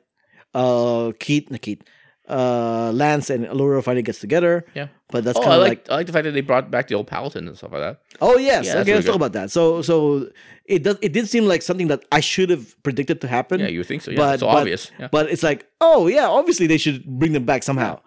uh 0.55 1.13
Keith, 1.19 1.49
Keith, 1.63 1.81
uh 2.29 2.93
Lance 2.95 3.31
and 3.31 3.45
Allura 3.47 3.83
finally 3.83 4.03
gets 4.03 4.21
together. 4.21 4.65
Yeah. 4.75 4.89
But 5.11 5.25
that's 5.25 5.39
oh, 5.39 5.43
kind 5.43 5.53
I 5.53 5.57
of 5.57 5.63
like, 5.63 5.69
like, 5.71 5.91
I 5.91 5.95
like 5.97 6.07
the 6.07 6.13
fact 6.13 6.25
that 6.25 6.33
they 6.33 6.41
brought 6.41 6.71
back 6.71 6.89
the 6.89 6.95
old 6.95 7.07
Paladin 7.07 7.49
and 7.49 7.57
stuff 7.57 7.73
like 7.73 7.81
that. 7.83 8.01
oh 8.21 8.39
yes, 8.39 8.65
Yeah, 8.67 8.75
that's 8.75 8.89
okay, 8.89 8.95
let's 8.95 9.05
really 9.07 9.07
talk 9.07 9.17
about 9.17 9.33
that. 9.33 9.51
So 9.51 9.83
so 9.83 10.31
it 10.65 10.83
does 10.85 10.97
it 11.03 11.13
did 11.13 11.29
seem 11.29 11.47
like 11.47 11.63
something 11.63 11.89
that 11.89 12.05
I 12.13 12.21
should 12.21 12.51
have 12.51 12.81
predicted 12.83 13.21
to 13.23 13.29
happen. 13.29 13.61
Yeah, 13.61 13.69
you 13.69 13.81
would 13.81 13.87
think 13.87 14.03
so. 14.03 14.11
Yeah, 14.13 14.19
But- 14.19 14.33
it's 14.35 14.41
so 14.41 14.47
but- 14.47 14.57
obvious. 14.59 14.91
Yeah. 14.99 15.09
But 15.11 15.31
it's 15.31 15.43
like, 15.43 15.67
oh 15.81 16.07
yeah, 16.07 16.29
obviously 16.29 16.67
they 16.67 16.79
should 16.79 17.05
bring 17.05 17.33
them 17.33 17.45
back 17.45 17.63
somehow. 17.63 18.01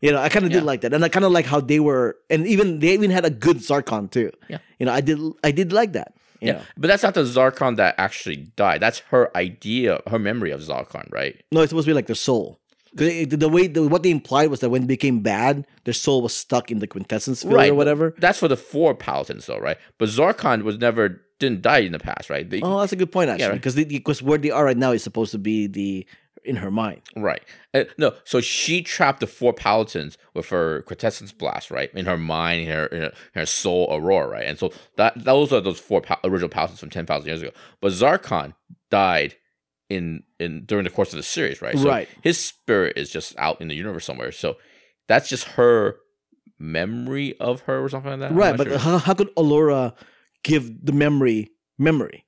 You 0.00 0.10
know, 0.10 0.18
I 0.18 0.28
kind 0.28 0.44
of 0.44 0.50
Yeah. 0.50 0.58
did 0.58 0.64
like 0.66 0.80
that, 0.80 0.92
and 0.92 1.04
I 1.04 1.08
kind 1.08 1.24
of 1.24 1.30
like 1.30 1.46
how 1.46 1.60
they 1.60 1.78
were, 1.78 2.16
and 2.28 2.44
even 2.44 2.80
they 2.80 2.88
even 2.92 3.12
had 3.12 3.24
a 3.24 3.30
good 3.30 3.58
Zarkon 3.58 4.10
too. 4.10 4.32
Yeah. 4.48 4.58
you 4.80 4.86
know, 4.86 4.92
I 4.92 5.00
did 5.00 5.18
I 5.44 5.52
did 5.52 5.72
like 5.72 5.92
that. 5.92 6.12
You 6.40 6.48
Yeah, 6.48 6.52
know. 6.54 6.62
but 6.76 6.88
that's 6.88 7.04
not 7.04 7.14
the 7.14 7.22
Zarkon 7.22 7.76
that 7.76 7.94
actually 7.98 8.50
died. 8.56 8.80
That's 8.82 8.98
her 9.14 9.30
idea, 9.36 10.00
her 10.10 10.18
memory 10.18 10.50
of 10.50 10.60
Zarkon, 10.60 11.06
right? 11.12 11.40
No, 11.52 11.60
it's 11.60 11.70
supposed 11.70 11.86
to 11.86 11.90
be 11.90 11.94
like 11.94 12.06
their 12.08 12.16
soul. 12.16 12.58
Because 12.94 13.38
the 13.38 13.48
way 13.48 13.66
the, 13.66 13.88
what 13.88 14.02
they 14.02 14.10
implied 14.10 14.50
was 14.50 14.60
that 14.60 14.70
when 14.70 14.82
it 14.82 14.88
became 14.88 15.20
bad, 15.20 15.66
their 15.84 15.94
soul 15.94 16.22
was 16.22 16.34
stuck 16.34 16.70
in 16.70 16.78
the 16.78 16.86
quintessence 16.86 17.42
field 17.42 17.54
Right, 17.54 17.70
or 17.70 17.74
whatever. 17.74 18.14
That's 18.18 18.38
for 18.38 18.48
the 18.48 18.56
four 18.56 18.94
Paladins, 18.94 19.46
though, 19.46 19.58
right? 19.58 19.78
But 19.98 20.08
Zarkon 20.10 20.62
was 20.62 20.78
never 20.78 21.22
didn't 21.38 21.62
die 21.62 21.78
in 21.78 21.92
the 21.92 21.98
past, 21.98 22.30
right? 22.30 22.48
They, 22.48 22.60
Oh, 22.62 22.80
that's 22.80 22.92
a 22.92 22.96
good 22.96 23.10
point 23.10 23.28
actually. 23.28 23.48
right. 23.48 23.54
Because 23.54 23.74
because 23.74 24.22
where 24.22 24.38
they 24.38 24.50
are 24.50 24.64
right 24.64 24.76
now 24.76 24.92
is 24.92 25.02
supposed 25.02 25.32
to 25.32 25.38
be 25.38 25.66
the 25.66 26.06
in 26.44 26.56
her 26.56 26.70
mind. 26.70 27.02
Right. 27.16 27.42
Uh, 27.72 27.84
no, 27.98 28.14
so 28.24 28.40
she 28.40 28.82
trapped 28.82 29.20
the 29.20 29.26
four 29.26 29.52
paladins 29.52 30.18
with 30.34 30.48
her 30.48 30.82
quintessence 30.82 31.32
blast, 31.32 31.70
right? 31.70 31.90
In 31.94 32.06
her 32.06 32.16
mind, 32.16 32.62
in 32.62 32.68
her, 32.68 32.86
in 32.86 33.10
her, 33.34 33.46
soul 33.46 33.88
aurora, 33.90 34.28
right? 34.28 34.44
And 34.46 34.58
so 34.58 34.72
that 34.96 35.12
those 35.24 35.52
are 35.52 35.60
those 35.60 35.78
four 35.78 36.00
pa- 36.00 36.18
original 36.24 36.48
paladins 36.48 36.80
from 36.80 36.90
10,000 36.90 37.26
years 37.28 37.42
ago. 37.42 37.52
But 37.80 37.92
Zarkon 37.92 38.54
died 38.90 39.36
in 39.92 40.22
in 40.38 40.64
during 40.64 40.84
the 40.84 40.90
course 40.90 41.12
of 41.12 41.18
the 41.18 41.22
series, 41.22 41.60
right? 41.60 41.78
So 41.78 41.88
Right. 41.88 42.08
his 42.22 42.42
spirit 42.42 42.96
is 42.96 43.10
just 43.10 43.36
out 43.38 43.60
in 43.60 43.68
the 43.68 43.74
universe 43.74 44.04
somewhere. 44.04 44.32
So 44.32 44.56
that's 45.06 45.28
just 45.28 45.44
her 45.56 45.96
memory 46.58 47.36
of 47.38 47.60
her 47.62 47.84
or 47.84 47.88
something 47.88 48.10
like 48.10 48.20
that. 48.20 48.32
Right, 48.32 48.56
but 48.56 48.68
sure. 48.68 48.78
how, 48.78 48.98
how 48.98 49.14
could 49.14 49.34
Allura 49.36 49.94
give 50.42 50.84
the 50.84 50.92
memory 50.92 51.50
memory? 51.78 52.24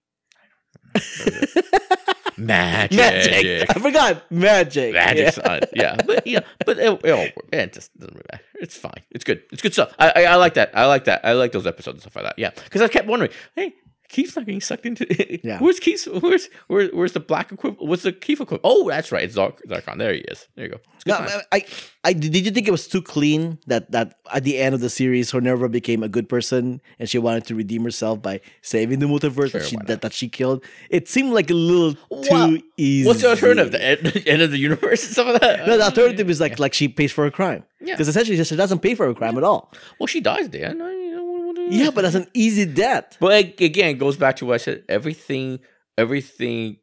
magic. 2.36 2.98
magic. 2.98 3.70
I 3.70 3.80
forgot 3.80 4.30
magic. 4.30 4.92
Magic 4.94 5.36
Yeah. 5.36 5.60
Yeah, 5.74 5.96
but 6.04 6.26
yeah, 6.26 6.40
but 6.66 6.78
it, 6.78 7.00
it, 7.04 7.10
all 7.10 7.26
it 7.52 7.72
just 7.72 7.96
doesn't 7.98 8.14
really 8.14 8.26
matter. 8.30 8.44
It's 8.60 8.76
fine. 8.76 9.02
It's 9.10 9.24
good. 9.24 9.42
It's 9.52 9.62
good 9.62 9.72
stuff. 9.72 9.92
I, 9.98 10.12
I 10.16 10.22
I 10.24 10.36
like 10.36 10.54
that. 10.54 10.70
I 10.74 10.86
like 10.86 11.04
that. 11.04 11.24
I 11.24 11.32
like 11.32 11.52
those 11.52 11.66
episodes 11.66 11.96
and 11.96 12.02
stuff 12.02 12.16
like 12.16 12.24
that. 12.26 12.38
Yeah, 12.38 12.50
because 12.50 12.82
I 12.82 12.88
kept 12.88 13.06
wondering, 13.08 13.30
hey, 13.56 13.72
Keith's 14.14 14.36
not 14.36 14.46
getting 14.46 14.60
sucked 14.60 14.86
into. 14.86 15.04
Yeah. 15.44 15.58
Where's 15.58 15.80
Keith? 15.80 16.06
Where's 16.22 16.48
where, 16.68 16.86
Where's 16.88 17.12
the 17.12 17.20
black 17.20 17.50
equivalent? 17.52 17.88
What's 17.88 18.02
the 18.04 18.12
Keith 18.12 18.40
equivalent? 18.40 18.60
Oh, 18.64 18.88
that's 18.88 19.10
right. 19.10 19.24
It's 19.24 19.34
Zark, 19.34 19.60
Zarkon. 19.68 19.98
There 19.98 20.12
he 20.14 20.20
is. 20.20 20.46
There 20.54 20.64
you 20.66 20.70
go. 20.70 20.78
It's 20.94 21.04
good 21.04 21.10
No, 21.10 21.18
times. 21.18 21.42
I, 21.52 21.66
I, 22.04 22.12
did 22.12 22.46
you 22.46 22.50
think 22.52 22.68
it 22.68 22.70
was 22.70 22.86
too 22.86 23.02
clean 23.02 23.58
that 23.66 23.90
that 23.90 24.14
at 24.32 24.44
the 24.44 24.58
end 24.58 24.74
of 24.74 24.80
the 24.80 24.88
series, 24.88 25.32
Honerva 25.32 25.68
became 25.70 26.02
a 26.04 26.08
good 26.08 26.28
person 26.28 26.80
and 26.98 27.08
she 27.10 27.18
wanted 27.18 27.44
to 27.46 27.54
redeem 27.56 27.82
herself 27.84 28.22
by 28.22 28.40
saving 28.62 29.00
the 29.00 29.06
multiverse 29.06 29.50
Sure, 29.50 29.60
that 29.60 29.66
she 29.68 29.76
that, 29.86 30.00
that 30.02 30.12
she 30.12 30.28
killed? 30.28 30.64
It 30.88 31.08
seemed 31.08 31.32
like 31.32 31.50
a 31.50 31.54
little 31.54 31.94
too 32.22 32.30
Well, 32.30 32.56
easy. 32.76 33.06
What's 33.08 33.22
the 33.22 33.30
alternative? 33.30 33.72
The 33.72 33.82
end, 33.82 34.00
the 34.06 34.28
end 34.32 34.42
of 34.42 34.50
the 34.52 34.58
universe 34.58 35.02
and 35.04 35.12
stuff 35.12 35.26
like 35.32 35.40
that. 35.40 35.66
No, 35.66 35.76
the 35.76 35.84
alternative 35.84 36.30
is 36.30 36.40
like 36.40 36.58
like 36.60 36.74
she 36.74 36.86
pays 36.88 37.10
for 37.12 37.26
a 37.26 37.30
crime. 37.30 37.64
Yeah. 37.80 37.94
Because 37.94 38.08
essentially 38.08 38.42
she 38.42 38.56
doesn't 38.56 38.78
pay 38.80 38.94
for 38.94 39.08
a 39.08 39.14
crime 39.14 39.36
at 39.36 39.44
all. 39.44 39.72
Well, 39.98 40.06
she 40.06 40.20
dies 40.20 40.48
then. 40.50 40.80
I- 40.80 40.92
you 40.92 41.16
know, 41.16 41.33
Yeah, 41.68 41.90
but 41.90 42.02
that's 42.02 42.14
an 42.14 42.28
easy 42.34 42.66
death. 42.66 43.16
But 43.20 43.60
again, 43.60 43.90
it 43.90 43.98
goes 43.98 44.16
back 44.16 44.36
to 44.36 44.46
what 44.46 44.54
I 44.54 44.58
said. 44.58 44.84
Everything, 44.88 45.60
everything, 45.96 46.78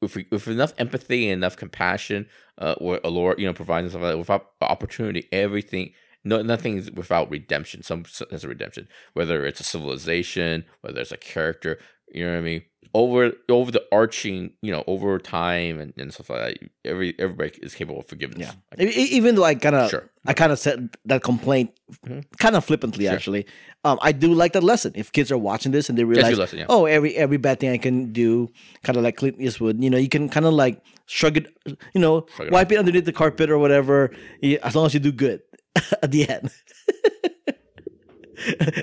with 0.00 0.48
enough 0.48 0.72
empathy 0.78 1.28
and 1.28 1.42
enough 1.42 1.56
compassion, 1.56 2.26
uh, 2.58 2.74
or 2.78 3.00
Allure, 3.04 3.34
you 3.38 3.46
know, 3.46 3.52
providing 3.52 3.90
stuff 3.90 4.02
like 4.02 4.12
that, 4.12 4.18
without 4.18 4.46
opportunity, 4.62 5.28
everything, 5.32 5.92
no, 6.24 6.42
nothing 6.42 6.76
is 6.76 6.90
without 6.90 7.30
redemption. 7.30 7.82
Some 7.82 8.04
has 8.30 8.44
a 8.44 8.48
redemption, 8.48 8.88
whether 9.14 9.44
it's 9.44 9.60
a 9.60 9.64
civilization, 9.64 10.64
whether 10.82 11.00
it's 11.00 11.12
a 11.12 11.16
character. 11.16 11.78
You 12.12 12.26
know 12.26 12.32
what 12.32 12.38
I 12.38 12.42
mean? 12.42 12.62
Over 12.92 13.30
over 13.48 13.70
the 13.70 13.84
arching, 13.92 14.50
you 14.62 14.72
know, 14.72 14.82
over 14.88 15.16
time 15.20 15.78
and, 15.78 15.92
and 15.96 16.12
stuff 16.12 16.28
like 16.30 16.58
that. 16.60 16.70
Every 16.84 17.14
everybody 17.20 17.52
is 17.62 17.72
capable 17.72 18.00
of 18.00 18.08
forgiveness. 18.08 18.50
Yeah. 18.78 18.84
Even 18.84 19.36
though 19.36 19.44
I 19.44 19.54
kind 19.54 19.76
of 19.76 19.90
Sure. 19.90 20.10
I 20.26 20.32
kind 20.34 20.50
of 20.50 20.58
said 20.58 20.90
that 21.04 21.22
complaint 21.22 21.70
Mhm. 22.04 22.24
kind 22.38 22.56
of 22.56 22.64
flippantly 22.64 23.04
Sure. 23.04 23.14
actually. 23.14 23.46
Um, 23.84 23.98
I 24.02 24.10
do 24.10 24.34
like 24.34 24.54
that 24.54 24.64
lesson. 24.64 24.90
If 24.96 25.12
kids 25.12 25.30
are 25.30 25.38
watching 25.38 25.70
this 25.70 25.88
and 25.88 25.96
they 25.96 26.02
realize, 26.04 26.36
lesson, 26.36 26.58
yeah. 26.58 26.66
oh, 26.68 26.86
every 26.86 27.14
every 27.16 27.36
bad 27.36 27.60
thing 27.60 27.70
I 27.70 27.78
can 27.78 28.12
do, 28.12 28.48
kind 28.82 28.96
of 28.98 29.04
like 29.04 29.16
Clint 29.16 29.40
Eastwood, 29.40 29.80
you 29.82 29.88
know, 29.88 29.96
you 29.96 30.08
can 30.08 30.28
kind 30.28 30.44
of 30.44 30.52
like 30.52 30.82
shrug 31.06 31.36
it, 31.36 31.46
you 31.94 32.00
know, 32.00 32.26
Shrug 32.34 32.48
it 32.48 32.52
wipe 32.52 32.72
it 32.72 32.78
underneath 32.78 33.04
the 33.04 33.12
carpet 33.12 33.50
or 33.50 33.58
whatever, 33.58 34.10
as 34.42 34.74
long 34.74 34.86
as 34.86 34.94
you 34.94 35.00
do 35.00 35.12
good 35.12 35.42
at 36.02 36.10
the 36.10 36.28
end. 36.28 36.50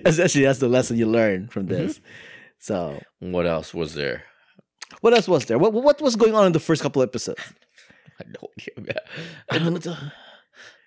Essentially, 0.05 0.45
that's 0.45 0.59
the 0.59 0.69
lesson 0.69 0.95
you 0.97 1.07
learn 1.07 1.49
from 1.49 1.67
Mm-hmm. 1.67 1.99
So, 2.59 2.99
What 3.19 3.45
else 3.45 3.73
was 3.73 3.93
there? 3.93 4.23
what 5.01 5.13
else 5.13 5.27
was 5.27 5.45
there? 5.45 5.57
What 5.57 5.73
what 5.73 6.01
was 6.01 6.15
going 6.15 6.33
on 6.33 6.45
in 6.47 6.51
the 6.53 6.59
first 6.59 6.81
couple 6.81 7.01
episodes? 7.01 7.41
I 8.19 8.23
don't 9.59 9.75
idea. 9.75 10.13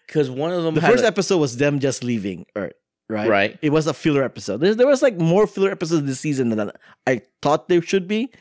Because 0.06 0.28
one 0.28 0.50
of 0.52 0.64
them 0.64 0.74
The 0.74 0.80
first 0.80 1.04
a- 1.04 1.06
episode 1.06 1.38
was 1.38 1.56
them 1.56 1.78
just 1.78 2.02
leaving 2.02 2.44
Earth, 2.56 2.72
right? 3.08 3.28
Right. 3.28 3.58
It 3.62 3.70
was 3.70 3.86
a 3.86 3.94
filler 3.94 4.24
episode. 4.24 4.56
There, 4.58 4.74
there 4.74 4.86
was 4.88 5.02
like 5.02 5.16
more 5.16 5.46
filler 5.46 5.70
episodes 5.70 6.04
this 6.04 6.18
season 6.18 6.48
than 6.50 6.72
I 7.06 7.22
thought 7.42 7.68
there 7.68 7.80
should 7.80 8.08
be, 8.08 8.32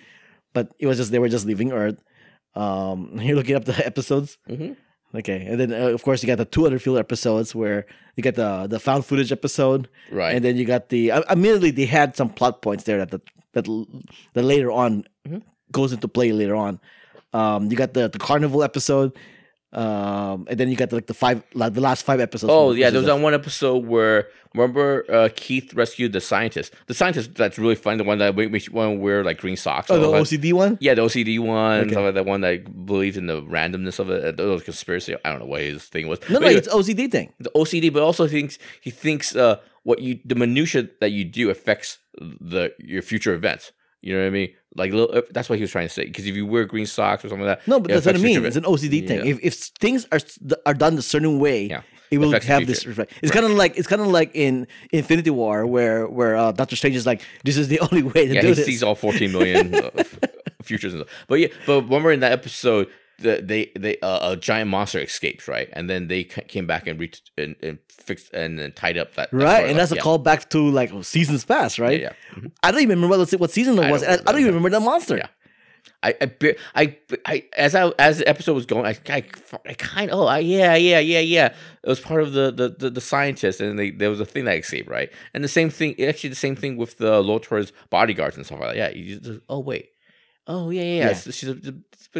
but 0.53 0.71
it 0.79 0.87
was 0.87 0.97
just 0.97 1.11
they 1.11 1.19
were 1.19 1.29
just 1.29 1.45
leaving 1.45 1.71
Earth. 1.71 2.01
Um, 2.55 3.19
you're 3.21 3.35
looking 3.35 3.55
up 3.55 3.65
the 3.65 3.85
episodes. 3.85 4.39
Mhm. 4.49 4.75
Okay, 5.15 5.43
and 5.47 5.59
then 5.59 5.73
uh, 5.73 5.87
of 5.87 6.03
course 6.03 6.21
you 6.21 6.27
got 6.27 6.37
the 6.37 6.45
two 6.45 6.67
other 6.67 6.77
filler 6.77 6.99
episodes 6.99 7.55
where 7.55 7.85
you 8.15 8.21
got 8.21 8.35
the 8.35 8.67
the 8.67 8.79
found 8.79 9.05
footage 9.05 9.31
episode, 9.31 9.89
right. 10.11 10.35
and 10.35 10.45
then 10.45 10.55
you 10.55 10.65
got 10.65 10.89
the. 10.89 11.11
Uh, 11.11 11.23
admittedly, 11.29 11.71
they 11.71 11.85
had 11.85 12.15
some 12.15 12.29
plot 12.29 12.61
points 12.61 12.83
there 12.83 12.99
that 12.99 13.09
the, 13.11 13.21
that 13.53 13.65
that 14.33 14.43
later 14.43 14.71
on 14.71 15.05
Mhm. 15.27 15.41
goes 15.71 15.93
into 15.93 16.07
play 16.07 16.31
later 16.31 16.55
on. 16.55 16.79
Um, 17.33 17.71
you 17.71 17.75
got 17.77 17.93
the 17.93 18.07
the 18.07 18.19
carnival 18.19 18.61
episode, 18.63 19.13
um, 19.71 20.47
and 20.49 20.59
then 20.59 20.69
you 20.69 20.75
got 20.75 20.91
like 20.91 21.05
the 21.05 21.13
five 21.13 21.43
like 21.53 21.73
the 21.73 21.81
last 21.81 22.03
five 22.03 22.19
episodes. 22.19 22.51
Oh 22.51 22.71
yeah, 22.71 22.89
there 22.89 23.01
was 23.01 23.21
one 23.21 23.33
episode 23.35 23.85
where 23.85 24.27
remember 24.55 25.05
uh, 25.11 25.29
Keith 25.35 25.73
rescued 25.75 26.11
the 26.11 26.21
scientist. 26.21 26.73
The 26.87 26.95
scientist 26.95 27.35
that's 27.35 27.59
really 27.59 27.75
funny. 27.75 27.97
The 27.97 28.03
one 28.03 28.17
that 28.17 28.35
makes 28.35 28.69
one 28.69 28.99
wear 28.99 29.23
like 29.23 29.37
green 29.37 29.57
socks. 29.57 29.91
Oh, 29.91 29.99
the. 29.99 30.07
OCD 30.07 30.53
one. 30.53 30.77
Yeah, 30.81 30.95
the 30.95 31.03
OCD 31.03 31.39
one. 31.39 31.81
Okay. 31.91 31.95
Like 32.03 32.15
that 32.15 32.25
one 32.25 32.41
that 32.41 32.85
believes 32.85 33.15
in 33.15 33.27
the 33.27 33.43
randomness 33.43 33.99
of 33.99 34.09
it. 34.09 34.37
The 34.37 34.59
conspiracy. 34.59 35.15
I 35.23 35.29
don't 35.29 35.39
know 35.39 35.45
what 35.45 35.61
his 35.61 35.85
thing 35.85 36.07
was. 36.07 36.19
No, 36.21 36.27
But 36.27 36.39
no, 36.39 36.45
anyway, 36.47 36.59
it's 36.59 36.67
OCD 36.67 37.11
thing. 37.11 37.33
the 37.39 37.51
OCD, 37.55 37.93
but 37.93 38.01
also 38.01 38.27
thinks 38.27 38.57
he 38.81 38.89
thinks 38.89 39.35
uh, 39.35 39.57
what 39.83 39.99
you 39.99 40.19
the 40.25 40.35
minutia 40.35 40.89
that 40.99 41.11
you 41.11 41.25
do 41.25 41.51
affects 41.51 41.99
the 42.19 42.73
your 42.79 43.03
future 43.03 43.33
events. 43.35 43.71
You 44.01 44.13
know 44.15 44.21
what 44.21 44.27
I 44.27 44.29
mean? 44.31 44.49
Like 44.75 44.91
little, 44.93 45.17
uh, 45.17 45.21
that's 45.31 45.49
what 45.49 45.57
he 45.57 45.63
was 45.63 45.71
trying 45.71 45.87
to 45.87 45.93
say. 45.93 46.05
Because 46.05 46.25
if 46.25 46.35
you 46.35 46.45
wear 46.45 46.63
green 46.65 46.85
socks 46.85 47.25
or 47.25 47.29
something 47.29 47.45
like 47.45 47.59
that, 47.59 47.67
No, 47.67 47.79
but 47.79 47.89
that's 47.91 48.05
what 48.05 48.15
I 48.15 48.19
mean. 48.19 48.45
It's 48.45 48.55
an. 48.55 48.63
OCD 48.63 49.05
thing. 49.07 49.19
Yeah. 49.25 49.31
If 49.33 49.39
if 49.43 49.53
things 49.79 50.07
are 50.11 50.19
are 50.65 50.73
done 50.73 50.97
a 50.97 51.01
certain 51.01 51.39
way, 51.39 51.65
Yeah. 51.67 51.81
it 52.11 52.17
will 52.19 52.31
have 52.31 52.65
this 52.67 52.83
future. 52.83 52.91
effect. 52.91 53.13
It's 53.21 53.31
kind 53.31 53.45
of 53.45 53.51
like 53.51 53.77
it's 53.77 53.87
kind 53.87 54.01
of 54.01 54.07
like 54.07 54.31
in 54.35 54.67
Infinity 54.91 55.31
War 55.31 55.65
where 55.67 56.07
where 56.07 56.35
uh, 56.37 56.51
Doctor 56.53 56.75
Strange 56.75 56.95
is 56.95 57.05
like, 57.05 57.21
this 57.43 57.57
is 57.57 57.67
the 57.67 57.79
only 57.91 58.03
way 58.03 58.27
to 58.27 58.35
yeah, 58.35 58.41
do 58.41 58.47
he 58.49 58.53
this. 58.53 58.65
sees 58.65 58.83
all 58.83 58.95
14 58.95 59.31
million 59.31 59.73
futures. 60.63 60.93
And 60.93 61.01
stuff. 61.03 61.25
But 61.27 61.39
yeah, 61.39 61.47
But 61.65 61.87
when 61.89 62.03
we're 62.03 62.13
in 62.13 62.19
that 62.21 62.31
episode, 62.31 62.87
the, 63.21 63.41
they 63.43 63.71
they 63.77 63.97
uh, 63.99 64.31
a 64.31 64.35
giant 64.37 64.69
monster 64.69 64.99
escapes, 64.99 65.47
right? 65.47 65.69
And 65.73 65.89
then 65.89 66.07
they 66.07 66.23
ca- 66.23 66.41
came 66.47 66.65
back 66.67 66.87
and 66.87 66.99
reached 66.99 67.31
and, 67.37 67.55
and 67.61 67.79
fixed 67.89 68.33
and 68.33 68.57
then 68.59 68.71
tied 68.71 68.97
up 68.97 69.15
that, 69.15 69.31
that 69.31 69.37
Right, 69.37 69.69
and 69.69 69.77
that's 69.77 69.91
a 69.91 69.95
yeah. 69.95 70.01
callback 70.01 70.49
to 70.49 70.69
like 70.69 70.91
seasons 71.03 71.45
past, 71.45 71.79
right? 71.79 71.99
Yeah, 71.99 72.09
yeah. 72.35 72.41
Mhm. 72.41 72.51
I 72.63 72.71
don't 72.71 72.81
even 72.81 72.97
remember 73.01 73.17
what, 73.17 73.31
what 73.31 73.51
season 73.51 73.77
it 73.77 73.85
I 73.85 73.91
was. 73.91 74.01
don't 74.01 74.11
I, 74.11 74.13
I 74.13 74.31
don't 74.31 74.41
even 74.41 74.53
remember 74.55 74.69
that 74.71 74.81
monster. 74.81 75.17
Yeah. 75.17 75.27
I, 76.01 76.13
I, 76.21 76.55
I, 76.75 76.97
I, 77.25 77.43
as 77.57 77.75
I, 77.75 77.91
as 77.99 78.19
the 78.19 78.27
episode 78.29 78.53
was 78.53 78.65
going, 78.65 78.85
I, 78.85 78.97
I, 79.09 79.23
I 79.65 79.73
kind 79.73 80.09
of, 80.11 80.19
oh, 80.19 80.25
I, 80.27 80.39
yeah, 80.39 80.75
yeah, 80.75 80.99
yeah, 80.99 81.19
yeah. 81.19 81.47
It 81.83 81.89
was 81.89 81.99
part 81.99 82.21
of 82.21 82.31
the, 82.31 82.51
the, 82.51 82.69
the, 82.69 82.89
the 82.89 83.01
scientist, 83.01 83.59
and 83.59 83.77
they, 83.77 83.91
there 83.91 84.09
was 84.09 84.19
a 84.21 84.25
thing 84.25 84.45
that 84.45 84.57
escaped, 84.57 84.89
right? 84.89 85.09
And 85.33 85.43
the 85.43 85.49
same 85.49 85.69
thing, 85.69 85.99
actually, 86.01 86.29
the 86.29 86.35
same 86.37 86.55
thing 86.55 86.77
with 86.77 86.97
the 86.99 87.21
Lotor's 87.21 87.73
bodyguards 87.89 88.37
and 88.37 88.45
stuff 88.45 88.59
like 88.61 88.75
that. 88.75 88.77
Yeah, 88.77 88.89
you 88.97 89.19
just, 89.19 89.39
oh 89.49 89.59
wait, 89.59 89.89
oh 90.49 90.69
yeah, 90.71 90.81
yeah, 90.81 90.87
yeah. 90.95 91.07
Yeah. 91.09 91.13
So 91.13 91.31
she's 91.31 91.49
a, 91.49 91.53
the 91.53 91.71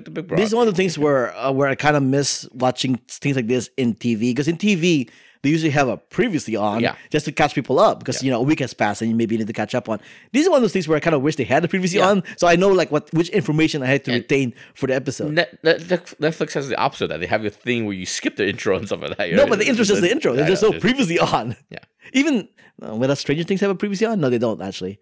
big. 0.01 0.29
This 0.29 0.49
is 0.49 0.55
one 0.55 0.67
of 0.67 0.73
the 0.73 0.77
things 0.77 0.97
where 0.97 1.35
uh, 1.35 1.51
where 1.51 1.67
I 1.67 1.75
kind 1.75 1.97
of 1.97 2.03
miss 2.03 2.47
watching 2.53 2.95
things 3.09 3.35
like 3.35 3.47
this 3.47 3.69
in 3.75 3.95
TV 3.95 4.19
because 4.31 4.47
in 4.47 4.55
TV 4.57 5.09
they 5.41 5.49
usually 5.49 5.69
have 5.71 5.87
a 5.87 5.95
previously 5.95 6.55
on 6.57 6.81
Yeah. 6.81 6.95
just 7.11 7.23
to 7.25 7.31
catch 7.31 7.55
people 7.55 7.79
up 7.79 7.99
because 7.99 8.21
you 8.21 8.29
know 8.29 8.39
a 8.39 8.43
week 8.43 8.59
has 8.59 8.73
passed 8.73 9.01
and 9.01 9.09
you 9.09 9.15
maybe 9.15 9.37
need 9.37 9.47
to 9.47 9.53
catch 9.53 9.73
up 9.73 9.87
on. 9.89 9.99
These 10.33 10.45
are 10.47 10.51
one 10.51 10.57
of 10.57 10.61
those 10.63 10.73
things 10.73 10.87
where 10.87 10.97
I 10.97 10.99
kind 10.99 11.15
of 11.15 11.21
wish 11.21 11.37
they 11.37 11.43
had 11.45 11.63
the 11.63 11.67
previously 11.69 11.99
Yeah. 11.99 12.09
on 12.09 12.23
so 12.37 12.45
I 12.47 12.55
know 12.57 12.67
like 12.69 12.91
what 12.91 13.11
which 13.13 13.29
information 13.29 13.81
I 13.81 13.87
had 13.87 14.03
to 14.05 14.11
And- 14.11 14.21
retain 14.21 14.53
for 14.75 14.87
the 14.87 14.95
episode. 14.95 15.31
Net, 15.33 15.57
Net, 15.63 15.79
Netflix 15.79 16.53
has 16.53 16.67
the 16.69 16.77
opposite 16.77 17.05
of 17.05 17.09
that. 17.11 17.19
They 17.21 17.25
have 17.27 17.43
a 17.45 17.49
thing 17.49 17.85
where 17.85 17.95
you 17.95 18.05
skip 18.05 18.35
the 18.35 18.47
intro 18.47 18.77
and 18.77 18.85
stuff 18.85 19.01
like 19.01 19.17
that. 19.17 19.31
no, 19.33 19.47
but 19.47 19.59
the 19.59 19.67
intro's 19.67 19.87
just 19.87 20.01
the 20.01 20.11
intro. 20.11 20.33
There's 20.33 20.45
Yeah, 20.47 20.51
just 20.53 20.63
yeah, 20.63 20.69
no 20.71 20.79
previously 20.79 21.19
on. 21.19 21.55
Yeah. 21.71 21.79
Even 22.13 22.47
uh, 22.81 22.95
when 22.95 23.15
Stranger 23.15 23.43
Things 23.45 23.61
have 23.61 23.71
a 23.71 23.75
previously 23.75 24.07
on, 24.07 24.19
no, 24.19 24.29
they 24.29 24.37
don't 24.39 24.61
actually. 24.61 24.99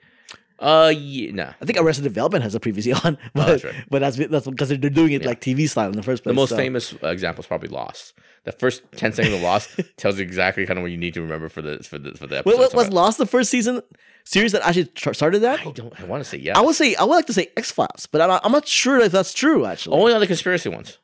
Uh, 0.60 0.92
yeah, 0.98 1.32
nah. 1.32 1.54
I 1.62 1.66
think 1.66 1.80
Arrested 1.80 2.04
Development 2.04 2.44
has 2.44 2.56
a 2.56 2.60
previously 2.60 2.94
on, 2.94 3.18
but 3.34 3.44
Oh, 3.48 3.52
that's 3.52 3.64
right. 3.64 3.76
but 3.90 4.00
that's 4.00 4.18
that's 4.18 4.48
because 4.48 4.70
they're 4.70 4.78
doing 4.78 5.12
it 5.12 5.22
Yeah. 5.22 5.28
like 5.30 5.42
TV 5.42 5.70
style 5.70 5.88
in 5.90 5.96
the 5.96 6.04
first 6.04 6.24
place. 6.24 6.32
The 6.32 6.36
most 6.36 6.50
so. 6.50 6.56
famous 6.58 6.94
example 7.04 7.42
is 7.44 7.48
probably 7.48 7.70
Lost. 7.70 8.14
The 8.44 8.52
first 8.54 8.82
ten 8.96 9.12
seconds 9.14 9.36
of 9.36 9.42
Lost 9.42 9.70
tells 9.98 10.18
you 10.18 10.24
exactly 10.24 10.66
kind 10.66 10.80
of 10.80 10.84
what 10.84 10.92
you 10.92 10.98
need 10.98 11.14
to 11.16 11.22
remember 11.22 11.50
for 11.50 11.62
the 11.62 11.80
for 11.84 11.98
the 12.00 12.14
for 12.14 12.28
the 12.28 12.40
episode. 12.40 12.60
Wait, 12.60 12.74
was 12.74 12.90
Lost 12.90 13.18
the 13.18 13.26
first 13.26 13.50
season 13.52 13.82
series 14.24 14.52
that 14.54 14.62
actually 14.66 14.90
started 15.14 15.40
that? 15.40 15.60
I 15.66 15.72
don't. 15.72 16.00
I 16.00 16.06
want 16.06 16.24
to 16.24 16.30
say 16.30 16.38
yeah. 16.38 16.58
I 16.58 16.62
would 16.62 16.76
say 16.76 16.96
I 16.96 17.04
would 17.04 17.14
like 17.16 17.28
to 17.28 17.34
say 17.34 17.50
X 17.58 17.72
Files, 17.72 18.08
but 18.12 18.22
I'm 18.22 18.30
not, 18.30 18.42
I'm 18.46 18.52
not 18.52 18.68
sure 18.68 19.00
if 19.00 19.12
that's 19.12 19.34
true. 19.34 19.66
Actually, 19.66 19.98
only 20.00 20.14
on 20.14 20.22
the 20.22 20.28
conspiracy 20.28 20.70
ones. 20.70 20.98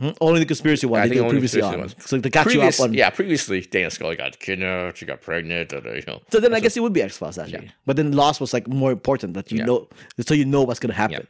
Hmm? 0.00 0.10
only 0.20 0.38
the 0.40 0.46
conspiracy 0.46 0.86
one. 0.86 1.00
I 1.00 1.08
they 1.08 1.14
think 1.16 1.22
did 1.26 1.30
previously 1.30 1.60
on, 1.62 1.78
ones. 1.80 1.96
so 1.98 2.18
they 2.18 2.30
got 2.30 2.44
Previous, 2.46 2.78
you 2.78 2.84
up 2.84 2.88
on. 2.90 2.94
yeah, 2.94 3.10
previously 3.10 3.60
Dana 3.62 3.90
Scully 3.90 4.14
got 4.16 4.38
kidnapped. 4.38 4.98
She 4.98 5.06
got 5.06 5.20
pregnant. 5.22 5.72
uh, 5.72 5.80
you 5.92 6.02
know. 6.06 6.20
So 6.30 6.38
then 6.40 6.54
I 6.54 6.60
guess 6.60 6.76
it 6.76 6.80
would 6.80 6.92
be 6.92 7.02
X 7.02 7.16
Files 7.16 7.36
actually, 7.38 7.64
Yeah. 7.66 7.72
but 7.84 7.96
then 7.96 8.12
Lost 8.12 8.40
was 8.40 8.52
like 8.52 8.68
more 8.68 8.92
important 8.92 9.34
that 9.34 9.50
you 9.50 9.58
Yeah. 9.58 9.64
know, 9.64 9.88
so 10.20 10.34
you 10.34 10.44
know 10.44 10.62
what's 10.62 10.78
gonna 10.80 10.94
happen. 10.94 11.26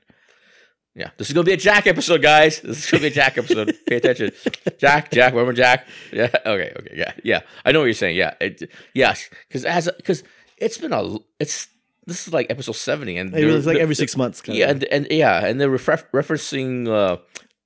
Yeah, 0.95 1.11
this 1.17 1.29
is 1.29 1.35
gonna 1.35 1.45
be 1.45 1.53
a 1.53 1.57
Jack 1.57 1.87
episode, 1.87 2.23
guys. 2.23 2.61
This 2.61 2.85
is 2.85 2.91
gonna 2.91 3.03
be 3.03 3.07
a 3.07 3.11
Jack 3.11 3.39
episode. 3.39 3.75
Pay 3.87 3.97
attention, 3.97 4.33
Jack. 4.79 5.13
Jack, 5.13 5.33
remember 5.33 5.53
Jack? 5.53 5.87
Yeah. 6.13 6.29
Okay. 6.45 6.73
Okay. 6.77 6.95
Yeah. 6.97 7.13
Yeah. 7.23 7.41
I 7.65 7.71
know 7.73 7.79
what 7.81 7.85
you're 7.87 7.95
saying. 7.95 8.17
Yeah. 8.17 8.35
It, 8.41 8.69
yes. 8.95 9.31
Because 9.47 9.65
as 9.65 9.89
because 9.97 10.25
it's 10.57 10.77
been 10.77 10.93
a 10.93 11.17
it's 11.39 11.69
this 12.07 12.27
is 12.27 12.35
like 12.35 12.51
episode 12.51 12.73
seventy 12.73 13.17
and 13.17 13.33
It 13.35 13.45
was 13.47 13.65
like 13.67 13.79
every 13.79 13.95
six 13.95 14.17
months. 14.17 14.43
Yeah, 14.47 14.71
and, 14.71 14.83
and 14.85 15.07
yeah, 15.11 15.47
and 15.47 15.61
they're 15.61 15.71
refer- 15.71 16.03
referencing 16.13 16.89
uh, 16.89 17.19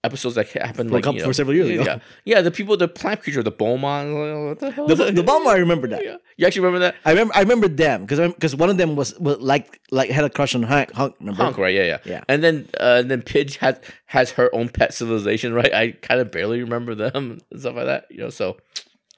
episodes 0.04 0.34
that 0.34 0.48
happened 0.48 0.90
For 0.90 0.96
like 0.96 1.04
couple- 1.04 1.16
you 1.16 1.22
know, 1.22 1.28
for 1.28 1.32
several 1.32 1.56
years 1.56 1.68
yeah, 1.68 1.74
ago. 1.74 1.84
Yeah, 1.84 1.98
yeah, 2.24 2.40
the 2.42 2.50
people, 2.50 2.76
the 2.76 2.88
plant 2.88 3.22
creature, 3.22 3.42
the 3.42 3.52
Balmera. 3.52 4.48
What 4.48 4.58
the 4.58 4.70
hell? 4.70 4.86
the 4.86 5.12
the 5.12 5.22
bomb. 5.22 5.46
I 5.46 5.56
remember 5.56 5.86
that. 5.88 6.04
Yeah. 6.04 6.16
You 6.36 6.46
actually 6.46 6.62
remember 6.62 6.80
that? 6.80 6.96
I 7.04 7.10
remember 7.10 7.36
I 7.36 7.40
remember 7.40 7.68
them 7.68 8.04
because 8.04 8.32
because 8.32 8.56
one 8.56 8.70
of 8.70 8.76
them 8.76 8.96
was, 8.96 9.18
was 9.18 9.38
like 9.38 9.80
like 9.90 10.10
had 10.10 10.24
a 10.24 10.30
crush 10.30 10.54
on 10.54 10.62
Hunk. 10.62 10.92
Hunk 10.92 11.14
remember? 11.20 11.62
Right? 11.62 11.74
Yeah, 11.74 11.84
yeah, 11.84 11.98
Yeah. 12.04 12.24
And 12.28 12.42
then, 12.42 12.68
uh, 12.80 12.98
and 13.00 13.10
then 13.10 13.22
Pidge 13.22 13.56
has 13.58 13.80
has 14.06 14.32
her 14.32 14.52
own 14.54 14.68
pet 14.68 14.94
civilization, 14.94 15.52
right? 15.60 15.72
I 15.72 15.92
kind 15.92 16.20
of 16.20 16.30
barely 16.30 16.60
remember 16.60 16.94
them 16.94 17.40
and 17.50 17.60
stuff 17.60 17.76
like 17.76 17.86
that, 17.86 18.06
you 18.10 18.18
know. 18.18 18.30
So, 18.30 18.56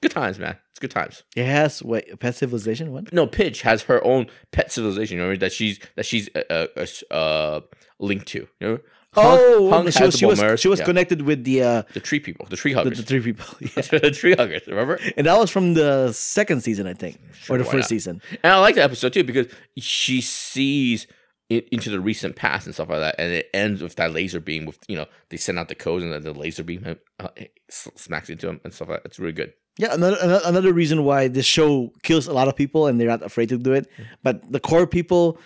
good 0.01 0.11
times, 0.11 0.37
man. 0.39 0.57
It's 0.71 0.79
good 0.79 0.91
times. 0.91 1.23
It 1.35 1.45
has 1.45 1.81
wait 1.81 2.19
pet 2.19 2.35
civilization. 2.35 2.91
What? 2.91 3.11
No, 3.13 3.25
Pidge 3.25 3.61
has 3.61 3.83
her 3.83 4.03
own 4.03 4.27
pet 4.51 4.71
civilization, 4.71 5.17
you 5.17 5.23
know, 5.23 5.35
that 5.37 5.53
she's 5.53 5.79
that 5.95 6.05
she's 6.05 6.29
uh, 6.35 6.67
uh, 6.75 7.13
uh 7.13 7.61
linked 7.99 8.27
to, 8.27 8.47
you 8.59 8.67
know. 8.67 8.79
Oh, 9.17 9.89
she 9.89 10.03
was 10.03 10.17
she 10.17 10.25
was 10.25 10.59
she 10.59 10.67
was 10.67 10.79
yeah. 10.79 10.85
connected 10.85 11.21
with 11.21 11.43
the 11.43 11.63
uh 11.63 11.83
the 11.93 11.99
tree 11.99 12.19
people, 12.19 12.45
the 12.49 12.57
tree 12.57 12.73
huggers, 12.73 12.97
the 12.97 13.03
three 13.03 13.21
people, 13.21 13.45
yeah. 13.59 13.81
the 13.99 14.11
tree 14.11 14.35
huggers. 14.35 14.67
Remember? 14.67 14.99
and 15.17 15.27
that 15.27 15.37
was 15.37 15.49
from 15.49 15.73
the 15.73 16.11
second 16.11 16.61
season, 16.61 16.87
I 16.87 16.93
think, 16.93 17.19
or 17.49 17.57
the 17.57 17.63
first 17.63 17.75
not? 17.75 17.89
season. 17.89 18.21
And 18.43 18.53
I 18.53 18.59
like 18.59 18.75
that 18.75 18.83
episode 18.83 19.13
too 19.13 19.23
because 19.23 19.47
she 19.77 20.21
sees 20.21 21.07
in, 21.49 21.63
into 21.71 21.89
the 21.89 21.99
recent 21.99 22.35
past 22.35 22.65
and 22.65 22.73
stuff 22.73 22.89
like 22.89 22.99
that, 22.99 23.15
and 23.17 23.31
it 23.31 23.49
ends 23.53 23.81
with 23.81 23.95
that 23.95 24.11
laser 24.11 24.39
beam. 24.39 24.65
With 24.65 24.79
you 24.87 24.95
know, 24.95 25.05
they 25.29 25.37
send 25.37 25.59
out 25.59 25.67
the 25.67 25.75
codes 25.75 26.03
and 26.03 26.13
then 26.13 26.23
the 26.23 26.33
laser 26.33 26.63
beam 26.63 26.97
uh, 27.19 27.27
smacks 27.69 28.29
into 28.29 28.47
him 28.49 28.61
and 28.63 28.73
stuff 28.73 28.89
like 28.89 29.03
that. 29.03 29.09
It's 29.09 29.19
really 29.19 29.33
good. 29.33 29.53
Yeah, 29.77 29.93
another 29.93 30.39
another 30.45 30.73
reason 30.73 31.03
why 31.03 31.27
this 31.27 31.45
show 31.45 31.91
kills 32.01 32.27
a 32.27 32.33
lot 32.33 32.47
of 32.47 32.55
people 32.55 32.87
and 32.87 32.99
they're 32.99 33.09
not 33.09 33.23
afraid 33.23 33.49
to 33.49 33.57
do 33.57 33.73
it. 33.73 33.87
But 34.23 34.49
the 34.49 34.59
core 34.59 34.87
people, 34.87 35.37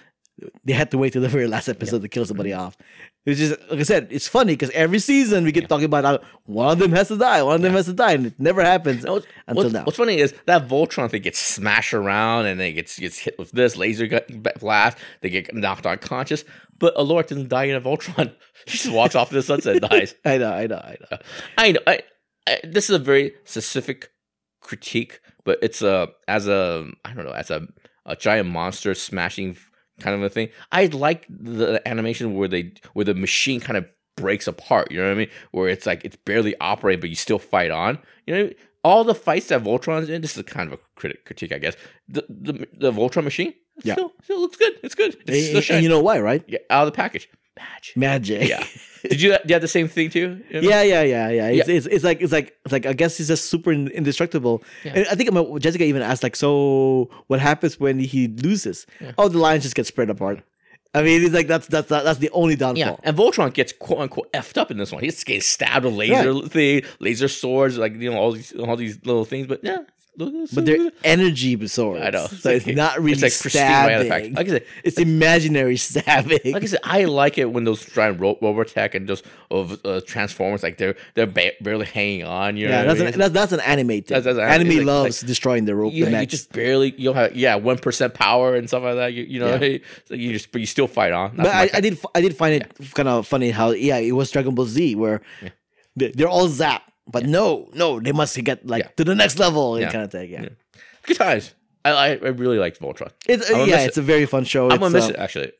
they 0.63 0.73
had 0.73 0.91
to 0.91 0.97
wait 0.97 1.13
till 1.13 1.23
the 1.23 1.29
very 1.29 1.47
last 1.47 1.67
episode 1.67 2.03
to 2.03 2.09
kill 2.09 2.25
somebody 2.25 2.53
off. 2.53 2.77
It's 3.29 3.39
just 3.39 3.59
like 3.69 3.79
I 3.79 3.83
said, 3.83 4.07
it's 4.11 4.27
funny 4.27 4.53
because 4.53 4.69
every 4.71 4.99
season 4.99 5.43
we 5.43 5.51
get 5.51 5.67
talking 5.69 5.85
about 5.85 6.03
how 6.03 6.19
one 6.45 6.71
of 6.73 6.79
them 6.79 6.91
has 6.91 7.07
to 7.09 7.17
die, 7.17 7.41
one 7.43 7.55
of 7.55 7.61
them 7.61 7.73
has 7.73 7.85
to 7.85 7.93
die, 7.93 8.13
and 8.13 8.27
it 8.27 8.39
never 8.39 8.63
happens 8.63 9.05
what's, 9.05 9.25
until 9.47 9.63
what's, 9.63 9.73
now. 9.73 9.83
what's 9.83 9.97
funny 9.97 10.17
is 10.17 10.33
that 10.45 10.67
Voltron 10.67 11.09
thing 11.09 11.21
gets 11.21 11.39
smashed 11.39 11.93
around 11.93 12.45
and 12.45 12.59
then 12.59 12.73
gets 12.73 12.97
gets 12.99 13.17
hit 13.17 13.37
with 13.37 13.51
this 13.51 13.75
laser 13.77 14.21
blast. 14.59 14.97
They 15.21 15.29
get 15.29 15.53
knocked 15.53 15.85
unconscious, 15.85 16.43
but 16.77 16.95
Allura 16.95 17.27
doesn't 17.27 17.49
die 17.49 17.65
in 17.65 17.75
a 17.75 17.81
Voltron. 17.81 18.33
She 18.67 18.77
just 18.77 18.91
walks 18.91 19.15
off 19.15 19.29
to 19.29 19.35
the 19.35 19.41
sunset 19.41 19.77
and 19.77 19.89
dies. 19.89 20.15
I 20.25 20.37
know, 20.37 20.51
I 20.51 20.67
know, 20.67 20.75
I 20.75 20.97
know. 20.99 21.17
I 21.57 21.71
know. 21.71 21.79
I, 21.87 22.01
I, 22.45 22.59
this 22.65 22.89
is 22.89 22.95
a 22.95 22.99
very 22.99 23.33
specific 23.45 24.11
critique, 24.59 25.21
but 25.45 25.59
it's 25.61 25.81
a 25.81 26.09
as 26.27 26.47
a 26.47 26.87
I 27.05 27.13
don't 27.13 27.25
know 27.25 27.31
as 27.31 27.49
a 27.49 27.67
a 28.05 28.15
giant 28.15 28.49
monster 28.49 28.93
smashing 28.93 29.57
kind 29.99 30.15
of 30.15 30.23
a 30.23 30.29
thing. 30.29 30.49
I 30.71 30.85
like 30.87 31.25
the 31.29 31.81
animation 31.87 32.35
where 32.35 32.47
they 32.47 32.73
where 32.93 33.05
the 33.05 33.13
machine 33.13 33.59
kind 33.59 33.77
of 33.77 33.85
breaks 34.17 34.47
apart. 34.47 34.91
You 34.91 34.97
know 34.99 35.05
what 35.07 35.11
I 35.11 35.15
mean? 35.15 35.29
Where 35.51 35.69
it's 35.69 35.85
like 35.85 36.03
it's 36.05 36.15
barely 36.15 36.55
operating, 36.59 37.01
but 37.01 37.09
you 37.09 37.15
still 37.15 37.39
fight 37.39 37.71
on. 37.71 37.99
You 38.25 38.35
know. 38.35 38.49
All 38.81 39.03
the 39.03 39.13
fights 39.13 39.47
that 39.49 39.61
Voltron's 39.61 40.07
in, 40.07 40.21
this 40.21 40.37
is 40.37 40.43
kind 40.43 40.71
of 40.71 40.79
a 40.79 40.81
critic, 40.95 41.25
critique, 41.25 41.51
I 41.51 41.57
guess. 41.57 41.75
The 42.07 42.23
the, 42.29 42.65
the 42.77 42.91
Voltron 42.93 43.25
machine, 43.25 43.53
Yeah. 43.83 43.95
still, 43.95 44.13
still 44.23 44.39
looks 44.39 44.55
good. 44.55 44.71
It's 44.81 44.95
good. 44.95 45.17
It's 45.27 45.69
And, 45.69 45.75
and 45.75 45.83
you 45.83 45.89
know 45.89 45.99
why, 45.99 46.21
right? 46.21 46.45
yeah, 46.47 46.59
out 46.69 46.87
of 46.87 46.93
the 46.93 46.95
package, 46.95 47.29
magic. 47.59 47.97
Magic. 47.97 48.49
Yeah. 48.49 48.63
Did 49.09 49.21
you, 49.21 49.31
you 49.45 49.53
have 49.53 49.61
the 49.61 49.67
same 49.67 49.87
thing 49.87 50.09
too? 50.09 50.41
You 50.49 50.61
know? 50.61 50.69
Yeah, 50.69 50.81
yeah, 50.81 51.03
yeah, 51.03 51.29
yeah. 51.29 51.47
It's, 51.47 51.67
Yeah. 51.69 51.75
It's, 51.75 51.85
it's 51.85 52.03
like 52.03 52.21
it's 52.21 52.33
like 52.33 52.57
it's 52.65 52.71
like 52.71 52.85
I 52.85 52.93
guess 52.93 53.17
he's 53.17 53.27
just 53.27 53.45
super 53.45 53.71
indestructible. 53.71 54.63
Yeah. 54.83 54.93
And 54.95 55.07
I 55.07 55.15
think 55.15 55.29
Jessica 55.61 55.83
even 55.83 56.01
asked 56.01 56.23
like, 56.23 56.35
so 56.35 57.09
what 57.27 57.39
happens 57.39 57.79
when 57.79 57.99
he 57.99 58.27
loses? 58.27 58.85
Yeah. 58.99 59.11
Oh, 59.17 59.29
the 59.29 59.37
lines 59.37 59.63
just 59.63 59.75
get 59.75 59.87
spread 59.87 60.09
apart. 60.09 60.43
I 60.93 61.03
mean, 61.03 61.23
it's 61.23 61.33
like 61.35 61.47
that's 61.47 61.67
that's 61.67 61.87
that's 61.87 62.17
the 62.19 62.31
only 62.31 62.55
downfall. 62.55 62.77
Yeah, 62.77 62.95
and 63.03 63.15
Voltron 63.15 63.53
gets 63.53 63.73
quote 63.73 63.99
unquote 63.99 64.31
effed 64.33 64.57
up 64.57 64.71
in 64.71 64.77
this 64.77 64.91
one. 64.91 65.03
He's 65.03 65.23
getting 65.23 65.41
stabbed 65.41 65.85
with 65.85 65.93
laser 65.93 66.41
thing, 66.47 66.81
laser 66.99 67.27
swords, 67.27 67.77
like 67.77 67.93
you 67.95 68.09
know 68.11 68.17
all 68.17 68.31
these 68.31 68.53
all 68.53 68.75
these 68.75 68.97
little 69.05 69.23
things. 69.23 69.45
But 69.45 69.59
yeah, 69.63 69.79
But 70.53 70.65
they're 70.65 70.91
energy 71.03 71.67
swords. 71.67 72.03
I 72.05 72.09
know. 72.09 72.27
So 72.27 72.49
it's 72.49 72.67
not 72.67 72.97
really 72.99 73.13
it's 73.13 73.21
like 73.21 73.39
pristine 73.39 73.61
right 73.63 73.93
out 73.93 73.93
of 73.93 73.99
the 73.99 74.05
stabbing. 74.07 74.33
Like 74.33 74.47
I 74.47 74.49
said, 74.49 74.65
it's 74.83 74.97
imaginary 74.99 75.77
stabbing. 75.77 76.39
like 76.53 76.63
I 76.63 76.65
said, 76.65 76.79
I 76.83 77.05
like 77.05 77.37
it 77.37 77.45
when 77.51 77.63
those 77.63 77.85
giant 77.85 78.19
ro- 78.19 78.35
Robotech 78.41 78.95
and 78.95 79.07
those 79.07 79.23
of 79.49 79.79
uh, 79.85 80.01
Transformers 80.05 80.61
like 80.61 80.77
they're 80.77 80.95
they're 81.15 81.25
ba- 81.25 81.53
barely 81.61 81.85
hanging 81.85 82.25
on. 82.25 82.57
You 82.57 82.67
know 82.67 82.73
yeah, 82.73 82.83
that's 82.83 82.99
I 82.99 83.03
mean? 83.05 83.13
an, 83.13 83.19
that's, 83.19 83.33
that's 83.33 83.51
an 83.53 83.59
anime 83.61 83.87
thing. 83.87 84.01
That's- 84.07 84.25
that's 84.25 84.37
an 84.37 84.43
anime 84.43 84.67
anime, 84.67 84.77
like- 84.79 84.85
loves 84.85 85.21
destroying 85.21 85.65
the 85.65 85.75
rope. 85.75 85.93
yeah, 85.93 86.09
the 86.09 86.19
you 86.19 86.25
just 86.25 86.51
barely 86.51 86.93
you'll 86.97 87.13
have 87.13 87.35
yeah 87.35 87.55
one 87.55 87.77
percent 87.77 88.13
power 88.13 88.55
and 88.55 88.67
stuff 88.67 88.83
like 88.83 88.95
that. 88.95 89.13
You, 89.13 89.23
you 89.23 89.39
know, 89.39 89.55
Yeah. 89.55 89.77
you 90.09 90.33
just 90.33 90.51
but 90.51 90.59
you 90.61 90.67
still 90.67 90.87
fight 90.87 91.13
on. 91.13 91.35
But 91.37 91.47
I, 91.47 91.69
I 91.73 91.79
did 91.81 91.97
I 92.13 92.21
did 92.21 92.35
find 92.35 92.55
it 92.55 92.93
kind 92.93 93.07
of 93.07 93.25
funny 93.25 93.51
how 93.51 93.71
yeah 93.71 93.97
it 93.97 94.11
was 94.11 94.29
Dragon 94.31 94.53
Ball 94.53 94.65
Z 94.65 94.95
where 94.95 95.21
they- 95.95 96.11
they're 96.11 96.27
all 96.29 96.47
zap, 96.47 96.88
but 97.11 97.25
no 97.25 97.69
no 97.73 97.99
they 97.99 98.11
must 98.11 98.41
get 98.43 98.65
like 98.65 98.83
Yeah. 98.83 98.89
to 98.97 99.03
the 99.03 99.15
next 99.15 99.39
level 99.39 99.75
and 99.75 99.83
Yeah. 99.83 99.91
kind 99.91 100.03
of 100.05 100.11
thing. 100.11 100.29
Yeah, 100.31 100.41
Yeah. 100.43 100.49
good 101.03 101.17
times. 101.17 101.53
I, 101.85 101.91
I 101.91 102.13
really 102.43 102.59
liked 102.59 102.79
Voltron. 102.79 103.11
it's 103.27 103.49
uh, 103.49 103.63
yeah 103.67 103.79
it's 103.87 103.97
a 103.97 104.01
very 104.01 104.25
fun 104.25 104.43
show. 104.43 104.65
I'm 104.65 104.71
It's, 104.73 104.79
gonna 104.79 104.93
miss 104.93 105.05
uh, 105.05 105.13
it 105.13 105.15
actually. 105.17 105.51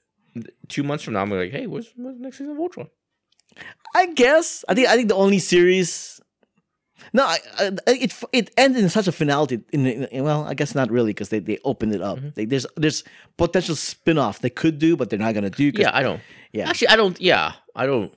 Two 0.68 0.84
months 0.84 1.04
from 1.04 1.14
now, 1.16 1.22
I'm 1.22 1.30
gonna 1.30 1.42
be 1.42 1.48
like, 1.52 1.60
hey, 1.60 1.66
where's, 1.68 1.92
where's 1.96 2.18
the 2.18 2.24
next 2.24 2.38
season 2.38 2.52
of 2.54 2.58
Voltron? 2.60 2.90
I 3.96 4.06
guess 4.14 4.64
I 4.70 4.74
think 4.76 4.88
I 4.88 4.96
think 4.96 5.08
the 5.10 5.16
only 5.16 5.40
series. 5.40 6.22
No, 7.14 7.24
I, 7.24 7.38
I, 7.58 7.72
it 7.88 8.14
it 8.34 8.52
ended 8.58 8.84
in 8.84 8.90
such 8.90 9.08
a 9.08 9.12
finality. 9.12 9.62
In, 9.74 9.88
in 9.88 10.24
well, 10.24 10.44
I 10.44 10.54
guess 10.54 10.76
not 10.76 10.92
really 10.92 11.12
because 11.12 11.30
they, 11.30 11.40
they 11.40 11.58
opened 11.64 11.96
it 11.96 12.02
up. 12.02 12.18
Mm-hmm. 12.20 12.30
Like, 12.38 12.50
there's 12.50 12.68
there's 12.76 13.04
potential 13.38 13.76
spin 13.76 14.18
off 14.20 14.40
they 14.40 14.50
could 14.52 14.78
do, 14.78 14.96
but 14.96 15.10
they're 15.10 15.18
not 15.18 15.34
gonna 15.34 15.50
do. 15.50 15.72
Yeah, 15.74 15.90
I 15.94 16.04
don't. 16.04 16.22
yeah. 16.52 16.70
Actually, 16.70 16.90
I 16.90 16.96
don't. 16.98 17.20
Yeah, 17.20 17.54
I 17.76 17.86
don't. 17.88 18.14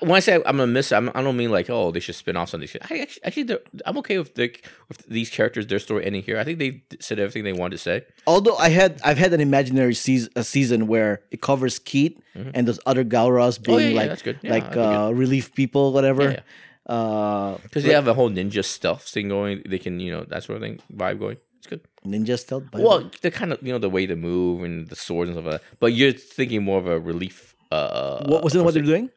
When 0.00 0.12
I 0.12 0.20
say 0.20 0.34
I'm 0.34 0.42
gonna 0.42 0.66
miss, 0.66 0.90
I'm, 0.92 1.08
I 1.14 1.22
don't 1.22 1.36
mean 1.36 1.50
like 1.52 1.70
oh 1.70 1.90
they 1.92 2.00
should 2.00 2.14
spin 2.16 2.36
off 2.36 2.48
something. 2.48 2.68
I 2.90 2.98
actually, 2.98 3.24
actually 3.24 3.58
I'm 3.86 3.96
okay 3.98 4.18
with 4.18 4.34
the 4.34 4.52
with 4.88 5.06
these 5.06 5.30
characters, 5.30 5.66
their 5.68 5.78
story 5.78 6.04
ending 6.04 6.22
here. 6.22 6.38
I 6.38 6.44
think 6.44 6.58
they 6.58 6.82
said 7.00 7.18
everything 7.20 7.44
they 7.44 7.52
wanted 7.52 7.76
to 7.76 7.82
say. 7.82 8.04
Although 8.26 8.56
I 8.56 8.70
had 8.70 9.00
I've 9.04 9.18
had 9.18 9.32
an 9.32 9.40
imaginary 9.40 9.94
season 9.94 10.30
a 10.36 10.42
season 10.42 10.86
where 10.88 11.22
it 11.30 11.40
covers 11.42 11.78
Keith 11.78 12.18
and 12.54 12.66
those 12.66 12.80
other 12.86 13.04
Galras 13.04 13.62
being 13.62 13.78
Mm-hmm. 13.78 13.98
Oh, 13.98 14.00
yeah, 14.00 14.04
yeah, 14.04 14.10
like. 14.10 14.42
Yeah, 14.42 14.50
like 14.50 14.76
uh, 14.76 15.12
relief 15.14 15.54
people, 15.54 15.92
whatever. 15.92 16.24
Yeah, 16.32 16.40
Uh, 16.86 17.58
Because 17.62 17.84
they 17.84 17.92
have 17.94 18.08
a 18.08 18.14
whole 18.14 18.30
ninja 18.30 18.64
stealth 18.64 19.02
thing 19.08 19.28
going. 19.28 19.62
They 19.66 19.78
can 19.78 20.00
you 20.00 20.10
know 20.12 20.24
that 20.24 20.42
sort 20.44 20.56
of 20.56 20.62
thing 20.62 20.80
vibe 20.92 21.18
going. 21.18 21.36
It's 21.58 21.66
good. 21.66 21.80
ninja 22.04 22.38
stealth. 22.38 22.70
By 22.70 22.80
Well, 22.80 23.10
they're 23.20 23.30
kind 23.30 23.52
of 23.52 23.62
you 23.62 23.72
know 23.72 23.78
the 23.78 23.90
way 23.90 24.06
they 24.06 24.16
move 24.16 24.62
and 24.64 24.88
the 24.88 24.96
swords 24.96 25.28
and 25.30 25.36
stuff 25.38 25.46
like 25.52 25.60
that. 25.60 25.78
But 25.78 25.92
you're 25.94 26.12
thinking 26.12 26.62
more 26.64 26.78
of 26.78 26.86
a 26.86 26.98
relief. 26.98 27.54
Uh, 27.70 28.24
what 28.26 28.42
wasn't 28.42 28.64
what 28.64 28.74
they're 28.74 28.82
doing? 28.82 29.10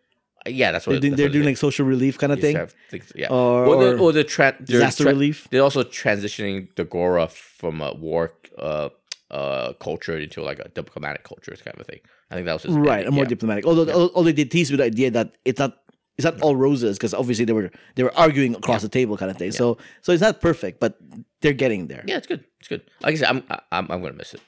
Yeah, 0.45 0.71
that's 0.71 0.87
what 0.87 0.93
They're 0.93 1.01
doing, 1.01 1.15
they're 1.15 1.29
doing 1.29 1.45
like 1.45 1.57
social 1.57 1.85
relief 1.85 2.17
kind 2.17 2.31
of 2.31 2.39
thing. 2.39 2.55
have 2.55 2.73
yeah. 3.15 3.27
Or- 3.29 3.65
or, 3.65 3.83
the, 3.83 3.97
or 3.97 4.11
the 4.13 4.23
tra- 4.23 4.55
disaster 4.63 5.03
tra- 5.03 5.11
relief. 5.11 5.47
They're 5.49 5.63
also 5.63 5.83
transitioning 5.83 6.73
the 6.75 6.85
Galra 6.85 7.29
from 7.29 7.81
a 7.81 7.93
war 7.93 8.33
uh, 8.57 8.89
uh, 9.31 9.73
culture 9.73 10.17
into 10.17 10.41
like 10.41 10.59
a 10.59 10.69
diplomatic 10.69 11.23
culture 11.23 11.55
kind 11.55 11.79
of 11.79 11.85
thing. 11.85 11.99
I 12.31 12.35
think 12.35 12.45
that 12.45 12.53
was 12.53 12.63
his 12.63 12.75
right, 12.75 13.05
a 13.05 13.11
more 13.11 13.23
yeah. 13.23 13.29
diplomatic. 13.29 13.65
Although 13.65 14.09
although 14.13 14.31
they 14.31 14.45
tease 14.45 14.71
with 14.71 14.79
the 14.79 14.85
idea 14.85 15.11
that 15.11 15.35
it's 15.45 15.59
not 15.59 15.77
it's 16.17 16.25
not 16.25 16.41
all 16.41 16.55
roses 16.55 16.97
because 16.97 17.13
obviously 17.13 17.45
they 17.45 17.53
were 17.53 17.71
they 17.95 18.03
were 18.03 18.17
arguing 18.17 18.55
across 18.55 18.81
the 18.81 18.89
table 18.89 19.17
kind 19.17 19.31
of 19.31 19.37
thing. 19.37 19.51
So 19.51 19.77
so 20.01 20.11
it's 20.11 20.21
not 20.21 20.41
perfect, 20.41 20.79
but 20.79 20.97
they're 21.41 21.53
getting 21.53 21.87
there. 21.87 22.03
Yeah, 22.07 22.17
it's 22.17 22.27
good. 22.27 22.43
It's 22.59 22.67
good. 22.67 22.81
Like 23.01 23.13
I 23.13 23.17
said, 23.17 23.29
I'm 23.29 23.43
I'm, 23.71 23.91
I'm 23.91 24.01
gonna 24.01 24.13
miss 24.13 24.33
it. 24.33 24.41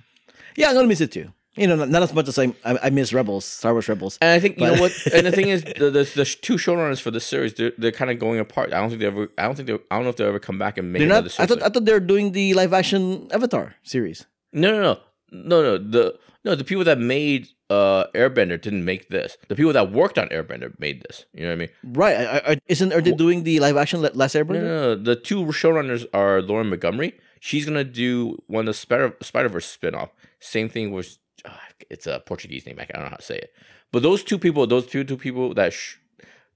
Yeah, 0.56 0.70
I'm 0.70 0.76
gonna 0.76 0.88
miss 0.88 1.02
it 1.02 1.12
too. 1.12 1.32
You 1.56 1.68
know, 1.68 1.76
not, 1.76 1.90
not 1.90 2.04
as 2.04 2.14
much 2.14 2.28
as 2.28 2.38
I, 2.38 2.54
I 2.64 2.90
miss 2.90 3.12
Rebels, 3.12 3.44
Star 3.44 3.74
Wars 3.74 3.90
Rebels. 3.90 4.18
And 4.22 4.30
I 4.30 4.40
think 4.40 4.58
you 4.60 4.66
know 4.66 4.80
what. 4.80 4.92
And 5.14 5.26
the 5.26 5.32
thing 5.32 5.50
is, 5.50 5.64
the, 5.78 5.90
the 5.90 6.04
the 6.16 6.26
two 6.26 6.56
showrunners 6.56 7.02
for 7.02 7.12
this 7.12 7.26
series, 7.26 7.54
they're, 7.56 7.74
they're 7.78 7.92
kind 7.92 8.12
of 8.12 8.20
going 8.20 8.40
apart. 8.40 8.72
I 8.72 8.80
don't 8.80 8.90
think 8.90 9.02
they 9.02 9.08
ever. 9.08 9.30
I 9.38 9.44
don't 9.44 9.56
think 9.56 9.68
they. 9.68 9.74
I 9.74 9.96
don't 9.96 10.04
know 10.04 10.10
if 10.10 10.16
they'll 10.18 10.28
ever 10.28 10.40
come 10.40 10.60
back 10.60 10.78
and 10.78 10.94
make 10.94 11.00
They're 11.00 11.08
another 11.08 11.24
not. 11.26 11.32
series. 11.32 11.52
I 11.52 11.56
thought 11.56 11.64
I 11.64 11.70
thought 11.70 11.86
they're 11.86 12.00
doing 12.00 12.32
the 12.34 12.54
live 12.54 12.74
action 12.74 13.28
Avatar 13.34 13.76
series. 13.84 14.26
No, 14.54 14.72
no, 14.72 14.82
no, 14.82 15.00
no, 15.32 15.62
no. 15.64 15.78
The 15.78 16.20
no, 16.46 16.56
the 16.56 16.64
people 16.64 16.84
that 16.86 17.00
made 17.00 17.50
uh 17.70 18.06
Airbender 18.16 18.62
didn't 18.62 18.86
make 18.86 19.10
this. 19.10 19.38
The 19.48 19.56
people 19.56 19.74
that 19.74 19.92
worked 19.92 20.18
on 20.18 20.30
Airbender 20.30 20.80
made 20.80 21.02
this. 21.10 21.26
You 21.34 21.42
know 21.44 21.50
what 21.50 21.54
I 21.54 21.56
mean? 21.58 21.70
Right? 21.84 22.16
I, 22.16 22.52
I, 22.54 22.60
isn't 22.68 22.94
are 22.94 23.02
they 23.02 23.12
doing 23.12 23.44
the 23.44 23.60
live 23.60 23.76
action 23.76 24.02
Last 24.02 24.36
No, 24.36 24.44
Airbender? 24.46 24.64
no, 24.64 24.96
no. 24.96 24.96
The 24.96 25.16
two 25.16 25.46
showrunners 25.46 26.06
are 26.14 26.42
Lauren 26.42 26.70
Montgomery. 26.70 27.20
She's 27.42 27.66
gonna 27.66 27.84
do 27.84 28.38
one 28.48 28.62
of 28.62 28.68
the 28.68 28.74
Spider 28.76 29.16
Spider 29.22 29.50
Verse 29.50 29.78
spinoff. 29.78 30.10
Same 30.40 30.70
thing 30.70 30.92
with 30.92 31.18
uh, 31.46 31.52
it's 31.90 32.08
a 32.08 32.22
Portuguese 32.26 32.66
name. 32.66 32.78
I 32.80 32.86
don't 32.86 33.04
know 33.04 33.10
how 33.10 33.16
to 33.18 33.22
say 33.24 33.38
it. 33.38 33.54
But 33.92 34.04
those 34.04 34.24
two 34.24 34.38
people, 34.38 34.66
those 34.68 34.86
two 34.88 35.04
two 35.04 35.18
people 35.18 35.54
that 35.56 35.74
sh- 35.74 35.96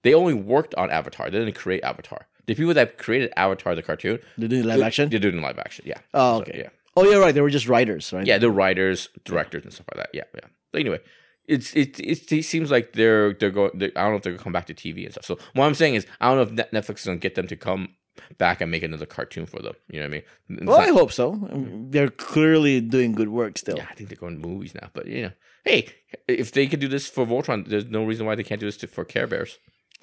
they 0.03 0.13
only 0.13 0.33
worked 0.33 0.75
on 0.75 0.91
Avatar. 0.91 1.29
They 1.29 1.39
didn't 1.39 1.55
create 1.55 1.83
Avatar. 1.83 2.27
The 2.45 2.55
people 2.55 2.73
that 2.73 2.97
created 2.97 3.31
Avatar, 3.37 3.73
the 3.73 3.81
cartoon, 3.81 4.19
They're 4.37 4.49
doing 4.49 4.63
live 4.65 4.81
action. 4.81 5.09
they're 5.09 5.19
doing 5.19 5.41
live 5.41 5.57
action. 5.59 5.85
Yeah. 5.87 5.99
Oh, 6.13 6.37
So, 6.37 6.41
okay. 6.41 6.59
yeah. 6.63 6.69
Oh, 6.95 7.09
yeah, 7.09 7.17
right. 7.17 7.33
They 7.33 7.41
were 7.41 7.49
just 7.49 7.67
writers, 7.67 8.11
right? 8.13 8.27
Yeah, 8.27 8.37
they're 8.37 8.49
writers, 8.51 9.09
directors, 9.25 9.63
and 9.63 9.73
stuff 9.73 9.87
like 9.95 10.03
that. 10.05 10.09
Yeah, 10.13 10.23
yeah. 10.35 10.47
But 10.71 10.81
anyway, 10.81 10.99
it's 11.47 11.73
it, 11.75 11.99
it 11.99 12.31
it 12.31 12.43
seems 12.43 12.69
like 12.69 12.93
they're 12.93 13.33
they're 13.33 13.49
going. 13.49 13.71
They're, 13.73 13.91
I 13.95 14.01
don't 14.03 14.11
know 14.11 14.17
if 14.17 14.23
they're 14.23 14.33
gonna 14.33 14.43
come 14.43 14.53
back 14.53 14.67
to 14.67 14.73
TV 14.73 15.03
and 15.05 15.11
stuff. 15.13 15.25
So 15.25 15.39
what 15.53 15.65
I'm 15.65 15.73
saying 15.73 15.95
is, 15.95 16.05
I 16.21 16.29
don't 16.33 16.55
know 16.55 16.63
if 16.63 16.71
Netflix 16.71 16.99
is 16.99 17.05
gonna 17.05 17.17
get 17.17 17.35
them 17.35 17.47
to 17.47 17.55
come 17.55 17.95
back 18.37 18.61
and 18.61 18.69
make 18.71 18.83
another 18.83 19.05
cartoon 19.05 19.45
for 19.45 19.61
them. 19.61 19.73
You 19.89 19.99
know 19.99 20.05
what 20.05 20.07
I 20.07 20.11
mean? 20.11 20.23
It's 20.49 20.67
Well, 20.67 20.79
not- 20.79 20.87
I 20.89 20.91
hope 20.91 21.11
so. 21.11 21.49
They're 21.89 22.09
clearly 22.09 22.81
doing 22.81 23.13
good 23.13 23.29
work 23.29 23.57
still. 23.57 23.77
yeah, 23.77 23.87
I 23.89 23.93
think 23.95 24.09
they're 24.09 24.17
going 24.17 24.41
to 24.41 24.47
movies 24.47 24.73
now. 24.75 24.89
But 24.93 25.07
you 25.07 25.21
know, 25.23 25.31
hey, 25.65 25.89
if 26.27 26.51
they 26.51 26.67
could 26.67 26.79
do 26.79 26.87
this 26.87 27.07
for 27.07 27.25
Voltron, 27.25 27.67
there's 27.67 27.85
no 27.85 28.03
reason 28.05 28.25
why 28.25 28.35
they 28.35 28.43
can't 28.43 28.59
do 28.59 28.67
this 28.67 28.77
to, 28.77 28.87
for 28.87 29.03
Care 29.05 29.27
Bears. 29.27 29.57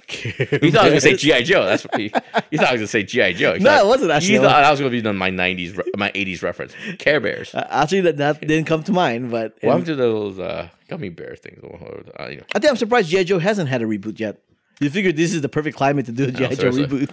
You 0.08 0.72
thought 0.72 0.86
I 0.86 0.90
was 0.90 0.90
gonna 0.90 1.00
say 1.02 1.14
GI 1.16 1.44
Joe. 1.44 1.64
That's 1.66 1.84
what 1.84 2.00
you, 2.00 2.10
you 2.50 2.58
thought 2.58 2.68
I 2.68 2.72
was 2.72 2.80
gonna 2.80 2.86
say 2.86 3.02
GI 3.04 3.34
Joe. 3.34 3.52
You 3.54 3.60
No, 3.60 3.70
thought- 3.70 3.84
it 3.84 3.86
wasn't 3.88 4.10
actually. 4.10 4.32
You 4.34 4.40
thought 4.40 4.64
I 4.64 4.70
was 4.70 4.80
gonna 4.80 4.90
be 4.90 5.02
done 5.02 5.16
my 5.16 5.30
'90s, 5.30 5.76
re- 5.76 5.84
my 5.96 6.10
'80s 6.12 6.42
reference. 6.42 6.72
Care 6.98 7.20
Bears. 7.20 7.54
Uh, 7.54 7.66
actually, 7.70 8.00
that, 8.02 8.16
that 8.16 8.40
didn't 8.40 8.64
come 8.64 8.82
to 8.84 8.92
mind, 8.92 9.30
but 9.30 9.56
What 9.60 9.70
happened 9.70 9.86
to 9.86 9.94
those 9.96 10.38
uh, 10.38 10.68
gummy 10.88 11.10
bear 11.10 11.36
things? 11.36 11.60
Uh, 11.62 12.28
you 12.30 12.38
know, 12.38 12.42
I 12.54 12.58
think 12.58 12.70
I'm 12.70 12.76
surprised 12.76 13.10
G.I. 13.10 13.24
Joe 13.24 13.38
hasn't 13.38 13.68
had 13.68 13.82
a 13.82 13.84
reboot 13.84 14.18
yet. 14.18 14.40
You 14.80 14.88
figure 14.88 15.12
this 15.12 15.34
is 15.34 15.42
the 15.42 15.48
perfect 15.48 15.76
climate 15.76 16.06
to 16.06 16.12
do 16.12 16.24
a 16.24 16.32
G.I. 16.32 16.54
Joe 16.54 16.70
reboot. 16.70 17.10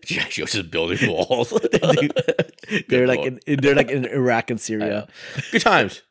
GI 0.06 0.20
Joe's 0.30 0.52
just 0.52 0.70
building 0.70 0.98
walls. 1.10 1.50
they're 2.88 3.06
like 3.06 3.20
in, 3.20 3.40
they're 3.58 3.74
like 3.74 3.90
in 3.90 4.06
Iraq 4.06 4.50
and 4.50 4.60
Syria. 4.60 5.08
Good 5.52 5.62
times. 5.62 6.02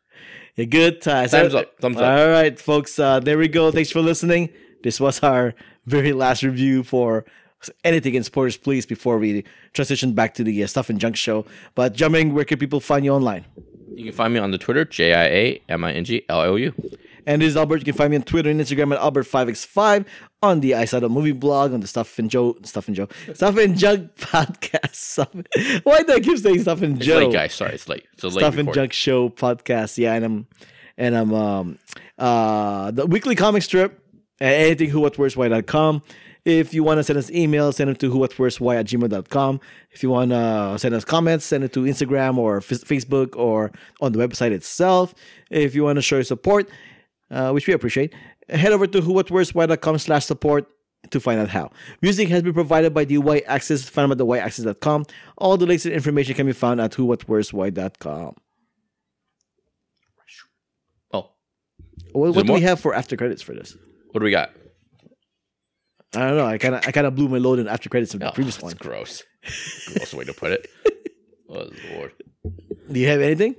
Yeah, 0.55 0.65
good 0.65 1.01
times. 1.01 1.31
Thumbs 1.31 1.55
up, 1.55 1.79
thumbs 1.79 1.97
up. 1.97 2.03
All 2.03 2.29
right, 2.29 2.59
folks. 2.59 2.99
Uh, 2.99 3.19
there 3.19 3.37
we 3.37 3.47
go. 3.47 3.71
Thanks 3.71 3.91
for 3.91 4.01
listening. 4.01 4.49
This 4.83 4.99
was 4.99 5.23
our 5.23 5.55
very 5.85 6.13
last 6.13 6.43
review 6.43 6.83
for 6.83 7.25
anything 7.83 8.13
in 8.13 8.23
Spoilers 8.23 8.57
Please 8.57 8.85
before 8.85 9.17
we 9.17 9.43
transition 9.73 10.13
back 10.13 10.35
to 10.35 10.43
the 10.43 10.63
uh, 10.63 10.67
Stuff 10.67 10.89
and 10.89 10.99
Junk 10.99 11.15
show. 11.15 11.45
But 11.73 11.95
Jiaming, 11.95 12.33
where 12.33 12.45
can 12.45 12.59
people 12.59 12.79
find 12.79 13.03
you 13.03 13.11
online? 13.11 13.45
You 13.95 14.03
can 14.03 14.13
find 14.13 14.33
me 14.33 14.39
on 14.39 14.51
the 14.51 14.57
Twitter, 14.57 14.85
J 14.85 15.13
I 15.13 15.25
A 15.25 15.61
M 15.69 15.83
I 15.83 15.93
N 15.93 16.03
G 16.03 16.23
L 16.29 16.41
O 16.41 16.55
U. 16.55 16.73
And 17.25 17.41
this 17.41 17.49
is 17.49 17.57
Albert. 17.57 17.77
You 17.77 17.85
can 17.85 17.93
find 17.93 18.11
me 18.11 18.17
on 18.17 18.23
Twitter 18.23 18.49
and 18.49 18.59
Instagram 18.59 18.93
at 18.95 19.01
Albert5x5 19.01 20.05
on 20.41 20.59
the 20.59 20.75
I 20.75 20.85
Movie 21.07 21.31
blog, 21.31 21.73
on 21.73 21.79
the 21.79 21.87
Stuff 21.87 22.17
and 22.19 22.29
Joe, 22.29 22.55
Stuff 22.63 22.87
and 22.87 22.95
Joe, 22.95 23.07
Stuff 23.33 23.57
and 23.57 23.77
Junk 23.77 24.15
podcast. 24.17 24.95
Stuff, 24.95 25.29
why 25.83 26.03
do 26.03 26.13
I 26.13 26.19
keep 26.19 26.37
saying 26.37 26.61
Stuff 26.61 26.81
and 26.81 27.01
Joe? 27.01 27.17
It's 27.19 27.25
late, 27.27 27.33
guys. 27.33 27.53
Sorry, 27.53 27.73
it's 27.73 27.89
late. 27.89 28.05
It's 28.13 28.23
a 28.23 28.27
late 28.27 28.39
Stuff 28.39 28.53
and 28.57 28.67
record. 28.67 28.75
Junk 28.75 28.93
Show 28.93 29.29
podcast. 29.29 29.97
Yeah, 29.97 30.13
and 30.13 30.25
I'm 30.25 30.47
and 30.97 31.15
I'm 31.15 31.33
um 31.33 31.79
uh 32.17 32.91
the 32.91 33.05
weekly 33.05 33.35
comic 33.35 33.63
strip 33.63 33.99
at 34.39 34.53
anything 34.53 34.89
who 34.89 34.99
what 34.99 35.17
where's 35.17 35.35
why.com. 35.35 36.01
If 36.45 36.75
you 36.75 36.83
want 36.83 36.99
to 36.99 37.03
send 37.03 37.17
us 37.17 37.31
emails, 37.31 37.73
send 37.73 37.89
it 37.89 37.97
to 38.01 38.11
who 38.11 38.19
what 38.19 38.37
where's 38.37 38.59
why 38.61 38.75
at 38.75 38.85
gmail.com. 38.85 39.59
If 39.89 40.03
you 40.03 40.11
want 40.11 40.29
to 40.29 40.75
send 40.77 40.93
us 40.93 41.03
comments, 41.03 41.43
send 41.43 41.63
it 41.63 41.73
to 41.73 41.79
Instagram 41.81 42.37
or 42.37 42.57
f- 42.57 42.67
Facebook 42.69 43.35
or 43.35 43.71
on 43.99 44.11
the 44.11 44.19
website 44.19 44.51
itself. 44.51 45.15
If 45.49 45.73
you 45.73 45.83
want 45.83 45.95
to 45.97 46.03
show 46.03 46.17
your 46.17 46.23
support, 46.23 46.69
uh, 47.31 47.51
which 47.51 47.67
we 47.67 47.73
appreciate, 47.73 48.13
head 48.49 48.71
over 48.71 48.87
to 48.87 49.01
whowhatwhereswhy.com 49.01 49.97
slash 49.99 50.25
support 50.25 50.67
to 51.11 51.19
find 51.19 51.39
out 51.39 51.49
how. 51.49 51.69
Music 52.01 52.27
has 52.29 52.41
been 52.43 52.53
provided 52.53 52.93
by 52.93 53.05
the 53.05 53.17
Y 53.19 53.41
Axis, 53.47 53.87
find 53.87 54.05
them 54.05 54.11
at 54.13 54.17
the 54.17 54.25
yaxis.com. 54.25 55.05
All 55.37 55.55
the 55.57 55.65
links 55.65 55.85
and 55.85 55.93
information 55.93 56.33
can 56.35 56.45
be 56.47 56.53
found 56.53 56.81
at 56.81 56.91
whowhatwhereswhy.com. 56.93 58.35
Oh, 61.13 61.29
What, 62.13 62.35
what 62.35 62.47
do 62.47 62.53
we 62.53 62.61
have 62.61 62.79
for 62.79 62.93
after 62.93 63.15
credits 63.17 63.41
for 63.41 63.53
this? 63.53 63.75
what 64.11 64.19
do 64.19 64.25
we 64.25 64.31
got? 64.31 64.51
I 66.15 66.19
don't 66.29 66.37
know. 66.37 66.45
I 66.45 66.57
kind 66.57 66.75
of 66.75 66.87
I 66.87 66.91
kind 66.91 67.05
of 67.05 67.13
blew 67.15 67.27
my 67.27 67.37
load 67.39 67.59
in 67.59 67.67
after 67.67 67.89
credits 67.89 68.13
of 68.13 68.21
the 68.21 68.29
Oh, 68.29 68.31
previous 68.31 68.55
that's 68.55 68.63
one. 68.63 68.73
gross. 68.79 69.21
gross 69.93 70.13
way 70.13 70.23
to 70.23 70.33
put 70.33 70.53
it. 70.53 70.69
Oh 71.49 71.67
lord. 71.93 72.13
Do 72.89 72.99
you 72.99 73.07
have 73.09 73.19
anything? 73.19 73.55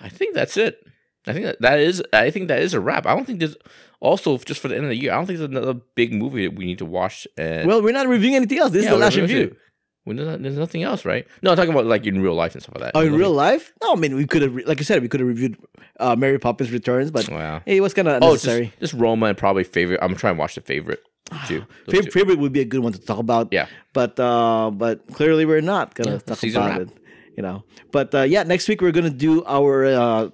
I 0.00 0.08
think 0.08 0.34
that's 0.34 0.56
it. 0.56 0.84
I 1.26 1.32
think 1.32 1.44
that, 1.46 1.60
that 1.60 1.78
is. 1.78 2.02
I 2.12 2.30
think 2.30 2.48
that 2.48 2.60
is 2.60 2.74
a 2.74 2.80
wrap. 2.80 3.06
I 3.06 3.14
don't 3.14 3.24
think 3.24 3.38
there's 3.38 3.56
also 4.00 4.36
just 4.38 4.60
for 4.60 4.68
the 4.68 4.74
end 4.76 4.84
of 4.84 4.90
the 4.90 4.96
year. 4.96 5.12
I 5.12 5.16
don't 5.16 5.26
think 5.26 5.38
there's 5.38 5.50
another 5.50 5.74
big 5.94 6.12
movie 6.12 6.46
that 6.48 6.56
we 6.56 6.64
need 6.64 6.78
to 6.78 6.84
watch. 6.86 7.26
And 7.36 7.68
Well, 7.68 7.80
we're 7.82 7.92
not 7.92 8.08
reviewing 8.08 8.34
anything 8.36 8.58
else. 8.58 8.72
This 8.72 8.84
Yeah, 8.84 8.90
is 8.90 8.94
the 8.96 9.00
last 9.00 9.16
review. 9.16 9.56
There's, 10.04 10.18
not- 10.26 10.42
there's 10.42 10.56
nothing 10.58 10.82
else, 10.82 11.04
right? 11.04 11.24
No, 11.42 11.50
I'm 11.52 11.56
talking 11.56 11.70
about 11.72 11.86
like 11.86 12.04
in 12.06 12.20
real 12.20 12.34
life 12.34 12.54
and 12.54 12.62
stuff 12.62 12.74
like 12.74 12.86
that. 12.92 12.98
Oh, 12.98 13.02
in 13.06 13.14
real 13.14 13.30
life? 13.30 13.72
No, 13.80 13.92
I 13.92 13.96
mean 13.96 14.16
we 14.16 14.26
could 14.26 14.42
have, 14.42 14.52
like 14.66 14.80
I 14.80 14.82
said, 14.82 15.00
we 15.00 15.06
could 15.08 15.20
have 15.20 15.28
reviewed 15.28 15.56
uh, 16.00 16.16
Mary 16.16 16.40
Poppins 16.40 16.72
Returns, 16.72 17.12
but 17.12 17.28
Wow. 17.28 17.62
hey, 17.64 17.76
it 17.76 17.80
was 17.82 17.94
kind 17.94 18.08
of 18.08 18.14
Oh, 18.20 18.32
just, 18.32 18.44
unnecessary. 18.44 18.72
just 18.80 18.94
Roma 18.94 19.26
and 19.26 19.38
probably 19.38 19.62
favorite. 19.62 20.00
I'm 20.02 20.16
trying 20.16 20.34
to 20.34 20.40
watch 20.40 20.56
the 20.56 20.60
favorite 20.62 21.04
too. 21.46 21.64
Those 21.86 22.00
Fav- 22.00 22.04
two. 22.06 22.10
favorite 22.10 22.40
would 22.40 22.52
be 22.52 22.60
a 22.62 22.64
good 22.64 22.80
one 22.80 22.92
to 22.94 22.98
talk 22.98 23.18
about. 23.20 23.50
Yeah. 23.52 23.68
but 23.92 24.18
uh, 24.18 24.72
but 24.72 25.06
clearly 25.14 25.44
we're 25.46 25.60
not 25.60 25.94
gonna 25.94 26.14
Yeah, 26.14 26.18
talk 26.34 26.42
about 26.42 26.70
wrap. 26.70 26.80
it. 26.80 26.88
You 27.36 27.42
know, 27.44 27.62
but 27.92 28.12
uh, 28.12 28.22
yeah, 28.22 28.42
next 28.42 28.66
week 28.68 28.80
we're 28.82 28.90
gonna 28.92 29.08
do 29.08 29.44
our 29.44 29.84
uh, 29.86 30.28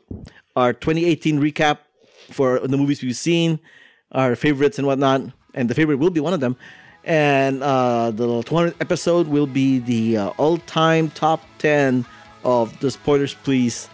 our 0.58 0.72
2018 0.72 1.40
recap 1.40 1.78
for 2.30 2.58
the 2.58 2.76
movies 2.76 3.00
we've 3.00 3.16
seen, 3.16 3.60
our 4.12 4.34
favorites 4.34 4.76
and 4.78 4.86
whatnot, 4.86 5.22
and 5.54 5.70
the 5.70 5.74
favorite 5.74 5.96
will 5.96 6.10
be 6.10 6.20
one 6.20 6.34
of 6.34 6.40
them. 6.40 6.56
And 7.04 7.62
uh, 7.62 8.10
the 8.10 8.26
200th 8.26 8.74
episode 8.80 9.28
will 9.28 9.46
be 9.46 9.78
the 9.78 10.16
uh, 10.16 10.28
all-time 10.30 11.10
top 11.10 11.42
10 11.58 12.04
of 12.44 12.78
the 12.80 12.90
spoilers 12.90 13.34
please 13.34 13.88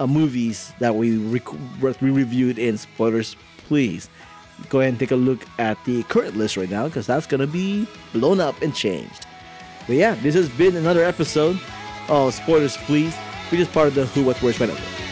uh, 0.00 0.06
movies 0.06 0.72
that 0.78 0.94
we 0.94 1.18
rec- 1.18 2.00
we 2.00 2.10
reviewed 2.10 2.58
in 2.58 2.78
spoilers 2.78 3.36
please. 3.68 4.08
Go 4.68 4.80
ahead 4.80 4.90
and 4.90 4.98
take 4.98 5.10
a 5.10 5.16
look 5.16 5.44
at 5.58 5.82
the 5.84 6.04
current 6.04 6.36
list 6.36 6.56
right 6.56 6.70
now 6.70 6.86
because 6.86 7.06
that's 7.06 7.26
gonna 7.26 7.46
be 7.46 7.88
blown 8.12 8.40
up 8.40 8.60
and 8.62 8.74
changed. 8.74 9.26
But 9.86 9.96
yeah 9.96 10.14
this 10.14 10.34
has 10.34 10.48
been 10.48 10.76
another 10.76 11.04
episode 11.04 11.58
of 12.08 12.34
spoilers 12.34 12.76
please. 12.76 13.14
Which 13.50 13.60
is 13.60 13.68
part 13.68 13.88
of 13.88 13.94
the 13.94 14.06
who 14.06 14.24
what 14.24 14.40
where's 14.42 14.58
when 14.58 14.70
network 14.70 15.03